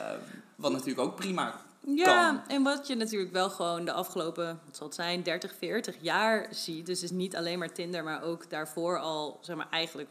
wat 0.56 0.72
natuurlijk 0.72 1.00
ook 1.00 1.16
prima 1.16 1.60
Ja, 1.86 2.44
en 2.48 2.64
wat 2.64 2.88
je 2.88 2.96
natuurlijk 2.96 3.32
wel 3.32 3.50
gewoon 3.50 3.86
de 3.86 3.92
afgelopen, 3.92 4.60
wat 4.66 4.76
zal 4.76 4.86
het 4.88 4.96
zijn, 4.96 5.24
30, 5.24 5.54
40 5.58 5.96
jaar 6.02 6.48
ziet. 6.52 6.86
Dus 6.86 7.02
het 7.02 7.12
is 7.12 7.18
niet 7.18 7.36
alleen 7.36 7.60
maar 7.60 7.72
Tinder, 7.74 8.04
maar 8.04 8.24
ook 8.24 8.50
daarvoor 8.50 9.00
al, 9.00 9.40
zeg 9.42 9.56
maar 9.56 9.70
eigenlijk. 9.70 10.10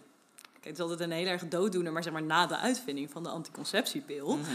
Het 0.65 0.73
is 0.75 0.81
altijd 0.81 1.01
een 1.01 1.11
heel 1.11 1.27
erg 1.27 1.49
dooddoener, 1.49 1.93
maar 1.93 2.03
zeg 2.03 2.13
maar 2.13 2.23
na 2.23 2.47
de 2.47 2.57
uitvinding 2.57 3.11
van 3.11 3.23
de 3.23 3.29
anticonceptiepil. 3.29 4.37
Mhm. 4.37 4.51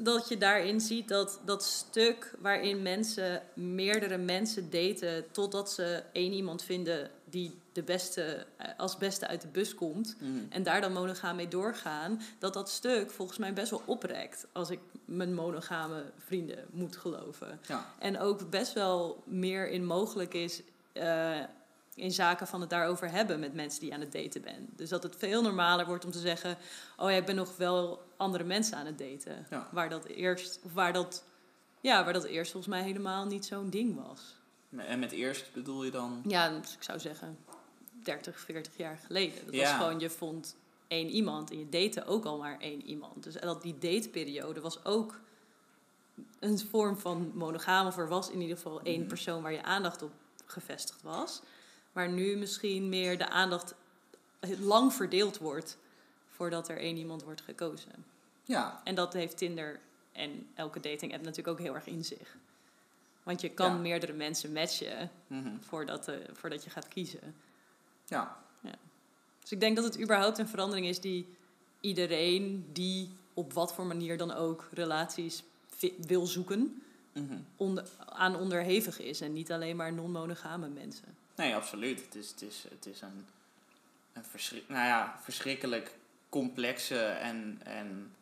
Dat 0.00 0.28
je 0.28 0.36
daarin 0.36 0.80
ziet 0.80 1.08
dat 1.08 1.40
dat 1.44 1.64
stuk 1.64 2.34
waarin 2.40 2.82
mensen 2.82 3.42
meerdere 3.54 4.16
mensen 4.16 4.70
daten 4.70 5.24
totdat 5.30 5.72
ze 5.72 6.02
één 6.12 6.32
iemand 6.32 6.62
vinden 6.62 7.10
die 7.24 7.58
de 7.72 7.82
beste, 7.82 8.46
eh, 8.56 8.68
als 8.76 8.96
beste 8.96 9.26
uit 9.26 9.40
de 9.40 9.48
bus 9.48 9.74
komt 9.74 10.16
Mhm. 10.20 10.30
en 10.48 10.62
daar 10.62 10.80
dan 10.80 10.92
monogaam 10.92 11.36
mee 11.36 11.48
doorgaan, 11.48 12.20
dat 12.38 12.54
dat 12.54 12.68
stuk 12.70 13.10
volgens 13.10 13.38
mij 13.38 13.52
best 13.52 13.70
wel 13.70 13.82
oprekt 13.84 14.46
als 14.52 14.70
ik 14.70 14.78
mijn 15.04 15.34
monogame 15.34 16.04
vrienden 16.18 16.64
moet 16.70 16.96
geloven. 16.96 17.60
Ja. 17.66 17.86
En 17.98 18.18
ook 18.18 18.50
best 18.50 18.72
wel 18.72 19.22
meer 19.26 19.68
in 19.68 19.84
mogelijk 19.86 20.34
is 20.34 20.62
eh, 20.92 21.36
in 21.98 22.10
zaken 22.12 22.46
van 22.46 22.60
het 22.60 22.70
daarover 22.70 23.10
hebben 23.10 23.40
met 23.40 23.54
mensen 23.54 23.80
die 23.80 23.88
je 23.88 23.94
aan 23.94 24.00
het 24.00 24.12
daten 24.12 24.42
bent. 24.42 24.78
Dus 24.78 24.88
dat 24.88 25.02
het 25.02 25.16
veel 25.16 25.42
normaler 25.42 25.86
wordt 25.86 26.04
om 26.04 26.10
te 26.10 26.18
zeggen: 26.18 26.56
Oh 26.96 27.10
ja, 27.10 27.16
ik 27.16 27.26
ben 27.26 27.34
nog 27.36 27.56
wel 27.56 28.02
andere 28.16 28.44
mensen 28.44 28.76
aan 28.76 28.86
het 28.86 28.98
daten. 28.98 29.46
Ja. 29.50 29.68
Waar 29.72 29.88
dat 29.88 30.04
eerst, 30.04 30.60
of 30.62 30.72
waar 30.72 30.92
dat, 30.92 31.24
ja, 31.80 32.04
waar 32.04 32.12
dat 32.12 32.24
eerst 32.24 32.52
volgens 32.52 32.72
mij 32.74 32.82
helemaal 32.82 33.26
niet 33.26 33.44
zo'n 33.46 33.70
ding 33.70 34.06
was. 34.08 34.20
En 34.76 34.98
met 34.98 35.12
eerst 35.12 35.52
bedoel 35.52 35.84
je 35.84 35.90
dan... 35.90 36.22
Ja, 36.26 36.58
dus 36.60 36.74
ik 36.74 36.82
zou 36.82 36.98
zeggen 36.98 37.38
30, 38.02 38.40
40 38.40 38.76
jaar 38.76 38.98
geleden. 39.06 39.46
Dat 39.46 39.54
was 39.54 39.70
gewoon, 39.70 39.98
je 40.00 40.10
vond 40.10 40.56
één 40.88 41.08
iemand 41.08 41.50
en 41.50 41.58
je 41.58 41.68
date 41.68 42.04
ook 42.06 42.24
al 42.24 42.38
maar 42.38 42.58
één 42.60 42.82
iemand. 42.86 43.22
Dus 43.22 43.34
dat 43.34 43.62
die 43.62 43.78
dateperiode 43.78 44.60
was 44.60 44.84
ook 44.84 45.20
een 46.38 46.58
vorm 46.58 46.98
van 46.98 47.30
monogaam. 47.34 47.86
Of 47.86 47.98
er 47.98 48.08
was 48.08 48.30
in 48.30 48.40
ieder 48.40 48.56
geval 48.56 48.80
één 48.82 48.98
Mhm. 48.98 49.08
persoon 49.08 49.42
waar 49.42 49.52
je 49.52 49.62
aandacht 49.62 50.02
op 50.02 50.10
gevestigd 50.46 51.02
was. 51.02 51.42
Maar 51.92 52.08
nu 52.08 52.36
misschien 52.36 52.88
meer 52.88 53.18
de 53.18 53.28
aandacht 53.28 53.74
lang 54.58 54.92
verdeeld 54.92 55.38
wordt 55.38 55.78
voordat 56.28 56.68
er 56.68 56.78
één 56.78 56.96
iemand 56.96 57.22
wordt 57.22 57.40
gekozen. 57.40 58.04
Ja, 58.44 58.80
En 58.84 58.94
dat 58.94 59.12
heeft 59.12 59.36
Tinder 59.36 59.80
en 60.12 60.46
elke 60.54 60.80
dating 60.80 61.12
app 61.14 61.22
natuurlijk 61.22 61.48
ook 61.48 61.64
heel 61.64 61.74
erg 61.74 61.86
in 61.86 62.04
zich. 62.04 62.36
Want 63.22 63.40
je 63.40 63.48
kan 63.48 63.72
Ja. 63.72 63.78
meerdere 63.78 64.12
mensen 64.12 64.52
matchen 64.52 65.10
mhm. 65.26 65.60
voordat, 65.60 66.08
eh, 66.08 66.16
voordat 66.32 66.64
je 66.64 66.70
gaat 66.70 66.88
kiezen. 66.88 67.34
ja. 68.06 68.36
Dus 69.40 69.56
ik 69.56 69.62
denk 69.62 69.76
dat 69.76 69.84
het 69.84 70.00
überhaupt 70.00 70.38
een 70.38 70.48
verandering 70.48 70.86
is 70.86 71.00
die 71.00 71.26
iedereen 71.80 72.66
die 72.72 73.10
op 73.34 73.52
wat 73.52 73.74
voor 73.74 73.86
manier 73.86 74.16
dan 74.16 74.32
ook 74.32 74.68
relaties 74.72 75.42
wil 76.06 76.26
zoeken, 76.26 76.82
mhm. 77.12 77.38
onder, 77.56 77.88
aan 78.06 78.36
onderhevig 78.36 79.00
is. 79.00 79.20
En 79.20 79.32
niet 79.32 79.52
alleen 79.52 79.76
maar 79.76 79.92
non-monogame 79.92 80.68
mensen. 80.68 81.16
Nee, 81.38 81.54
absoluut. 81.54 82.04
Het 82.04 82.14
is, 82.14 82.30
het 82.30 82.42
is, 82.42 82.64
het 82.70 82.86
is 82.86 83.00
een, 83.00 83.26
een 84.12 84.24
verschrik, 84.24 84.68
nou 84.68 84.86
ja, 84.86 85.18
verschrikkelijk 85.22 85.94
complexe 86.28 87.04
en, 87.04 87.60
en 87.64 88.12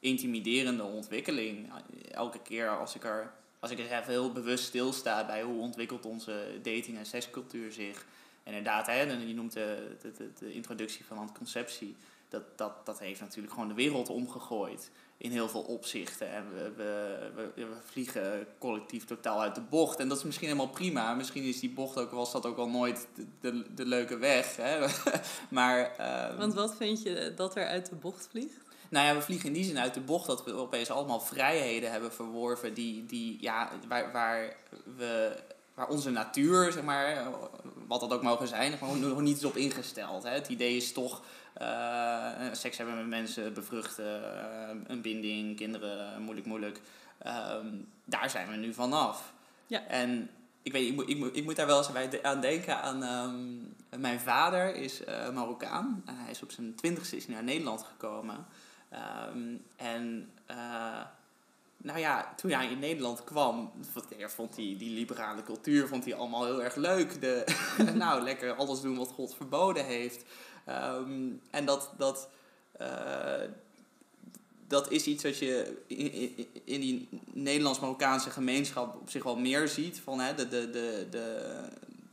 intimiderende 0.00 0.82
ontwikkeling. 0.82 1.70
Elke 2.10 2.38
keer 2.42 2.78
als 2.78 2.94
ik 2.94 3.04
er, 3.04 3.32
als 3.60 3.70
ik 3.70 3.78
eens 3.78 3.90
even 3.90 4.08
heel 4.12 4.32
bewust 4.32 4.64
stilsta 4.64 5.26
bij 5.26 5.42
hoe 5.42 5.60
ontwikkelt 5.60 6.04
onze 6.06 6.58
dating- 6.62 6.98
en 6.98 7.06
sekscultuur 7.06 7.72
zich. 7.72 8.04
En 8.42 8.54
inderdaad, 8.54 8.86
hè, 8.86 9.00
je 9.00 9.34
noemt 9.34 9.52
de, 9.52 9.96
de, 10.00 10.12
de, 10.12 10.30
de 10.38 10.52
introductie 10.52 11.04
van 11.04 11.18
anticonceptie. 11.18 11.96
Dat, 12.32 12.42
dat, 12.56 12.86
dat 12.86 12.98
heeft 12.98 13.20
natuurlijk 13.20 13.52
gewoon 13.52 13.68
de 13.68 13.74
wereld 13.74 14.08
omgegooid 14.08 14.90
in 15.16 15.30
heel 15.30 15.48
veel 15.48 15.60
opzichten. 15.60 16.30
En 16.30 16.44
we, 16.54 16.72
we, 16.76 17.30
we, 17.34 17.50
we, 17.54 17.66
vliegen 17.84 18.46
collectief 18.58 19.04
totaal 19.04 19.40
uit 19.40 19.54
de 19.54 19.60
bocht. 19.60 19.98
En 19.98 20.08
dat 20.08 20.18
is 20.18 20.24
misschien 20.24 20.48
helemaal 20.48 20.72
prima. 20.72 21.14
Misschien 21.14 21.42
is 21.42 21.60
die 21.60 21.70
bocht 21.70 21.98
ook, 21.98 22.10
was 22.10 22.32
dat 22.32 22.46
ook 22.46 22.56
wel 22.56 22.68
nooit 22.68 23.06
de, 23.14 23.26
de, 23.40 23.74
de 23.74 23.86
leuke 23.86 24.16
weg. 24.16 24.56
Hè? 24.56 24.86
maar, 25.50 25.96
uh, 26.00 26.38
Want 26.38 26.54
wat 26.54 26.76
vind 26.76 27.02
je 27.02 27.32
dat 27.36 27.56
er 27.56 27.66
uit 27.66 27.88
de 27.88 27.96
bocht 27.96 28.28
vliegt? 28.30 28.60
Nou 28.90 29.06
ja, 29.06 29.14
we 29.14 29.22
vliegen 29.22 29.46
in 29.46 29.54
die 29.54 29.64
zin 29.64 29.78
uit 29.78 29.94
de 29.94 30.00
bocht 30.00 30.26
dat 30.26 30.44
we 30.44 30.52
opeens 30.52 30.90
allemaal 30.90 31.20
vrijheden 31.20 31.90
hebben 31.90 32.12
verworven 32.12 32.74
die, 32.74 33.06
die 33.06 33.36
ja, 33.40 33.70
waar, 33.88 34.12
waar 34.12 34.56
we 34.96 35.36
waar 35.82 35.90
onze 35.90 36.10
natuur, 36.10 36.72
zeg 36.72 36.82
maar, 36.82 37.28
wat 37.86 38.00
dat 38.00 38.12
ook 38.12 38.22
mogen 38.22 38.48
zijn, 38.48 38.78
gewoon 38.78 39.00
nog 39.00 39.20
niet 39.20 39.36
is 39.36 39.44
op 39.44 39.56
ingesteld. 39.56 40.22
Hè. 40.22 40.30
Het 40.30 40.48
idee 40.48 40.76
is 40.76 40.92
toch 40.92 41.22
uh, 41.60 42.30
seks 42.52 42.76
hebben 42.76 42.96
met 42.96 43.06
mensen, 43.06 43.54
bevruchten, 43.54 44.22
uh, 44.22 44.80
een 44.86 45.00
binding, 45.00 45.56
kinderen, 45.56 46.22
moeilijk, 46.22 46.46
moeilijk. 46.46 46.80
Um, 47.26 47.88
daar 48.04 48.30
zijn 48.30 48.50
we 48.50 48.56
nu 48.56 48.74
vanaf. 48.74 49.32
Ja. 49.66 49.86
En 49.86 50.30
ik 50.62 50.72
weet, 50.72 50.88
ik 50.88 50.94
moet, 50.94 51.08
ik 51.08 51.18
moet, 51.18 51.36
ik 51.36 51.44
moet 51.44 51.56
daar 51.56 51.66
wel 51.66 51.78
eens 51.78 52.22
aan 52.22 52.40
denken 52.40 52.82
aan. 52.82 53.02
Um, 53.02 53.74
mijn 54.00 54.20
vader 54.20 54.74
is 54.74 55.00
uh, 55.00 55.30
Marokkaan. 55.30 56.02
hij 56.06 56.30
is 56.30 56.42
op 56.42 56.50
zijn 56.50 56.74
twintigste 56.74 57.16
is 57.16 57.28
naar 57.28 57.44
Nederland 57.44 57.82
gekomen. 57.82 58.46
Um, 59.34 59.62
en 59.76 60.30
nou 61.82 61.98
ja, 61.98 62.34
toen 62.36 62.50
hij 62.50 62.70
in 62.70 62.78
Nederland 62.78 63.24
kwam, 63.24 63.72
vond 64.26 64.56
hij 64.56 64.74
die 64.78 64.94
liberale 64.94 65.42
cultuur 65.42 65.88
vond 65.88 66.04
hij 66.04 66.14
allemaal 66.14 66.44
heel 66.44 66.62
erg 66.62 66.74
leuk. 66.74 67.20
De, 67.20 67.44
nou, 67.94 68.22
lekker 68.22 68.54
alles 68.54 68.80
doen 68.80 68.96
wat 68.96 69.08
God 69.08 69.34
verboden 69.34 69.84
heeft. 69.84 70.24
Um, 70.68 71.40
en 71.50 71.64
dat, 71.64 71.90
dat, 71.96 72.28
uh, 72.80 73.48
dat 74.66 74.90
is 74.90 75.04
iets 75.04 75.22
wat 75.22 75.38
je 75.38 75.82
in, 75.86 76.12
in, 76.64 76.80
die 76.80 77.08
Nederlands-Marokkaanse 77.32 78.30
gemeenschap 78.30 79.00
op 79.00 79.10
zich 79.10 79.22
wel 79.22 79.36
meer 79.36 79.68
ziet. 79.68 80.00
Van, 80.00 80.20
hè, 80.20 80.34
de, 80.34 80.48
de, 80.48 81.06
de, 81.10 81.54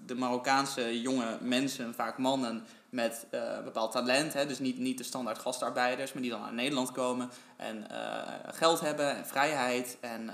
de 0.05 0.15
Marokkaanse 0.15 1.01
jonge 1.01 1.37
mensen, 1.41 1.93
vaak 1.93 2.17
mannen, 2.17 2.65
met 2.89 3.25
uh, 3.31 3.63
bepaald 3.63 3.91
talent. 3.91 4.33
Hè? 4.33 4.45
Dus 4.45 4.59
niet, 4.59 4.77
niet 4.77 4.97
de 4.97 5.03
standaard 5.03 5.39
gastarbeiders, 5.39 6.13
maar 6.13 6.21
die 6.21 6.31
dan 6.31 6.41
naar 6.41 6.53
Nederland 6.53 6.91
komen 6.91 7.29
en 7.57 7.87
uh, 7.91 8.21
geld 8.47 8.79
hebben 8.79 9.15
en 9.15 9.27
vrijheid. 9.27 9.97
En 9.99 10.29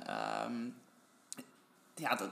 um, 0.46 0.76
ja, 1.96 2.16
dat, 2.16 2.30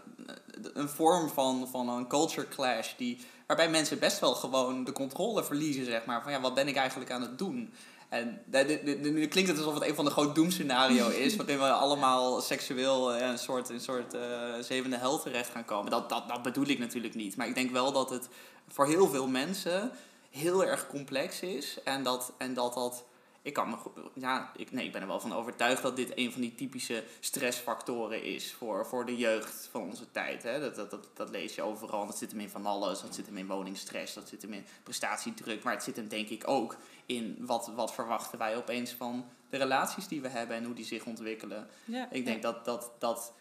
een 0.73 0.89
vorm 0.89 1.29
van, 1.29 1.67
van 1.67 1.89
een 1.89 2.07
culture 2.07 2.47
clash 2.47 2.93
die, 2.97 3.19
waarbij 3.47 3.69
mensen 3.69 3.99
best 3.99 4.19
wel 4.19 4.35
gewoon 4.35 4.83
de 4.83 4.91
controle 4.91 5.43
verliezen, 5.43 5.85
zeg 5.85 6.05
maar. 6.05 6.23
Van 6.23 6.31
ja, 6.31 6.41
wat 6.41 6.53
ben 6.53 6.67
ik 6.67 6.75
eigenlijk 6.75 7.11
aan 7.11 7.21
het 7.21 7.37
doen? 7.37 7.73
En 8.09 8.41
nu 9.01 9.27
klinkt 9.27 9.49
het 9.49 9.57
alsof 9.57 9.73
het 9.73 9.83
een 9.83 9.95
van 9.95 10.05
de 10.05 10.11
groot 10.11 10.35
doemscenario 10.35 11.09
is, 11.25 11.35
waarin 11.35 11.57
we 11.57 11.71
allemaal 11.71 12.41
seksueel 12.41 13.21
een 13.21 13.37
soort, 13.37 13.69
een 13.69 13.81
soort 13.81 14.13
uh, 14.13 14.21
zevende 14.61 14.97
hel 14.97 15.19
terecht 15.19 15.49
gaan 15.49 15.65
komen. 15.65 15.91
Dat, 15.91 16.09
dat, 16.09 16.27
dat 16.27 16.41
bedoel 16.41 16.67
ik 16.67 16.79
natuurlijk 16.79 17.15
niet. 17.15 17.35
Maar 17.35 17.47
ik 17.47 17.55
denk 17.55 17.71
wel 17.71 17.91
dat 17.91 18.09
het 18.09 18.29
voor 18.67 18.85
heel 18.85 19.07
veel 19.09 19.27
mensen 19.27 19.91
heel 20.33 20.65
erg 20.65 20.87
complex 20.87 21.39
is. 21.39 21.83
En 21.83 22.03
dat 22.03 22.33
en 22.37 22.53
dat, 22.53 22.73
dat 22.73 23.05
ik 23.41 23.53
kan 23.53 23.69
me 23.69 23.77
ja, 24.13 24.51
ik, 24.55 24.71
nee, 24.71 24.85
ik 24.85 24.91
ben 24.91 25.01
er 25.01 25.07
wel 25.07 25.19
van 25.19 25.33
overtuigd 25.33 25.81
dat 25.81 25.95
dit 25.95 26.11
een 26.15 26.31
van 26.31 26.41
die 26.41 26.55
typische 26.55 27.03
stressfactoren 27.19 28.23
is 28.23 28.53
voor, 28.53 28.85
voor 28.85 29.05
de 29.05 29.17
jeugd 29.17 29.67
van 29.71 29.81
onze 29.81 30.11
tijd. 30.11 30.43
Hè. 30.43 30.59
Dat, 30.59 30.75
dat, 30.75 30.91
dat, 30.91 31.07
dat 31.13 31.29
lees 31.29 31.55
je 31.55 31.61
overal. 31.61 32.05
Dat 32.05 32.17
zit 32.17 32.31
hem 32.31 32.39
in 32.39 32.49
van 32.49 32.65
alles. 32.65 33.01
Dat 33.01 33.15
zit 33.15 33.25
hem 33.25 33.37
in 33.37 33.47
woningstress. 33.47 34.13
Dat 34.13 34.29
zit 34.29 34.41
hem 34.41 34.53
in 34.53 34.65
prestatiedruk. 34.83 35.63
Maar 35.63 35.73
het 35.73 35.83
zit 35.83 35.95
hem 35.95 36.07
denk 36.07 36.29
ik 36.29 36.47
ook 36.47 36.77
in 37.05 37.37
wat, 37.39 37.71
wat 37.75 37.93
verwachten 37.93 38.37
wij 38.37 38.57
opeens 38.57 38.91
van 38.91 39.25
de 39.49 39.57
relaties 39.57 40.07
die 40.07 40.21
we 40.21 40.27
hebben 40.27 40.57
en 40.57 40.63
hoe 40.63 40.75
die 40.75 40.85
zich 40.85 41.05
ontwikkelen. 41.05 41.67
Ja, 41.85 42.07
ik 42.11 42.25
denk 42.25 42.41
dat, 42.41 42.65
dat, 42.65 42.91
dat 42.99 43.33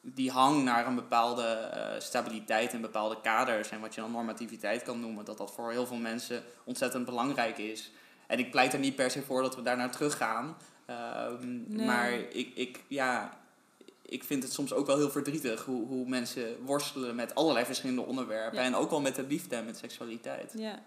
die 0.00 0.30
hang 0.30 0.64
naar 0.64 0.86
een 0.86 0.94
bepaalde 0.94 1.70
uh, 1.74 2.00
stabiliteit 2.00 2.72
en 2.72 2.80
bepaalde 2.80 3.20
kaders 3.20 3.70
en 3.70 3.80
wat 3.80 3.94
je 3.94 4.00
dan 4.00 4.10
normativiteit 4.10 4.82
kan 4.82 5.00
noemen, 5.00 5.24
dat 5.24 5.38
dat 5.38 5.52
voor 5.52 5.70
heel 5.70 5.86
veel 5.86 5.96
mensen 5.96 6.42
ontzettend 6.64 7.04
belangrijk 7.04 7.58
is. 7.58 7.90
En 8.26 8.38
ik 8.38 8.50
pleit 8.50 8.72
er 8.72 8.78
niet 8.78 8.96
per 8.96 9.10
se 9.10 9.22
voor 9.22 9.42
dat 9.42 9.56
we 9.56 9.62
daar 9.62 9.76
naar 9.76 9.90
terug 9.90 10.16
gaan. 10.16 10.56
Ehm, 10.86 11.84
maar 11.84 12.12
ik, 12.12 12.52
ik, 12.54 12.80
ja, 12.88 13.38
ik 14.02 14.24
vind 14.24 14.42
het 14.42 14.52
soms 14.52 14.72
ook 14.72 14.86
wel 14.86 14.96
heel 14.96 15.10
verdrietig 15.10 15.64
hoe, 15.64 15.86
hoe 15.86 16.08
mensen 16.08 16.64
worstelen 16.64 17.14
met 17.14 17.34
allerlei 17.34 17.64
verschillende 17.64 18.02
onderwerpen. 18.02 18.58
En 18.58 18.74
ook 18.74 18.90
wel 18.90 19.00
met 19.00 19.14
de 19.14 19.26
liefde 19.26 19.56
en 19.56 19.64
met 19.64 19.76
seksualiteit. 19.76 20.52
Ja. 20.56 20.82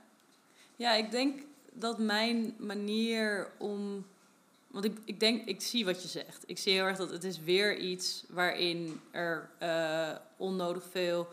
ja, 0.75 0.93
ik 0.93 1.11
denk 1.11 1.41
dat 1.71 1.97
mijn 1.97 2.55
manier 2.57 3.51
om 3.57 4.05
want 4.73 4.85
ik, 4.85 4.97
ik 5.05 5.19
denk, 5.19 5.45
ik 5.47 5.61
zie 5.61 5.85
wat 5.85 6.01
je 6.01 6.07
zegt. 6.07 6.43
Ik 6.45 6.57
zie 6.57 6.73
heel 6.73 6.85
erg 6.85 6.97
dat 6.97 7.09
het 7.09 7.23
is 7.23 7.39
weer 7.39 7.77
iets 7.77 8.23
waarin 8.29 9.01
er 9.11 9.49
uh, 9.63 10.09
onnodig 10.37 10.83
veel, 10.91 11.27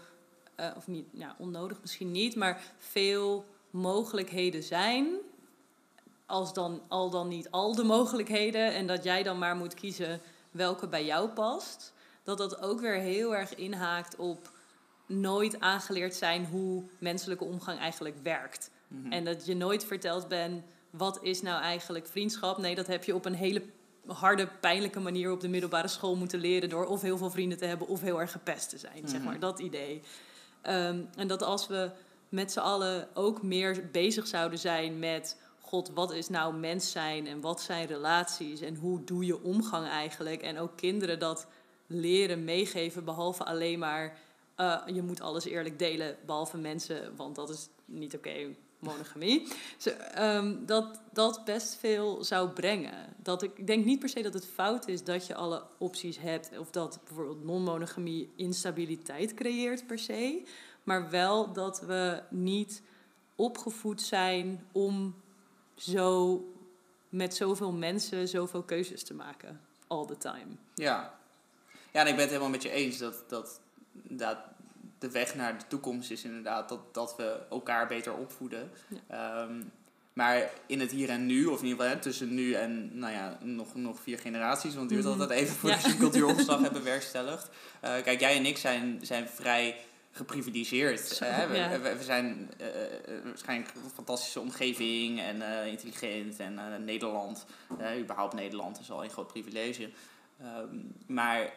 uh, 0.60 0.70
of 0.76 0.86
niet, 0.86 1.06
ja, 1.12 1.34
onnodig 1.38 1.80
misschien 1.80 2.10
niet, 2.10 2.36
maar 2.36 2.62
veel 2.78 3.44
mogelijkheden 3.70 4.62
zijn. 4.62 5.16
Als 6.26 6.52
dan 6.52 6.82
al 6.88 7.10
dan 7.10 7.28
niet 7.28 7.50
al 7.50 7.74
de 7.74 7.84
mogelijkheden. 7.84 8.74
En 8.74 8.86
dat 8.86 9.04
jij 9.04 9.22
dan 9.22 9.38
maar 9.38 9.56
moet 9.56 9.74
kiezen 9.74 10.20
welke 10.50 10.88
bij 10.88 11.04
jou 11.04 11.28
past. 11.28 11.92
Dat 12.22 12.38
dat 12.38 12.62
ook 12.62 12.80
weer 12.80 12.98
heel 12.98 13.36
erg 13.36 13.54
inhaakt 13.54 14.16
op 14.16 14.50
nooit 15.06 15.60
aangeleerd 15.60 16.14
zijn 16.14 16.44
hoe 16.46 16.84
menselijke 16.98 17.44
omgang 17.44 17.78
eigenlijk 17.78 18.16
werkt. 18.22 18.70
Mhm. 18.88 19.12
En 19.12 19.24
dat 19.24 19.46
je 19.46 19.56
nooit 19.56 19.84
verteld 19.84 20.28
bent 20.28 20.64
wat 20.90 21.18
is 21.22 21.42
nou 21.42 21.62
eigenlijk 21.62 22.06
vriendschap? 22.06 22.58
Nee, 22.58 22.74
dat 22.74 22.86
heb 22.86 23.04
je 23.04 23.14
op 23.14 23.24
een 23.24 23.34
hele 23.34 23.62
harde, 24.06 24.48
pijnlijke 24.60 25.00
manier 25.00 25.32
op 25.32 25.40
de 25.40 25.48
middelbare 25.48 25.88
school 25.88 26.16
moeten 26.16 26.40
leren 26.40 26.68
door 26.68 26.86
of 26.86 27.02
heel 27.02 27.18
veel 27.18 27.30
vrienden 27.30 27.58
te 27.58 27.64
hebben 27.64 27.88
of 27.88 28.00
heel 28.00 28.20
erg 28.20 28.32
gepest 28.32 28.68
te 28.68 28.78
zijn, 28.78 29.08
zeg 29.08 29.22
maar, 29.22 29.32
mhm. 29.32 29.40
dat 29.40 29.58
idee. 29.58 30.02
Ehm, 30.62 31.00
en 31.16 31.28
dat 31.28 31.42
als 31.42 31.66
we 31.66 31.90
met 32.28 32.52
z'n 32.52 32.58
allen 32.58 33.08
ook 33.14 33.42
meer 33.42 33.88
bezig 33.92 34.26
zouden 34.26 34.58
zijn 34.58 34.98
met 34.98 35.40
God, 35.60 35.90
wat 35.90 36.12
is 36.12 36.28
nou 36.28 36.54
mens 36.54 36.90
zijn 36.90 37.26
en 37.26 37.40
wat 37.40 37.60
zijn 37.60 37.86
relaties 37.86 38.60
en 38.60 38.74
hoe 38.74 39.04
doe 39.04 39.26
je 39.26 39.42
omgang 39.42 39.88
eigenlijk? 39.88 40.42
En 40.42 40.58
ook 40.58 40.76
kinderen 40.76 41.18
dat 41.18 41.46
leren 41.86 42.44
meegeven, 42.44 43.04
behalve 43.04 43.44
alleen 43.44 43.78
maar 43.78 44.18
uh, 44.56 44.82
je 44.86 45.02
moet 45.02 45.20
alles 45.20 45.44
eerlijk 45.44 45.78
delen, 45.78 46.16
behalve 46.26 46.58
mensen, 46.58 47.16
want 47.16 47.34
dat 47.34 47.50
is 47.50 47.68
niet 47.84 48.16
oké 48.16 48.54
monogamie. 48.80 49.48
um, 50.18 50.66
dat 50.66 51.00
dat 51.12 51.44
best 51.44 51.74
veel 51.74 52.24
zou 52.24 52.48
brengen. 52.48 53.14
Dat 53.22 53.42
ik, 53.42 53.66
denk 53.66 53.84
niet 53.84 53.98
per 53.98 54.08
se 54.08 54.22
dat 54.22 54.34
het 54.34 54.46
fout 54.46 54.88
is 54.88 55.04
dat 55.04 55.26
je 55.26 55.34
alle 55.34 55.62
opties 55.78 56.18
hebt. 56.18 56.58
Of 56.58 56.70
dat 56.70 57.00
bijvoorbeeld 57.04 57.44
non-monogamie 57.44 58.32
instabiliteit 58.36 59.34
creëert 59.34 59.86
per 59.86 59.98
se. 59.98 60.42
Maar 60.82 61.10
wel 61.10 61.52
dat 61.52 61.80
we 61.80 62.22
niet 62.30 62.82
opgevoed 63.36 64.02
zijn 64.02 64.66
om 64.72 65.14
zo 65.74 66.44
met 67.08 67.34
zoveel 67.34 67.72
mensen 67.72 68.28
zoveel 68.28 68.62
keuzes 68.62 69.02
te 69.02 69.14
maken. 69.14 69.60
All 69.86 70.06
the 70.06 70.18
time. 70.18 70.56
Ja, 70.74 71.18
ja 71.92 72.00
en 72.00 72.06
ik 72.06 72.12
ben 72.12 72.20
het 72.20 72.28
helemaal 72.28 72.50
met 72.50 72.62
je 72.62 72.70
eens 72.70 72.98
dat, 72.98 73.24
dat, 73.28 73.60
dat 73.92 74.38
de 75.00 75.10
weg 75.10 75.34
naar 75.34 75.58
de 75.58 75.64
toekomst 75.68 76.10
is 76.10 76.24
inderdaad 76.24 76.68
dat, 76.68 76.94
dat 76.94 77.16
we 77.16 77.38
elkaar 77.50 77.86
beter 77.86 78.14
opvoeden. 78.14 78.70
Ehm, 79.08 79.62
maar 80.12 80.50
in 80.66 80.80
het 80.80 80.90
hier 80.90 81.08
en 81.08 81.26
nu, 81.26 81.46
of 81.46 81.60
in 81.60 81.66
ieder 81.66 81.84
geval 81.84 82.00
tussen 82.00 82.34
nu 82.34 82.52
en 82.52 82.98
nou 82.98 83.12
ja, 83.12 83.38
nog, 83.42 83.74
nog 83.74 84.00
vier 84.00 84.18
generaties, 84.18 84.74
want 84.74 84.88
duurt 84.88 85.04
mm 85.04 85.10
altijd 85.10 85.30
even 85.30 85.54
voordat 85.54 85.80
ja. 85.80 85.86
je 85.86 85.92
een 85.92 86.00
cultuuropslag 86.08 86.60
hebt 86.60 86.72
bewerkstelligd. 86.72 87.48
Uh, 87.84 88.02
kijk, 88.02 88.20
jij 88.20 88.36
en 88.36 88.46
ik 88.46 88.56
zijn, 88.56 88.98
zijn 89.02 89.28
vrij 89.28 89.76
geprivilegeerd. 90.12 91.18
Hè? 91.24 91.46
We, 91.46 91.96
we, 91.96 92.02
zijn 92.02 92.50
uh, 92.60 92.66
waarschijnlijk 93.24 93.74
een 93.74 93.90
fantastische 93.94 94.40
omgeving 94.40 95.20
en 95.20 95.36
uh, 95.36 95.66
intelligent 95.66 96.38
en 96.38 96.84
Nederland, 96.84 97.46
überhaupt 97.98 98.34
Nederland 98.34 98.80
is 98.80 98.90
al 98.90 99.04
een 99.04 99.10
groot 99.10 99.32
privilege. 99.32 99.90
Um, 100.42 100.92
maar, 101.06 101.52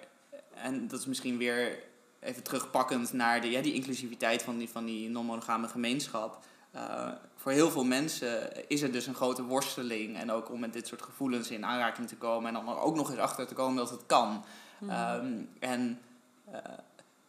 en 0.53 0.87
dat 0.87 0.99
is 0.99 1.05
misschien 1.05 1.37
weer 1.37 1.77
even 2.23 2.43
terugpakkend 2.43 3.13
naar 3.13 3.41
de, 3.41 3.49
ja, 3.49 3.61
die 3.61 3.73
inclusiviteit 3.73 4.43
van 4.43 4.57
die, 4.57 4.69
van 4.69 4.85
die 4.85 5.09
non-monogame 5.09 5.67
gemeenschap. 5.67 6.43
Uh, 6.75 7.09
voor 7.35 7.51
heel 7.51 7.71
veel 7.71 7.83
mensen 7.83 8.69
is 8.69 8.81
er 8.81 8.91
dus 8.91 9.07
een 9.07 9.15
grote 9.15 9.43
worsteling. 9.43 10.17
En 10.17 10.31
ook 10.31 10.51
om 10.51 10.59
met 10.59 10.73
dit 10.73 10.87
soort 10.87 11.01
gevoelens 11.01 11.51
in 11.51 11.65
aanraking 11.65 12.07
te 12.07 12.15
komen. 12.15 12.47
En 12.47 12.53
dan 12.53 12.75
er 12.75 12.81
ook 12.81 12.95
nog 12.95 13.09
eens 13.09 13.19
achter 13.19 13.47
te 13.47 13.53
komen 13.53 13.75
dat 13.75 13.89
het 13.89 14.05
kan. 14.05 14.45
Mm. 14.79 15.49
en 15.59 15.99
uh, 16.49 16.57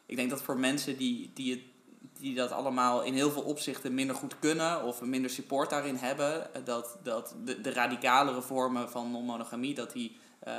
ik 0.06 0.16
denk 0.16 0.30
dat 0.30 0.42
voor 0.42 0.58
mensen 0.58 0.96
die, 0.96 1.30
die, 1.34 1.50
het, 1.50 1.60
die 2.18 2.34
dat 2.34 2.50
allemaal 2.50 3.02
in 3.02 3.14
heel 3.14 3.30
veel 3.30 3.42
opzichten 3.42 3.94
minder 3.94 4.16
goed 4.16 4.38
kunnen. 4.38 4.84
Of 4.84 5.02
minder 5.02 5.30
support 5.30 5.70
daarin 5.70 5.96
hebben. 5.96 6.50
Dat, 6.64 6.98
dat 7.02 7.34
de, 7.44 7.60
de 7.60 7.72
radicalere 7.72 8.42
vormen 8.42 8.90
van 8.90 9.10
non-monogamie, 9.10 9.74
dat 9.74 9.92
die 9.92 10.16
uh, 10.48 10.54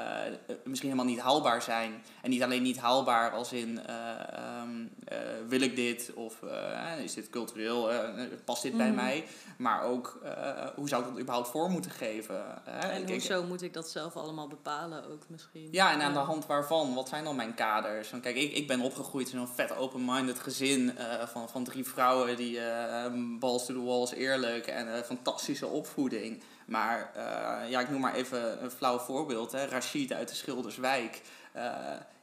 misschien 0.63 0.89
helemaal 0.89 1.11
niet 1.13 1.19
haalbaar 1.23 1.61
zijn. 1.61 2.03
En 2.21 2.29
niet 2.29 2.43
alleen 2.43 2.61
niet 2.63 2.77
haalbaar 2.77 3.31
als 3.31 3.53
in 3.53 3.79
uh, 3.89 4.61
um, 4.63 4.89
eh, 5.07 5.17
wil 5.47 5.61
ik 5.61 5.75
dit? 5.75 6.11
Of 6.15 6.43
eh, 6.43 6.99
is 7.03 7.13
dit 7.13 7.29
cultureel? 7.29 7.91
eh, 7.91 8.23
past 8.45 8.61
dit 8.63 8.77
bij 8.77 8.88
Mhm. 8.88 8.95
mij? 8.95 9.25
Maar 9.57 9.83
ook, 9.83 10.19
eh, 10.23 10.67
hoe 10.75 10.88
zou 10.89 11.03
ik 11.03 11.09
dat 11.09 11.19
überhaupt 11.19 11.49
voor 11.49 11.69
moeten 11.69 11.91
geven? 11.91 12.65
En 12.65 13.09
hoezo 13.11 13.43
moet 13.43 13.61
ik 13.61 13.73
dat 13.73 13.89
zelf 13.89 14.15
allemaal 14.17 14.47
bepalen 14.47 15.11
ook 15.11 15.23
misschien? 15.27 15.67
ja, 15.71 15.91
en 15.91 16.01
aan 16.01 16.13
de 16.13 16.19
hand 16.19 16.45
waarvan? 16.45 16.93
Wat 16.93 17.09
zijn 17.09 17.23
dan 17.23 17.36
mijn 17.36 17.53
kaders? 17.53 18.11
Want 18.11 18.23
kijk, 18.23 18.36
ik, 18.36 18.53
ik 18.53 18.67
ben 18.67 18.79
opgegroeid 18.81 19.31
in 19.31 19.38
zo'n 19.38 19.47
vet 19.47 19.75
open-minded 19.77 20.39
gezin 20.39 20.97
eh, 20.97 21.27
van, 21.27 21.49
van 21.49 21.63
drie 21.63 21.86
vrouwen 21.86 22.38
die 22.38 22.59
eh 22.59 23.11
balls 23.39 23.65
to 23.65 23.73
the 23.73 23.83
walls 23.83 24.13
eerlijk 24.13 24.67
en 24.67 24.95
eh, 24.95 25.01
fantastische 25.01 25.67
opvoeding. 25.67 26.41
Maar 26.66 27.11
eh, 27.16 27.70
ja, 27.70 27.80
ik 27.80 27.89
noem 27.89 28.01
maar 28.01 28.13
even 28.13 28.63
een 28.63 28.72
flauw 28.72 28.97
voorbeeld. 28.99 29.51
Hè. 29.51 29.66
Rashid 29.66 30.13
uit 30.13 30.30
de 30.30 30.36
Schilderswijk. 30.36 31.22
Eh, 31.51 31.74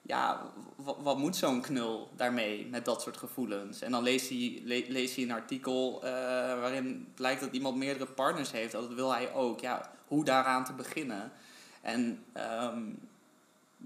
ja, 0.03 0.43
wat 0.77 1.19
moet 1.19 1.37
zo'n 1.37 1.61
knul 1.61 2.11
daarmee 2.17 2.67
met 2.71 2.85
dat 2.85 3.03
soort 3.03 3.17
gevoelens? 3.17 3.81
En 3.83 3.91
dan 3.91 4.03
leest 4.03 4.29
hij, 4.29 4.61
le- 4.65 4.85
leest 4.89 5.15
hij 5.15 5.25
een 5.25 5.33
artikel 5.33 6.01
eh, 6.05 6.11
waarin 6.61 7.13
blijkt 7.15 7.41
dat 7.41 7.53
iemand 7.53 7.77
meerdere 7.77 8.07
partners 8.07 8.51
heeft. 8.53 8.73
Dat 8.73 8.89
wil 8.95 9.13
hij 9.13 9.33
ook. 9.33 9.61
Ja, 9.61 9.91
hoe 10.07 10.25
daaraan 10.25 10.65
te 10.65 10.73
beginnen? 10.73 11.33
En 11.83 12.25
ehm, 12.33 12.81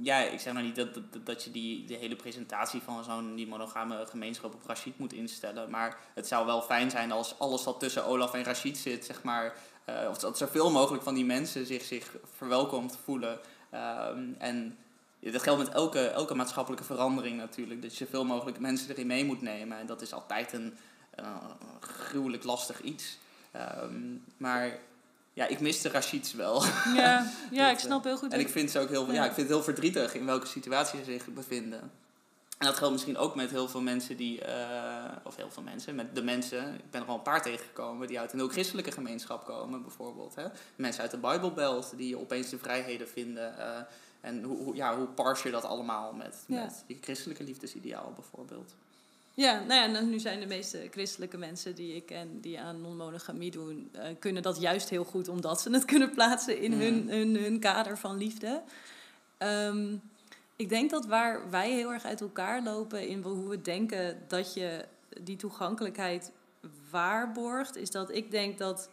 ja, 0.01 0.19
ik 0.19 0.41
zeg 0.41 0.53
nou 0.53 0.65
niet 0.65 0.77
dat, 0.77 0.95
dat, 0.95 1.27
dat 1.27 1.45
je 1.45 1.51
die, 1.51 1.85
de 1.87 1.95
hele 1.95 2.17
presentatie 2.17 2.81
van 2.81 3.05
zo'n 3.05 3.35
die 3.35 3.47
monogame 3.47 4.07
gemeenschap 4.07 4.55
op 4.55 4.67
Rashid 4.67 4.99
moet 4.99 5.13
instellen. 5.13 5.71
Maar 5.71 5.99
het 6.15 6.27
zou 6.27 6.47
wel 6.47 6.63
fijn 6.63 6.91
zijn 6.91 7.13
als 7.13 7.39
alles 7.39 7.65
wat 7.65 7.81
tussen 7.81 8.05
Olaf 8.05 8.35
en 8.35 8.45
Rashid 8.45 8.79
zit, 8.79 9.05
zeg 9.05 9.23
maar. 9.23 9.55
eh, 9.85 10.09
of 10.09 10.19
dat 10.19 10.39
zoveel 10.39 10.71
mogelijk 10.71 11.03
van 11.03 11.15
die 11.15 11.25
mensen 11.25 11.67
zich, 11.67 11.83
zich 11.83 12.17
verwelkomd 12.37 12.99
voelen. 13.05 13.39
Ehm, 13.71 14.33
en 14.39 14.79
dat 15.21 15.43
geldt 15.43 15.65
met 15.65 15.73
elke, 15.73 16.07
elke 16.07 16.35
maatschappelijke 16.35 16.85
verandering 16.85 17.37
natuurlijk. 17.37 17.83
Dat 17.83 17.97
je 17.97 18.05
zoveel 18.05 18.25
mogelijk 18.25 18.59
mensen 18.59 18.91
erin 18.91 19.07
mee 19.07 19.25
moet 19.25 19.41
nemen. 19.41 19.79
En 19.79 19.87
dat 19.87 20.03
is 20.03 20.13
altijd 20.13 20.53
een, 20.53 20.77
eh, 21.11 21.35
gruwelijk 21.81 22.45
lastig 22.45 22.81
iets. 22.81 23.19
Ehm, 23.53 24.17
maar 24.37 24.79
ja, 25.37 25.47
ik 25.47 25.61
miste 25.61 25.89
Rashids 25.89 26.33
wel. 26.35 26.65
Ja, 26.95 27.33
ja 27.51 27.71
ik 27.75 27.79
snap 27.79 28.05
heel 28.05 28.17
goed. 28.17 28.33
En 28.33 28.41
ik 28.41 28.49
vind, 28.49 28.71
ze 28.71 28.79
ook 28.79 28.89
heel, 28.89 29.07
ja. 29.07 29.13
Ja. 29.13 29.25
ik 29.25 29.33
vind 29.33 29.49
het 29.49 29.57
heel 29.57 29.63
verdrietig 29.65 30.15
in 30.15 30.27
welke 30.27 30.47
situatie 30.47 30.99
ze 30.99 31.05
zich 31.05 31.27
bevinden. 31.27 31.81
En 32.59 32.67
dat 32.67 32.77
geldt 32.77 32.93
misschien 32.93 33.17
ook 33.17 33.35
met 33.35 33.51
heel 33.51 33.69
veel 33.69 33.81
mensen 33.81 34.17
die, 34.17 34.41
eh, 34.45 35.05
of 35.23 35.37
heel 35.37 35.51
veel 35.51 35.63
mensen, 35.63 35.95
met 35.95 36.15
de 36.15 36.23
mensen, 36.23 36.75
ik 36.75 36.91
ben 36.91 37.03
er 37.03 37.09
al 37.09 37.15
een 37.15 37.23
paar 37.23 37.43
tegengekomen, 37.43 38.07
die 38.07 38.21
uit 38.21 38.33
een 38.33 38.39
heel 38.39 38.49
christelijke 38.49 38.91
gemeenschap 38.93 39.45
komen 39.45 39.83
bijvoorbeeld. 39.83 40.35
Hè? 40.35 40.47
Mensen 40.77 41.03
uit 41.03 41.11
de 41.11 41.17
Bijbelbelt 41.19 41.93
die 41.97 42.19
opeens 42.19 42.51
de 42.51 42.59
vrijheden 42.59 43.09
vinden. 43.09 43.59
eh, 43.59 43.81
en 44.21 44.43
hoe, 44.43 44.57
hoe, 44.57 44.75
ja, 44.75 44.97
hoe 44.97 45.07
pars 45.07 45.43
je 45.43 45.51
dat 45.51 45.65
allemaal 45.65 46.13
met, 46.13 46.45
Ja. 46.47 46.63
met 46.63 46.85
je 46.87 46.97
christelijke 47.01 47.45
liefdesideaal 47.45 48.13
bijvoorbeeld. 48.15 48.75
Ja, 49.37 49.65
nou 49.65 49.81
ja, 49.81 49.99
dan 49.99 50.11
nu 50.11 50.19
zijn 50.19 50.41
de 50.41 50.47
meeste 50.47 50.89
christelijke 50.91 51.37
mensen 51.37 51.75
die 51.75 51.95
ik 51.95 52.07
ken 52.07 52.41
die 52.41 52.61
aan 52.61 52.81
non-monogamie 52.81 53.51
doen, 53.51 53.89
eh, 53.93 54.09
kunnen 54.19 54.43
dat 54.43 54.61
juist 54.61 54.89
heel 54.89 55.05
goed 55.05 55.29
omdat 55.29 55.61
ze 55.61 55.71
het 55.71 55.85
kunnen 55.93 56.11
plaatsen 56.11 56.61
in 56.61 56.73
hun, 56.73 57.09
hun, 57.09 57.37
hun 57.37 57.61
kader 57.61 57.99
van 57.99 58.17
liefde. 58.17 58.63
Ehm, 59.39 59.97
ik 60.57 60.69
denk 60.69 60.91
dat 60.91 61.07
waar 61.07 61.51
wij 61.51 61.71
heel 61.71 61.93
erg 61.93 62.05
uit 62.05 62.21
elkaar 62.21 62.63
lopen 62.63 63.09
in 63.09 63.23
hoe 63.23 63.49
we 63.49 63.61
denken 63.61 64.23
dat 64.29 64.55
je 64.55 64.85
die 65.21 65.37
toegankelijkheid 65.37 66.33
waarborgt, 66.91 67.77
is 67.77 67.91
dat 67.91 68.11
ik 68.15 68.31
denk 68.31 68.59
dat 68.59 68.91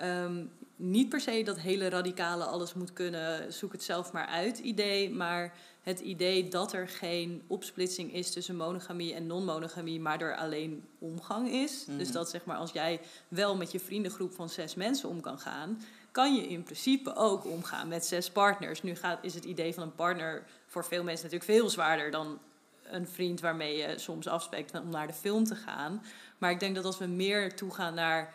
ehm, 0.00 0.44
niet 0.76 1.08
per 1.08 1.20
se 1.20 1.42
dat 1.42 1.58
hele 1.58 1.88
radicale 1.88 2.44
alles 2.44 2.74
moet 2.74 2.92
kunnen, 2.92 3.52
zoek 3.52 3.72
het 3.72 3.82
zelf 3.82 4.12
maar 4.12 4.26
uit 4.26 4.58
idee, 4.58 5.10
maar 5.10 5.52
het 5.82 6.00
idee 6.00 6.48
dat 6.48 6.72
er 6.72 6.88
geen 6.88 7.42
opsplitsing 7.46 8.14
is 8.14 8.32
tussen 8.32 8.56
monogamie 8.56 9.14
en 9.14 9.26
non-monogamie, 9.26 10.00
maar 10.00 10.20
er 10.20 10.36
alleen 10.36 10.84
omgang 10.98 11.50
is. 11.50 11.84
Mhm. 11.86 11.98
Dus 11.98 12.12
dat 12.12 12.30
zeg 12.30 12.44
maar 12.44 12.56
als 12.56 12.72
jij 12.72 13.00
wel 13.28 13.56
met 13.56 13.72
je 13.72 13.80
vriendengroep 13.80 14.34
van 14.34 14.48
zes 14.48 14.74
mensen 14.74 15.08
om 15.08 15.20
kan 15.20 15.38
gaan, 15.38 15.80
kan 16.10 16.34
je 16.34 16.48
in 16.48 16.62
principe 16.62 17.14
ook 17.14 17.44
omgaan 17.44 17.88
met 17.88 18.06
zes 18.06 18.30
partners. 18.30 18.82
Nu 18.82 18.94
gaat, 18.94 19.18
is 19.22 19.34
het 19.34 19.44
idee 19.44 19.74
van 19.74 19.82
een 19.82 19.94
partner 19.94 20.42
voor 20.66 20.84
veel 20.84 21.02
mensen 21.02 21.24
natuurlijk 21.24 21.58
veel 21.58 21.70
zwaarder 21.70 22.10
dan 22.10 22.38
een 22.82 23.08
vriend 23.08 23.40
waarmee 23.40 23.76
je 23.76 23.98
soms 23.98 24.28
afspreekt 24.28 24.80
om 24.80 24.90
naar 24.90 25.06
de 25.06 25.12
film 25.12 25.44
te 25.44 25.54
gaan. 25.54 26.02
Maar 26.38 26.50
ik 26.50 26.60
denk 26.60 26.74
dat 26.74 26.84
als 26.84 26.98
we 26.98 27.06
meer 27.06 27.56
toegaan 27.56 27.94
naar 27.94 28.34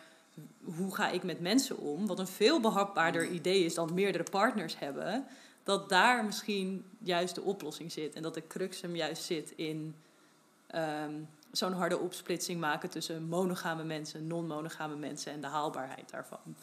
hoe 0.64 0.94
ga 0.94 1.10
ik 1.10 1.22
met 1.22 1.40
mensen 1.40 1.78
om, 1.78 2.06
wat 2.06 2.18
een 2.18 2.26
veel 2.26 2.60
behapbaarder 2.60 3.28
idee 3.28 3.64
is 3.64 3.74
dan 3.74 3.94
meerdere 3.94 4.24
partners 4.30 4.78
hebben, 4.78 5.26
dat 5.62 5.88
daar 5.88 6.24
misschien 6.24 6.84
juist 6.98 7.34
de 7.34 7.42
oplossing 7.42 7.92
zit. 7.92 8.14
En 8.14 8.22
dat 8.22 8.34
de 8.34 8.46
crux 8.46 8.80
hem 8.80 8.96
juist 8.96 9.22
zit 9.22 9.50
in 9.50 9.94
ehm, 10.66 11.14
zo'n 11.52 11.72
harde 11.72 11.98
opsplitsing 11.98 12.60
maken 12.60 12.90
tussen 12.90 13.28
monogame 13.28 13.84
mensen, 13.84 14.26
non-monogame 14.26 14.96
mensen 14.96 15.32
en 15.32 15.40
de 15.40 15.46
haalbaarheid 15.46 16.10
daarvan. 16.10 16.56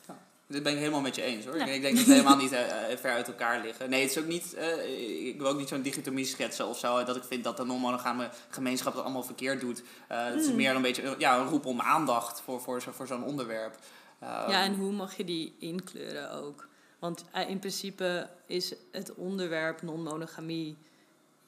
Dit 0.47 0.63
ben 0.63 0.71
ik 0.73 0.77
helemaal 0.77 1.01
met 1.01 1.15
je 1.15 1.21
eens 1.21 1.45
hoor. 1.45 1.57
Ja. 1.57 1.65
Ik 1.65 1.81
denk 1.81 1.95
dat 1.95 2.05
we 2.05 2.11
helemaal 2.11 2.37
niet 2.45 2.51
eh, 2.51 2.91
eh, 2.91 2.97
ver 2.97 3.11
uit 3.11 3.27
elkaar 3.27 3.61
liggen. 3.61 3.89
Nee, 3.89 4.01
het 4.01 4.11
is 4.11 4.17
ook 4.17 4.25
niet. 4.27 4.53
eh, 4.53 5.27
ik 5.27 5.37
wil 5.39 5.47
ook 5.49 5.57
niet 5.57 5.67
zo'n 5.67 5.81
dichotomie 5.81 6.25
schetsen 6.25 6.67
of 6.67 6.77
zo. 6.79 7.03
Dat 7.03 7.15
ik 7.15 7.23
vind 7.23 7.43
dat 7.43 7.57
de 7.57 7.65
non-monogame 7.65 8.29
gemeenschap 8.49 8.93
het 8.93 9.03
allemaal 9.03 9.23
verkeerd 9.23 9.59
doet. 9.61 9.83
Het 10.07 10.39
is 10.39 10.47
Hmm. 10.47 10.55
meer 10.55 10.75
een 10.75 10.81
beetje 10.81 11.15
ja, 11.17 11.37
een 11.39 11.47
roep 11.47 11.65
om 11.65 11.81
aandacht 11.81 12.41
voor, 12.41 12.61
voor, 12.61 12.81
zo, 12.81 12.91
voor 12.91 13.07
zo'n 13.07 13.23
onderwerp. 13.23 13.75
Ehm, 14.19 14.49
Ja, 14.49 14.63
en 14.63 14.75
hoe 14.75 14.91
mag 14.91 15.17
je 15.17 15.23
die 15.25 15.55
inkleuren 15.59 16.31
ook? 16.31 16.67
Want 16.99 17.25
in 17.47 17.59
principe 17.59 18.29
is 18.45 18.73
het 18.91 19.13
onderwerp 19.15 19.81
non-monogamie 19.81 20.77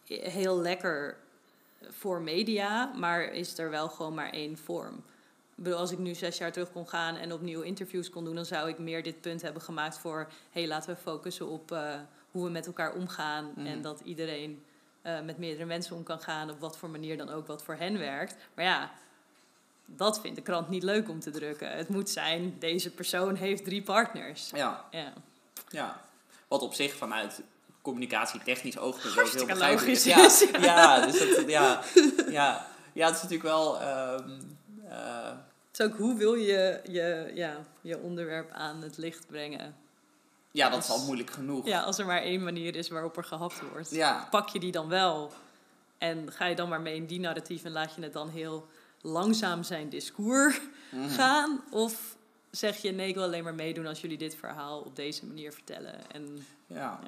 heel 0.08 0.60
lekker 0.62 1.18
voor 1.90 2.22
media, 2.22 2.92
maar 2.96 3.24
is 3.24 3.58
er 3.58 3.70
wel 3.70 3.90
gewoon 3.90 4.14
maar 4.14 4.30
één 4.30 4.58
vorm. 4.58 5.04
Bedoel, 5.56 5.80
als 5.80 5.92
ik 5.92 5.98
nu 5.98 6.14
zes 6.14 6.38
jaar 6.38 6.52
terug 6.52 6.72
kon 6.72 6.88
gaan 6.88 7.16
en 7.16 7.34
opnieuw 7.34 7.62
interviews 7.62 8.10
kon 8.10 8.26
doen, 8.26 8.36
dan 8.36 8.46
zou 8.46 8.70
ik 8.70 8.78
meer 8.78 9.04
dit 9.04 9.22
punt 9.22 9.42
hebben 9.42 9.62
gemaakt 9.62 9.98
voor: 9.98 10.18
hé, 10.52 10.60
hey, 10.60 10.68
laten 10.68 10.90
we 10.96 11.02
focussen 11.02 11.48
op 11.48 11.72
eh, 11.72 11.94
hoe 12.32 12.44
we 12.44 12.50
met 12.50 12.66
elkaar 12.66 12.94
omgaan 12.94 13.52
Mhm. 13.56 13.66
en 13.66 13.82
dat 13.82 14.00
iedereen 14.04 14.64
eh, 15.02 15.22
met 15.22 15.38
meerdere 15.38 15.66
mensen 15.66 15.96
om 15.96 16.04
kan 16.04 16.20
gaan, 16.20 16.50
op 16.50 16.60
wat 16.60 16.78
voor 16.78 16.90
manier 16.90 17.18
dan 17.18 17.30
ook 17.30 17.48
wat 17.48 17.64
voor 17.64 17.76
hen 17.76 17.98
werkt. 17.98 18.36
Maar 18.54 18.66
ja, 18.66 18.92
dat 19.86 20.20
vindt 20.22 20.36
de 20.36 20.42
krant 20.44 20.70
niet 20.70 20.84
leuk 20.84 21.10
om 21.10 21.20
te 21.20 21.32
drukken. 21.32 21.72
Het 21.78 21.90
moet 21.90 22.10
zijn, 22.10 22.56
deze 22.60 22.92
persoon 22.92 23.36
heeft 23.36 23.64
drie 23.64 23.82
partners. 23.82 24.50
ja, 24.54 24.86
Ja, 24.92 25.14
ja. 25.70 26.02
Wat 26.48 26.62
op 26.62 26.74
zich 26.74 26.94
vanuit 26.96 27.42
communicatietechnisch 27.82 28.78
oogpunt 28.78 29.20
ook 29.20 29.28
heel 29.28 29.46
begrijpelijk 29.46 29.92
is. 29.92 30.04
Ja, 30.04 30.30
ja, 30.62 31.06
dus 31.06 31.20
dat, 31.36 31.50
ja, 31.50 31.82
ja, 32.30 32.68
ja, 32.94 33.06
het 33.06 33.16
is 33.16 33.22
natuurlijk 33.22 33.50
wel. 33.50 33.80
ehm, 33.82 34.40
eh, 34.90 35.32
het 35.78 35.80
is 35.80 35.86
ook 35.94 35.98
hoe 35.98 36.18
wil 36.18 36.34
je 36.36 36.82
je, 36.90 37.32
ja, 37.34 37.66
je 37.82 38.00
onderwerp 38.00 38.52
aan 38.52 38.82
het 38.82 38.98
licht 38.98 39.28
brengen. 39.28 39.76
ja, 40.52 40.66
dat 40.70 40.76
Als- 40.76 40.86
is 40.88 40.92
al 40.92 41.06
moeilijk 41.06 41.30
genoeg. 41.32 41.66
Ja, 41.66 41.82
als 41.82 41.98
er 41.98 42.06
maar 42.06 42.22
één 42.22 42.44
manier 42.44 42.76
is 42.76 42.90
waarop 42.90 43.18
er 43.18 43.24
gehapt 43.24 43.62
wordt. 43.72 43.92
Ja. 43.92 44.28
Pak 44.30 44.50
je 44.50 44.60
die 44.60 44.72
dan 44.72 44.88
wel 44.88 45.32
en 45.98 46.32
ga 46.32 46.46
je 46.46 46.56
dan 46.56 46.70
maar 46.70 46.82
mee 46.82 46.96
in 46.96 47.06
die 47.06 47.20
narratief 47.20 47.64
en 47.64 47.72
laat 47.72 47.96
je 47.96 48.02
het 48.02 48.14
dan 48.14 48.30
heel 48.30 48.68
langzaam 49.02 49.64
zijn 49.64 49.90
discours 49.90 50.62
Mhm. 50.92 51.10
gaan? 51.10 51.62
Of 51.72 52.16
zeg 52.52 52.78
je 52.78 52.92
nee, 52.92 53.08
ik 53.08 53.16
wil 53.16 53.24
alleen 53.24 53.44
maar 53.44 53.56
meedoen 53.56 53.86
als 53.86 54.02
jullie 54.02 54.18
dit 54.18 54.36
verhaal 54.36 54.80
op 54.80 54.96
deze 54.96 55.26
manier 55.26 55.52
vertellen? 55.54 56.12
En 56.12 56.46
Ja. 56.68 56.76
Ja. 56.78 57.00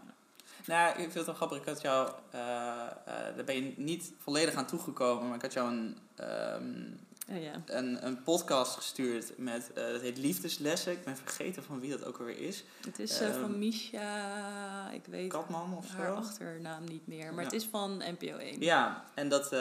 Nou, 0.65 0.89
ik 0.89 0.95
vind 1.01 1.13
het 1.13 1.25
wel 1.25 1.35
grappig. 1.35 1.57
Ik 1.57 1.65
had 1.65 1.81
jou, 1.81 2.11
eh, 2.31 2.39
eh, 2.39 3.35
daar 3.35 3.43
ben 3.45 3.55
je 3.55 3.73
niet 3.77 4.11
volledig 4.17 4.53
aan 4.53 4.65
toegekomen, 4.65 5.25
maar 5.27 5.35
ik 5.35 5.41
had 5.41 5.53
jou 5.53 5.69
een, 5.71 5.97
ehm, 6.15 6.83
eh, 7.27 7.43
ja. 7.43 7.61
een, 7.65 8.05
een 8.05 8.23
podcast 8.23 8.75
gestuurd 8.75 9.37
met, 9.37 9.73
eh 9.73 9.91
dat 9.91 10.01
heet 10.01 10.17
Liefdeslessen. 10.17 10.91
Ik 10.91 11.03
ben 11.03 11.17
vergeten 11.17 11.63
van 11.63 11.79
wie 11.79 11.89
dat 11.89 12.05
ook 12.05 12.17
weer 12.17 12.39
is. 12.39 12.63
Het 12.85 12.99
is 12.99 13.19
eh, 13.19 13.27
Ehm, 13.29 13.39
van 13.41 13.59
Misha, 13.59 14.89
ik 14.91 15.05
weet 15.05 15.29
Katman 15.29 15.73
of 15.77 15.89
haar 15.89 16.05
zo? 16.07 16.13
achternaam 16.13 16.83
niet 16.83 17.07
meer, 17.07 17.33
maar 17.33 17.43
Ja. 17.43 17.49
het 17.49 17.53
is 17.61 17.67
van 17.71 17.97
NPO 17.97 18.37
1. 18.37 18.61
Ja, 18.61 19.03
en 19.13 19.29
dat, 19.29 19.45
eh, 19.45 19.59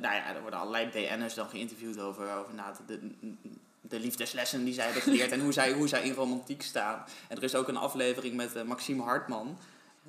ja, 0.14 0.34
er 0.34 0.40
worden 0.40 0.58
allerlei 0.60 0.90
DN'ers 0.90 1.34
dan 1.34 1.48
geïnterviewd 1.48 1.98
over, 2.00 2.32
over 2.32 2.54
nou, 2.54 2.74
de, 2.86 3.10
de 3.80 4.00
liefdeslessen 4.00 4.64
die 4.64 4.74
zij 4.74 4.84
hebben 4.84 5.02
geleerd 5.02 5.32
en 5.32 5.40
hoe 5.40 5.52
zij, 5.52 5.72
hoe 5.72 5.88
zij 5.88 6.02
in 6.02 6.12
romantiek 6.14 6.62
staan. 6.62 7.04
En 7.28 7.36
er 7.36 7.42
is 7.42 7.54
ook 7.54 7.68
een 7.68 7.76
aflevering 7.76 8.34
met 8.36 8.64
Maxime 8.66 9.02
Hartman, 9.02 9.58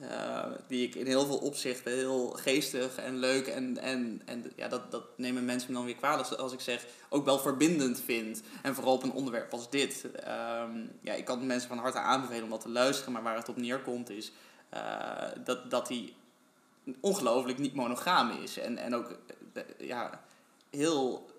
eh, 0.01 0.45
die 0.67 0.87
ik 0.87 0.95
in 0.95 1.05
heel 1.05 1.25
veel 1.25 1.37
opzichten 1.37 1.91
heel 1.91 2.29
geestig 2.29 2.97
en 2.97 3.17
leuk 3.17 3.47
en, 3.47 3.77
en, 3.77 4.21
en 4.25 4.51
ja, 4.55 4.67
dat, 4.67 4.91
dat 4.91 5.03
nemen 5.17 5.45
mensen 5.45 5.71
me 5.71 5.75
dan 5.77 5.85
weer 5.85 5.95
kwalijk 5.95 6.27
als 6.27 6.53
ik 6.53 6.59
zeg, 6.59 6.85
ook 7.09 7.25
wel 7.25 7.39
verbindend 7.39 8.01
vind. 8.01 8.41
En 8.61 8.75
vooral 8.75 8.93
op 8.93 9.03
een 9.03 9.11
onderwerp 9.11 9.53
als 9.53 9.69
dit. 9.69 10.11
Ehm, 10.11 10.77
ja, 11.01 11.13
ik 11.13 11.25
kan 11.25 11.45
mensen 11.45 11.69
van 11.69 11.77
harte 11.77 11.99
aanbevelen 11.99 12.43
om 12.43 12.49
dat 12.49 12.61
te 12.61 12.69
luisteren, 12.69 13.13
maar 13.13 13.23
waar 13.23 13.35
het 13.35 13.49
op 13.49 13.57
neerkomt 13.57 14.09
is 14.09 14.31
eh, 14.69 15.27
dat, 15.43 15.71
dat 15.71 15.87
hij 15.87 16.13
ongelooflijk 16.99 17.57
niet 17.57 17.73
monogaam 17.73 18.29
is. 18.29 18.57
En, 18.57 18.77
en 18.77 18.95
ook 18.95 19.17
eh, 19.53 19.63
ja, 19.77 20.23
heel 20.69 21.29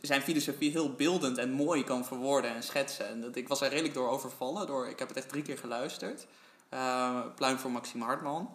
zijn 0.00 0.22
filosofie 0.22 0.70
heel 0.70 0.92
beeldend 0.92 1.38
en 1.38 1.50
mooi 1.50 1.84
kan 1.84 2.04
verwoorden 2.04 2.54
en 2.54 2.62
schetsen. 2.62 3.06
En 3.06 3.20
dat, 3.20 3.36
ik 3.36 3.48
was 3.48 3.60
er 3.60 3.68
redelijk 3.68 3.94
door 3.94 4.08
overvallen. 4.08 4.66
Door, 4.66 4.88
ik 4.88 4.98
heb 4.98 5.08
het 5.08 5.16
echt 5.16 5.28
drie 5.28 5.42
keer 5.42 5.58
geluisterd. 5.58 6.26
Eh, 6.72 7.20
pluim 7.34 7.58
voor 7.58 7.70
Maxime 7.70 8.04
Hartman. 8.04 8.54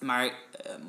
Maar 0.00 0.24
ehm, 0.64 0.82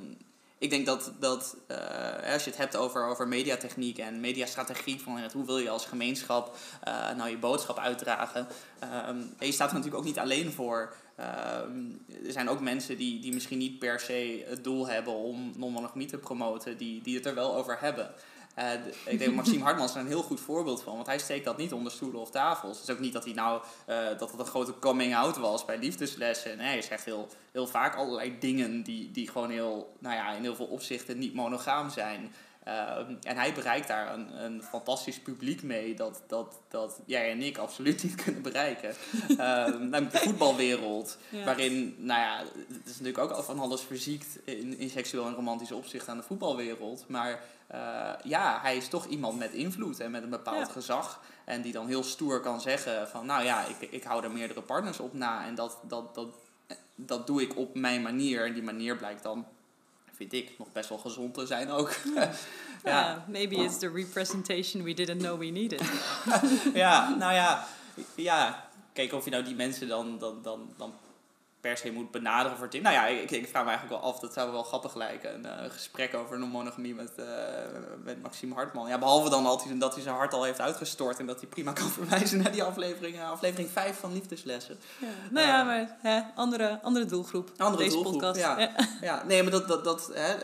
ik 0.58 0.70
denk 0.70 0.86
dat, 0.86 1.12
dat 1.20 1.56
uh, 1.72 2.34
als 2.34 2.44
je 2.44 2.50
het 2.50 2.60
hebt 2.60 2.76
over, 2.76 3.06
over 3.06 3.28
mediatechniek 3.28 3.98
en 3.98 4.20
mediastrategie, 4.20 5.02
van 5.02 5.20
hoe 5.34 5.46
wil 5.46 5.58
je 5.58 5.70
als 5.70 5.86
gemeenschap 5.86 6.56
uh, 6.88 7.16
nou 7.16 7.30
je 7.30 7.38
boodschap 7.38 7.78
uitdragen. 7.78 8.48
en 8.80 9.36
je 9.40 9.52
staat 9.52 9.68
er 9.68 9.74
natuurlijk 9.74 10.02
ook 10.02 10.08
niet 10.08 10.20
alleen 10.20 10.52
voor. 10.52 10.96
er 11.16 12.32
zijn 12.32 12.50
ook 12.50 12.60
mensen 12.60 12.98
die, 12.98 13.20
die 13.20 13.34
misschien 13.34 13.58
niet 13.58 13.80
per 13.80 14.00
se 14.00 14.46
het 14.48 14.64
doel 14.64 14.88
hebben 14.88 15.14
om 15.14 15.52
non-monogamie 15.56 16.08
te 16.08 16.18
promoten, 16.18 16.78
die, 16.78 17.02
die 17.02 17.16
het 17.16 17.26
er 17.26 17.36
wel 17.36 17.56
over 17.56 17.78
hebben. 17.80 18.14
Uh, 18.60 18.74
ik 19.06 19.20
denk 19.20 19.36
Maxime 19.36 19.64
Hartman 19.66 19.86
is 19.86 19.94
er 19.94 20.00
een 20.00 20.08
heel 20.08 20.24
goed 20.24 20.40
voorbeeld 20.40 20.84
van, 20.84 20.96
want 20.96 21.08
hij 21.08 21.20
steekt 21.20 21.46
dat 21.46 21.58
niet 21.58 21.74
onder 21.74 21.92
stoelen 21.92 22.22
of 22.22 22.30
tafels. 22.30 22.80
Het 22.80 22.88
is 22.88 22.96
ook 22.96 23.02
niet 23.02 23.14
dat 23.14 23.24
hij 23.24 23.34
nou 23.34 23.62
uh, 23.90 24.18
dat 24.18 24.32
het 24.32 24.40
een 24.40 24.46
grote 24.46 24.80
coming 24.80 25.16
out 25.16 25.38
was 25.38 25.66
bij 25.66 25.78
liefdeslessen. 25.78 26.58
Nee, 26.58 26.68
hij 26.68 26.82
zegt 26.82 27.06
heel, 27.06 27.28
heel 27.52 27.68
vaak 27.68 27.96
allerlei 27.96 28.40
dingen 28.40 28.84
die, 28.84 29.12
die 29.12 29.30
gewoon 29.30 29.50
heel, 29.50 29.96
nou 30.00 30.16
ja, 30.16 30.32
in 30.32 30.42
heel 30.42 30.56
veel 30.56 30.66
opzichten 30.66 31.18
niet 31.18 31.34
monogaam 31.34 31.90
zijn. 31.90 32.34
Uh, 32.68 32.98
en 33.22 33.38
hij 33.38 33.54
bereikt 33.54 33.88
daar 33.88 34.14
een, 34.14 34.44
een 34.44 34.64
fantastisch 34.64 35.20
publiek 35.20 35.64
mee 35.64 35.96
dat, 35.96 36.22
dat, 36.28 36.62
dat 36.70 37.00
jij 37.06 37.32
en 37.32 37.42
ik 37.42 37.58
absoluut 37.58 38.04
niet 38.04 38.16
kunnen 38.24 38.42
bereiken. 38.42 38.96
namelijk 39.38 40.12
de 40.12 40.18
voetbalwereld, 40.18 41.18
ja. 41.30 41.44
waarin, 41.44 41.96
nou 41.98 42.20
ja, 42.20 42.44
het 42.68 42.86
is 42.86 43.00
natuurlijk 43.00 43.18
ook 43.18 43.32
al 43.32 43.44
van 43.44 43.60
alles 43.60 43.82
verziekt 43.82 44.40
in, 44.44 44.78
in 44.78 44.90
seksueel 44.90 45.26
en 45.26 45.34
romantisch 45.34 45.72
opzicht 45.72 46.08
aan 46.08 46.18
de 46.18 46.24
voetbalwereld. 46.24 47.06
Maar 47.08 47.42
uh, 47.74 48.10
ja, 48.24 48.60
hij 48.62 48.78
is 48.78 48.88
toch 48.88 49.06
iemand 49.06 49.38
met 49.38 49.52
invloed 49.52 50.00
en 50.00 50.12
met 50.12 50.24
een 50.24 50.30
bepaald 50.30 50.70
gezag. 50.70 51.22
En 51.46 51.62
die 51.62 51.72
dan 51.72 51.88
heel 51.88 52.04
stoer 52.04 52.40
kan 52.40 52.62
zeggen 52.62 53.08
van, 53.08 53.26
nou 53.26 53.44
ja, 53.44 53.66
ik, 53.66 53.92
ik 53.92 54.04
hou 54.04 54.24
er 54.24 54.32
meerdere 54.32 54.62
partners 54.62 55.00
op 55.00 55.14
na. 55.14 55.46
En 55.46 55.56
dat, 55.56 55.80
dat, 55.88 56.16
dat, 56.16 56.36
dat 56.96 57.28
doe 57.28 57.42
ik 57.42 57.58
op 57.58 57.76
mijn 57.76 58.02
manier. 58.02 58.46
En 58.46 58.54
die 58.54 58.64
manier 58.64 58.98
blijkt 58.98 59.24
dan, 59.24 59.46
vind 60.16 60.34
ik, 60.34 60.52
nog 60.58 60.72
best 60.72 60.90
wel 60.90 60.98
gezond 60.98 61.34
te 61.34 61.46
zijn 61.46 61.70
ook. 61.70 61.92
ja, 62.16 62.32
ja. 62.84 63.26
maybe 63.28 63.56
it's 63.56 63.78
the 63.78 63.92
representation 63.92 64.84
we 64.84 64.94
didn't 64.94 65.22
know 65.22 65.40
we 65.40 65.46
needed. 65.46 65.82
ja, 66.74 67.16
nou 67.16 67.34
ja, 67.34 67.68
ja, 68.16 68.70
kijk 68.94 69.14
of 69.14 69.26
je 69.26 69.32
nou 69.32 69.44
die 69.44 69.56
mensen 69.56 69.88
dan, 69.88 70.20
dan, 70.20 70.42
dan, 70.42 70.74
dan 70.78 70.94
per 71.64 71.78
se 71.78 71.92
moet 71.92 72.12
benaderen 72.12 72.58
voor 72.58 72.70
team. 72.70 72.84
Nou 72.84 72.96
ja, 72.96 73.06
ik, 73.06 73.32
ik 73.32 73.48
vraag 73.48 73.64
me 73.64 73.70
eigenlijk 73.70 74.02
wel 74.02 74.12
af, 74.12 74.20
dat 74.20 74.34
zou 74.34 74.52
wel 74.52 74.64
grappig 74.64 74.96
lijken. 74.96 75.34
Een 75.34 75.66
uh, 75.66 75.72
gesprek 75.72 76.14
over 76.14 76.40
non-monogamie 76.40 76.96
met, 76.96 77.12
uh, 77.20 77.26
met 78.04 78.22
Maxime 78.22 78.54
Hartman. 78.54 78.88
Ja, 78.88 78.98
behalve 78.98 79.30
dan 79.30 79.46
altijd 79.46 79.80
dat 79.80 79.94
hij 79.94 80.04
zijn 80.04 80.16
hart 80.16 80.34
al 80.34 80.44
heeft 80.44 80.62
uitgestort 80.62 81.20
en 81.20 81.26
dat 81.26 81.40
hij 81.40 81.50
prima 81.50 81.74
kan 81.82 81.90
verwijzen 81.90 82.42
naar 82.42 82.52
die 82.52 82.64
aflevering, 82.64 83.16
uh, 83.16 83.30
aflevering 83.30 83.70
5 83.70 84.00
van 84.00 84.14
Liefdeslessen. 84.14 84.78
Ja. 85.00 85.08
Nou 85.30 85.48
ja, 85.48 85.64
maar 85.64 85.98
hè, 86.02 86.22
andere, 86.36 86.80
andere 86.82 87.06
doelgroep. 87.06 87.52
Andere 87.58 87.84
deze 87.84 87.96
doelgroep, 87.96 88.14
podcast. 88.14 88.40
Ja. 88.40 88.70
ja. 89.02 89.24
nee, 89.26 89.42
maar 89.44 89.52
dat, 89.52 89.68
dat, 89.68 89.84
dat, 89.84 90.12
hè, 90.14 90.36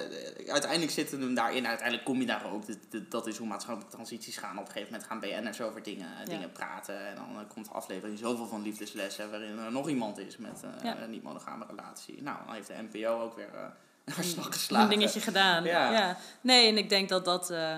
uiteindelijk 0.52 0.92
zitten 0.92 1.20
we 1.20 1.26
hem 1.26 1.34
daarin. 1.34 1.68
Uiteindelijk 1.68 2.06
kom 2.06 2.20
je 2.20 2.26
daar 2.26 2.54
ook. 2.54 2.64
Dat, 2.68 3.12
dat 3.12 3.28
is 3.28 3.38
hoe 3.38 3.48
maatschappelijke 3.48 3.96
transities 3.96 4.38
gaan. 4.38 4.58
Op 4.58 4.66
een 4.66 4.72
gegeven 4.72 4.92
moment 4.92 5.10
gaan 5.10 5.20
BN'ers 5.20 5.62
over 5.62 5.84
dingen, 5.84 6.08
dingen 6.26 6.52
praten. 6.52 7.08
En 7.08 7.16
dan 7.16 7.48
komt 7.48 7.66
de 7.66 7.72
aflevering 7.72 8.20
zoveel 8.20 8.48
van 8.48 8.62
Liefdeslessen 8.62 9.30
waarin 9.30 9.60
er 9.60 9.72
nog 9.72 9.90
iemand 9.90 10.18
is 10.18 10.38
met 10.38 10.64
niet-monogame 11.10 11.66
relatie. 11.70 12.22
Nou, 12.22 12.38
dan 12.46 12.54
heeft 12.54 12.68
de 12.68 12.88
NPO 12.92 13.22
ook 13.22 13.36
weer 13.36 13.50
uh, 14.06 14.16
haar 14.16 14.24
slag 14.24 14.46
geslagen. 14.46 14.92
Een 14.92 15.00
dingetje 15.00 15.20
gedaan. 15.20 15.64
Ja. 15.64 16.18
Nee, 16.42 16.68
en 16.68 16.78
ik 16.78 16.90
denk 16.90 17.10
dat 17.10 17.26
dat... 17.26 17.52
Uh, 17.52 17.78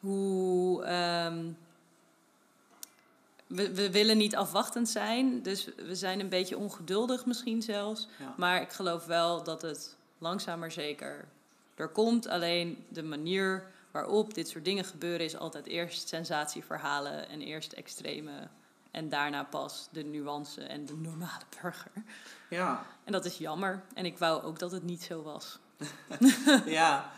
hoe... 0.00 0.86
Um, 1.26 1.56
we, 3.46 3.74
we 3.74 3.90
willen 3.90 4.16
niet 4.16 4.36
afwachtend 4.36 4.88
zijn, 4.88 5.42
dus 5.42 5.68
we 5.76 5.94
zijn 5.94 6.20
een 6.20 6.28
beetje 6.28 6.58
ongeduldig 6.58 7.26
misschien 7.26 7.62
zelfs. 7.62 8.08
Maar 8.36 8.60
ik 8.60 8.72
geloof 8.72 9.04
wel 9.04 9.42
dat 9.42 9.62
het 9.62 9.96
langzaam 10.18 10.58
maar 10.58 10.72
zeker 10.72 11.24
er 11.74 11.88
komt. 11.88 12.28
Alleen 12.28 12.84
de 12.88 13.02
manier 13.02 13.70
waarop 13.90 14.34
dit 14.34 14.48
soort 14.48 14.64
dingen 14.64 14.84
gebeuren 14.84 15.26
is 15.26 15.36
altijd 15.36 15.66
eerst 15.66 16.08
sensatieverhalen 16.08 17.28
en 17.28 17.40
eerst 17.40 17.72
extreme 17.72 18.48
en 18.96 19.08
daarna 19.08 19.44
pas 19.44 19.88
de 19.90 20.02
nuance 20.02 20.62
en 20.62 20.86
de 20.86 20.96
normale 20.96 21.44
burger. 21.62 21.92
Ja. 22.50 22.86
En 23.04 23.12
dat 23.12 23.24
is 23.24 23.38
jammer. 23.38 23.82
En 23.94 24.04
ik 24.04 24.18
wou 24.18 24.42
ook 24.42 24.58
dat 24.58 24.70
het 24.70 24.82
niet 24.82 25.02
zo 25.02 25.22
was. 25.22 25.58
ja. 26.66 27.10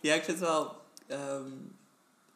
ja, 0.00 0.14
ik 0.14 0.24
vind 0.24 0.38
wel. 0.38 0.82
Um, 1.08 1.76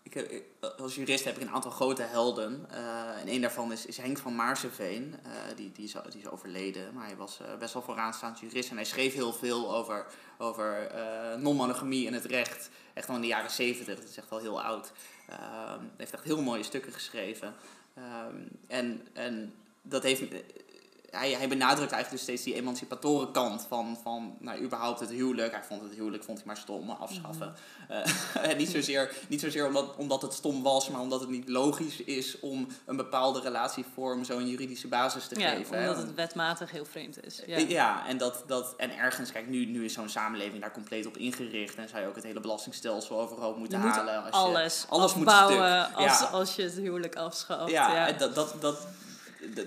ik, 0.02 0.42
als 0.78 0.94
jurist 0.94 1.24
heb 1.24 1.36
ik 1.36 1.42
een 1.42 1.50
aantal 1.50 1.70
grote 1.70 2.02
helden. 2.02 2.66
Uh, 2.72 3.20
en 3.20 3.28
een 3.28 3.40
daarvan 3.40 3.72
is, 3.72 3.86
is 3.86 3.96
Henk 3.96 4.18
van 4.18 4.34
Maarseveen. 4.34 5.14
Uh, 5.26 5.32
die, 5.56 5.72
die, 5.72 5.84
is, 5.84 5.92
die 6.10 6.20
is 6.20 6.28
overleden, 6.28 6.94
maar 6.94 7.06
hij 7.06 7.16
was 7.16 7.38
uh, 7.42 7.58
best 7.58 7.72
wel 7.72 7.82
vooraanstaand 7.82 8.40
jurist. 8.40 8.70
En 8.70 8.76
hij 8.76 8.84
schreef 8.84 9.14
heel 9.14 9.32
veel 9.32 9.74
over, 9.74 10.06
over 10.38 10.90
non-monogamie 11.38 12.06
en 12.06 12.12
het 12.12 12.24
recht. 12.24 12.70
Echt 12.94 13.08
al 13.08 13.14
in 13.14 13.20
de 13.20 13.26
jaren 13.26 13.50
zeventig, 13.50 13.98
dat 13.98 14.08
is 14.08 14.16
echt 14.16 14.30
al 14.30 14.38
heel 14.38 14.62
oud. 14.62 14.92
Hij 15.26 15.78
heeft 15.96 16.12
echt 16.12 16.24
heel 16.24 16.42
mooie 16.42 16.62
stukken 16.62 16.92
geschreven. 16.92 17.54
Um, 17.98 18.48
en, 18.66 19.00
en 19.12 19.54
dat 19.82 20.02
heeft 20.02 20.22
hij, 21.10 21.30
hij 21.30 21.48
benadrukt 21.48 21.92
eigenlijk 21.92 22.10
dus 22.10 22.22
steeds 22.22 22.42
die 22.42 22.54
emancipatoren 22.54 23.30
kant 23.30 23.66
van, 23.68 23.98
van 24.02 24.36
nou, 24.40 24.62
überhaupt 24.62 25.00
het 25.00 25.10
huwelijk. 25.10 25.52
Hij 25.52 25.62
vond 25.62 25.82
het 25.82 25.92
huwelijk 25.92 26.24
vond 26.24 26.38
hij 26.38 26.46
maar 26.46 26.56
stom, 26.56 26.90
afschaffen. 26.90 27.46
Mm 27.46 27.54
niet 28.56 28.68
zozeer, 28.68 29.14
niet 29.28 29.40
zozeer 29.40 29.66
omdat, 29.66 29.96
omdat 29.96 30.22
het 30.22 30.32
stom 30.32 30.62
was, 30.62 30.88
maar 30.88 31.00
omdat 31.00 31.20
het 31.20 31.28
niet 31.28 31.48
logisch 31.48 32.00
is 32.00 32.40
om 32.40 32.66
een 32.86 32.96
bepaalde 32.96 33.40
relatievorm 33.40 34.24
zo'n 34.24 34.48
juridische 34.48 34.88
basis 34.88 35.26
te 35.26 35.40
ja, 35.40 35.50
geven. 35.50 35.78
omdat 35.78 35.96
het 35.96 36.14
wetmatig 36.14 36.70
heel 36.70 36.84
vreemd 36.84 37.24
is. 37.24 37.42
Ja, 37.46 37.56
ja 37.56 38.06
en, 38.06 38.18
dat, 38.18 38.42
dat, 38.46 38.74
en 38.76 38.96
ergens, 38.98 39.32
kijk, 39.32 39.48
nu, 39.48 39.64
nu 39.64 39.84
is 39.84 39.92
zo'n 39.92 40.08
samenleving 40.08 40.60
daar 40.60 40.72
compleet 40.72 41.06
op 41.06 41.16
ingericht 41.16 41.74
en 41.74 41.88
zou 41.88 42.02
je 42.02 42.08
ook 42.08 42.14
het 42.14 42.24
hele 42.24 42.40
belastingstelsel 42.40 43.20
overhoop 43.20 43.56
moeten 43.56 43.78
halen. 43.78 44.22
Als 44.22 44.32
alles 44.32 44.80
je, 44.80 44.88
alles 44.88 45.14
moet 45.14 45.26
als, 45.94 46.30
als 46.30 46.56
je 46.56 46.62
het 46.62 46.74
huwelijk 46.74 47.16
afschaft. 47.16 47.70
Ja, 47.70 48.06
ja. 48.06 48.12
Dat, 48.12 48.34
dat, 48.34 48.54
dat, 48.60 48.86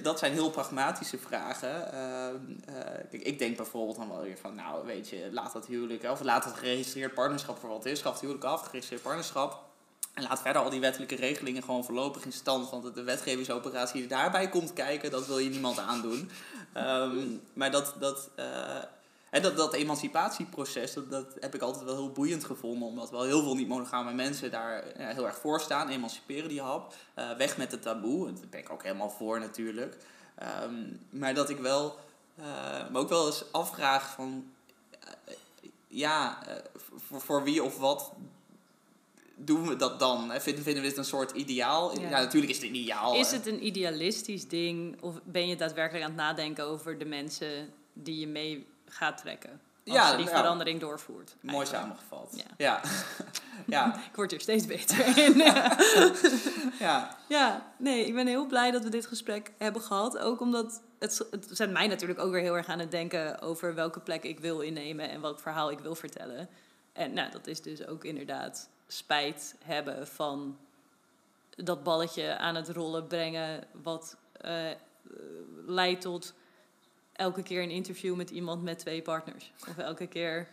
dat 0.02 0.20
zijn 0.20 0.34
heel 0.34 0.50
pragmatische 0.50 1.18
vragen. 1.18 1.94
Ehm, 1.94 2.36
eh, 2.66 3.20
ik 3.22 3.40
denk 3.40 3.58
bijvoorbeeld 3.58 3.98
dan 3.98 4.10
wel 4.10 4.22
weer 4.22 4.38
van, 4.38 4.56
nou 4.56 4.86
weet 4.86 5.10
je, 5.10 5.30
laat 5.32 5.54
dat 5.54 5.66
huwelijk, 5.66 6.04
of 6.04 6.22
laat 6.22 6.46
het 6.46 6.54
geregistreerd 6.54 7.14
partnerschap 7.14 7.58
voor 7.60 7.70
wat 7.70 7.86
is, 7.86 8.00
schaf 8.00 8.12
het 8.12 8.22
huwelijk 8.22 8.46
af, 8.46 8.62
geregistreerd 8.66 9.02
partnerschap. 9.02 9.70
En 10.14 10.24
laat 10.24 10.42
verder 10.42 10.62
al 10.62 10.70
die 10.70 10.80
wettelijke 10.80 11.16
regelingen 11.16 11.64
gewoon 11.64 11.84
voorlopig 11.84 12.26
in 12.26 12.32
stand. 12.32 12.70
Want 12.70 12.96
de 12.96 13.04
wetgevingsoperatie 13.04 14.00
die 14.00 14.10
daarbij 14.10 14.50
komt 14.50 14.74
kijken, 14.74 15.12
dat 15.12 15.28
wil 15.28 15.40
je 15.40 15.50
niemand 15.50 15.80
aandoen. 15.80 16.30
Um, 16.78 17.42
maar 17.54 17.72
dat, 17.72 17.96
dat 18.00 18.30
uh, 18.40 18.46
en 19.32 19.42
dat, 19.42 19.58
dat 19.58 19.74
emancipatieproces, 19.74 20.94
dat, 20.94 21.12
dat 21.12 21.26
heb 21.40 21.56
ik 21.56 21.62
altijd 21.62 21.86
wel 21.86 21.96
heel 21.96 22.12
boeiend 22.12 22.44
gevonden. 22.44 22.88
Omdat 22.88 23.10
wel 23.10 23.24
heel 23.24 23.44
veel 23.44 23.56
niet-monogame 23.56 24.14
mensen 24.14 24.52
daar 24.52 25.00
ja, 25.00 25.08
heel 25.08 25.26
erg 25.26 25.38
voor 25.38 25.60
staan. 25.60 25.90
Emanciperen 25.90 26.50
die 26.50 26.62
hap. 26.62 26.94
Uh, 27.16 27.32
weg 27.38 27.58
met 27.58 27.72
het 27.72 27.82
taboe. 27.82 28.26
Daar 28.26 28.48
ben 28.50 28.60
ik 28.60 28.70
ook 28.70 28.84
helemaal 28.84 29.10
voor 29.10 29.40
natuurlijk. 29.40 29.98
Um, 30.64 31.00
maar 31.10 31.34
dat 31.34 31.50
ik 31.50 31.58
wel, 31.58 32.00
uh, 32.40 32.46
me 32.92 33.00
ook 33.00 33.10
wel 33.10 33.26
eens 33.26 33.44
afvraag 33.52 34.14
van... 34.14 34.46
Uh, 34.94 35.36
ja, 35.88 36.44
voor, 36.96 37.22
voor 37.22 37.44
wie 37.44 37.64
of 37.64 37.78
wat 37.78 38.12
doen 39.36 39.68
we 39.68 39.76
dat 39.76 40.00
dan? 40.00 40.32
Vinden, 40.32 40.64
vinden 40.64 40.84
we 40.84 40.90
dit 40.90 40.98
een 40.98 41.06
soort 41.06 41.32
ideaal? 41.32 42.00
Ja. 42.00 42.10
natuurlijk 42.10 42.52
is 42.52 42.58
het 42.58 42.66
een 42.66 42.76
ideaal. 42.76 43.16
Is 43.16 43.32
het 43.32 43.46
een 43.46 43.66
idealistisch 43.66 44.48
ding? 44.48 45.02
Of 45.02 45.16
ben 45.24 45.48
je 45.48 45.56
daadwerkelijk 45.56 46.04
aan 46.04 46.12
het 46.12 46.20
nadenken 46.20 46.66
over 46.66 46.98
de 46.98 47.06
mensen 47.06 47.70
die 47.94 48.20
je 48.20 48.28
mee 48.28 48.66
gaat 48.92 49.18
trekken. 49.18 49.62
Als 49.86 49.96
ja, 49.96 50.12
je 50.12 50.18
die 50.18 50.28
verandering 50.28 50.80
doorvoert. 50.80 51.36
Mooi 51.42 51.66
samengevat. 51.66 52.34
Ja. 52.36 52.44
Ja. 52.58 52.82
ja. 53.76 53.96
ik 53.96 54.16
word 54.16 54.32
er 54.32 54.42
steeds 54.42 54.66
beter 54.66 55.18
in. 55.26 55.38
ja. 56.80 57.18
ja, 57.28 57.72
nee, 57.78 58.06
ik 58.06 58.14
ben 58.14 58.28
heel 58.28 58.46
blij 58.46 58.72
dat 58.72 58.84
we 58.84 58.90
dit 58.90 59.06
gesprek 59.06 59.52
hebben 59.58 59.82
gehad. 59.82 60.18
Ook 60.18 60.40
omdat 60.40 60.82
het, 61.00 61.26
het 61.32 61.48
zet 61.52 61.72
mij 61.72 61.88
natuurlijk 61.88 62.20
ook 62.20 62.32
weer 62.32 62.42
heel 62.42 62.58
erg 62.58 62.68
aan 62.68 62.80
het 62.80 62.92
denken 62.92 63.42
over 63.42 63.76
welke 63.76 64.00
plek 64.00 64.24
ik 64.24 64.40
wil 64.40 64.60
innemen 64.60 65.10
en 65.10 65.22
welk 65.22 65.40
verhaal 65.40 65.72
ik 65.72 65.80
wil 65.80 65.96
vertellen. 65.96 66.50
En 66.94 67.14
nou, 67.14 67.32
dat 67.32 67.48
is 67.48 67.62
dus 67.62 67.88
ook 67.88 68.04
inderdaad 68.04 68.70
spijt 68.88 69.56
hebben 69.64 70.08
van 70.08 70.58
dat 71.50 71.84
balletje 71.84 72.38
aan 72.38 72.56
het 72.56 72.70
rollen 72.70 73.08
brengen, 73.08 73.64
wat 73.84 74.18
uh, 74.46 74.72
leidt 75.66 76.02
tot 76.02 76.34
elke 77.14 77.44
keer 77.44 77.64
een 77.64 77.70
interview 77.70 78.16
met 78.16 78.30
iemand 78.30 78.64
met 78.64 78.80
twee 78.80 79.02
partners. 79.02 79.52
Of 79.70 79.78
elke 79.78 80.08
keer 80.08 80.48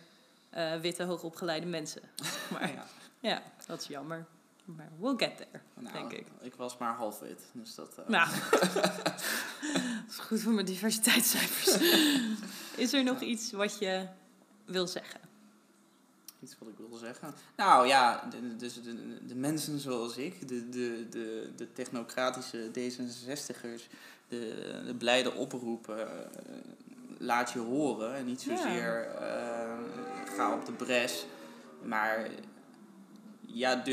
uh, 0.57 0.75
witte, 0.81 1.03
hoogopgeleide 1.03 1.67
mensen. 1.67 2.03
Maar 2.53 2.73
ja. 2.73 2.87
ja. 3.21 3.43
dat 3.67 3.81
is 3.81 3.87
jammer. 3.87 4.27
Maar 4.65 4.91
we'll 4.99 5.17
get 5.17 5.37
there, 5.37 5.61
nou, 5.75 5.93
denk 5.93 6.13
ik. 6.13 6.27
Ik 6.41 6.55
was 6.55 6.79
maar 6.79 6.95
half 6.95 7.19
wit, 7.19 7.43
dus 7.53 7.75
dat... 7.75 7.99
Uh... 7.99 8.09
Nou, 8.09 8.29
dat 8.75 9.25
is 10.09 10.19
goed 10.19 10.41
voor 10.41 10.53
mijn 10.53 10.67
diversiteitscijfers. 10.67 11.79
is 12.85 12.93
er 12.93 13.05
nog 13.05 13.21
iets 13.21 13.53
wat 13.53 13.79
je 13.79 14.07
wil 14.65 14.87
zeggen? 14.87 15.21
Iets 16.43 16.57
wat 16.59 16.69
ik 16.69 16.75
wil 16.89 16.99
zeggen? 16.99 17.35
Nou 17.57 17.87
ja, 17.87 18.29
dus 18.57 18.83
de, 18.83 19.27
de, 19.27 19.35
mensen 19.35 19.79
zoals 19.79 20.17
ik, 20.17 20.49
de, 20.49 20.69
de, 20.69 21.07
de, 21.11 21.51
de 21.57 21.73
technocratische 21.73 22.71
D66'ers 22.79 23.91
de, 24.29 24.83
de 24.87 24.95
blijde 24.95 25.35
oproepen, 25.35 26.01
eh, 26.01 26.55
laat 27.19 27.51
je 27.51 27.59
horen. 27.59 28.15
En 28.15 28.25
niet 28.25 28.41
zozeer 28.41 29.09
uh, 29.15 29.79
ga 30.37 30.55
op 30.55 30.67
de 30.67 30.73
bres. 30.73 31.27
Maar 31.83 32.31
ja, 33.41 33.85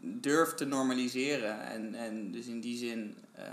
durf 0.00 0.54
te 0.54 0.64
normaliseren. 0.64 1.60
En, 1.60 1.94
en 1.94 2.30
dus 2.30 2.46
in 2.46 2.60
die 2.60 2.76
zin, 2.76 3.16
uh, 3.38 3.44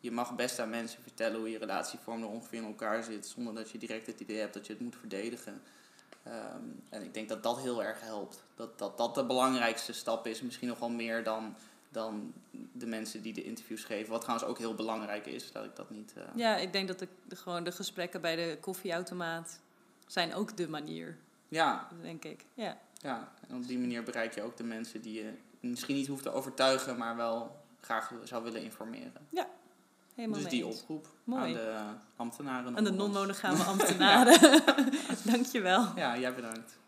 je 0.00 0.10
mag 0.10 0.34
best 0.34 0.58
aan 0.58 0.70
mensen 0.70 1.02
vertellen 1.02 1.38
hoe 1.38 1.50
je 1.50 1.58
relatievorm 1.58 2.22
er 2.22 2.28
ongeveer 2.28 2.58
in 2.58 2.66
elkaar 2.66 3.02
zit, 3.02 3.26
zonder 3.26 3.54
dat 3.54 3.70
je 3.70 3.78
direct 3.78 4.06
het 4.06 4.20
idee 4.20 4.38
hebt 4.38 4.54
dat 4.54 4.66
je 4.66 4.72
het 4.72 4.82
moet 4.82 4.96
verdedigen. 4.96 5.60
Um, 6.26 6.82
en 6.88 7.02
ik 7.02 7.14
denk 7.14 7.28
dat 7.28 7.42
dat 7.42 7.60
heel 7.60 7.84
erg 7.84 8.00
helpt. 8.00 8.44
Dat, 8.54 8.78
dat 8.78 8.98
dat 8.98 9.14
de 9.14 9.24
belangrijkste 9.24 9.92
stap 9.92 10.26
is, 10.26 10.42
misschien 10.42 10.68
nog 10.68 10.78
wel 10.78 10.90
meer 10.90 11.24
dan, 11.24 11.54
dan 11.88 12.32
de 12.72 12.86
mensen 12.86 13.22
die 13.22 13.32
de 13.32 13.42
interviews 13.42 13.84
geven. 13.84 14.10
Wat 14.10 14.20
trouwens 14.20 14.48
ook 14.48 14.58
heel 14.58 14.74
belangrijk 14.74 15.26
is, 15.26 15.52
dat 15.52 15.64
ik 15.64 15.76
dat 15.76 15.90
niet... 15.90 16.14
Uh... 16.16 16.24
Ja, 16.34 16.56
ik 16.56 16.72
denk 16.72 16.88
dat 16.88 16.98
de, 16.98 17.08
de, 17.24 17.36
gewoon 17.36 17.64
de 17.64 17.72
gesprekken 17.72 18.20
bij 18.20 18.36
de 18.36 18.58
koffieautomaat 18.60 19.60
zijn 20.06 20.34
ook 20.34 20.56
de 20.56 20.68
manier. 20.68 21.16
Ja. 21.48 21.88
Denk 22.00 22.24
ik, 22.24 22.44
ja. 22.54 22.78
Ja, 22.92 23.32
en 23.48 23.56
op 23.56 23.66
die 23.66 23.78
manier 23.78 24.02
bereik 24.02 24.34
je 24.34 24.42
ook 24.42 24.56
de 24.56 24.64
mensen 24.64 25.00
die 25.00 25.22
je 25.22 25.32
misschien 25.60 25.96
niet 25.96 26.06
hoeft 26.06 26.22
te 26.22 26.32
overtuigen, 26.32 26.98
maar 26.98 27.16
wel 27.16 27.60
graag 27.80 28.12
zou 28.24 28.44
willen 28.44 28.62
informeren. 28.62 29.26
Ja, 29.28 29.48
helemaal 30.14 30.38
Dus 30.38 30.48
die 30.48 30.66
oproep 30.66 31.06
Mooi. 31.24 31.42
aan 31.42 31.52
de 31.52 31.82
ambtenaren. 32.16 32.76
Aan 32.76 32.84
de 32.84 32.90
non-monogame 32.92 33.62
ambtenaren. 33.72 34.40
ja. 34.40 34.64
Dankjewel. 35.32 35.86
Ja, 35.96 36.18
jij 36.18 36.34
bedankt. 36.34 36.80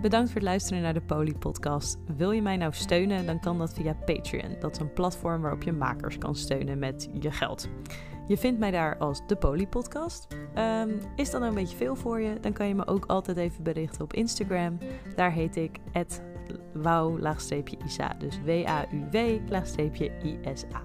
Bedankt 0.00 0.26
voor 0.30 0.40
het 0.40 0.48
luisteren 0.48 0.82
naar 0.82 0.94
de 0.94 1.00
Poly 1.00 1.34
Podcast. 1.34 1.98
Wil 2.16 2.30
je 2.30 2.42
mij 2.42 2.56
nou 2.56 2.72
steunen, 2.72 3.26
dan 3.26 3.40
kan 3.40 3.58
dat 3.58 3.74
via 3.74 3.94
Patreon. 4.04 4.56
Dat 4.60 4.72
is 4.72 4.78
een 4.78 4.92
platform 4.92 5.42
waarop 5.42 5.62
je 5.62 5.72
makers 5.72 6.18
kan 6.18 6.34
steunen 6.34 6.78
met 6.78 7.08
je 7.20 7.30
geld. 7.30 7.68
Je 8.28 8.36
vindt 8.38 8.58
mij 8.58 8.70
daar 8.70 8.98
als 8.98 9.26
de 9.26 9.36
Poly 9.36 9.66
Podcast. 9.66 10.26
Um, 10.58 11.00
is 11.16 11.30
dat 11.30 11.40
nou 11.40 11.52
een 11.52 11.62
beetje 11.62 11.76
veel 11.76 11.96
voor 11.96 12.20
je? 12.20 12.40
Dan 12.40 12.52
kan 12.52 12.68
je 12.68 12.74
me 12.74 12.86
ook 12.86 13.06
altijd 13.06 13.36
even 13.36 13.62
berichten 13.62 14.02
op 14.02 14.12
Instagram. 14.12 14.78
Daar 15.16 15.32
heet 15.32 15.56
ik 15.56 15.78
wauw 16.72 17.18
laagsteepje 17.18 17.76
isa. 17.84 18.14
Dus 18.18 18.40
W-A-U-W 18.44 19.40
laagsteepje 19.48 20.10
I-S-A. 20.22 20.82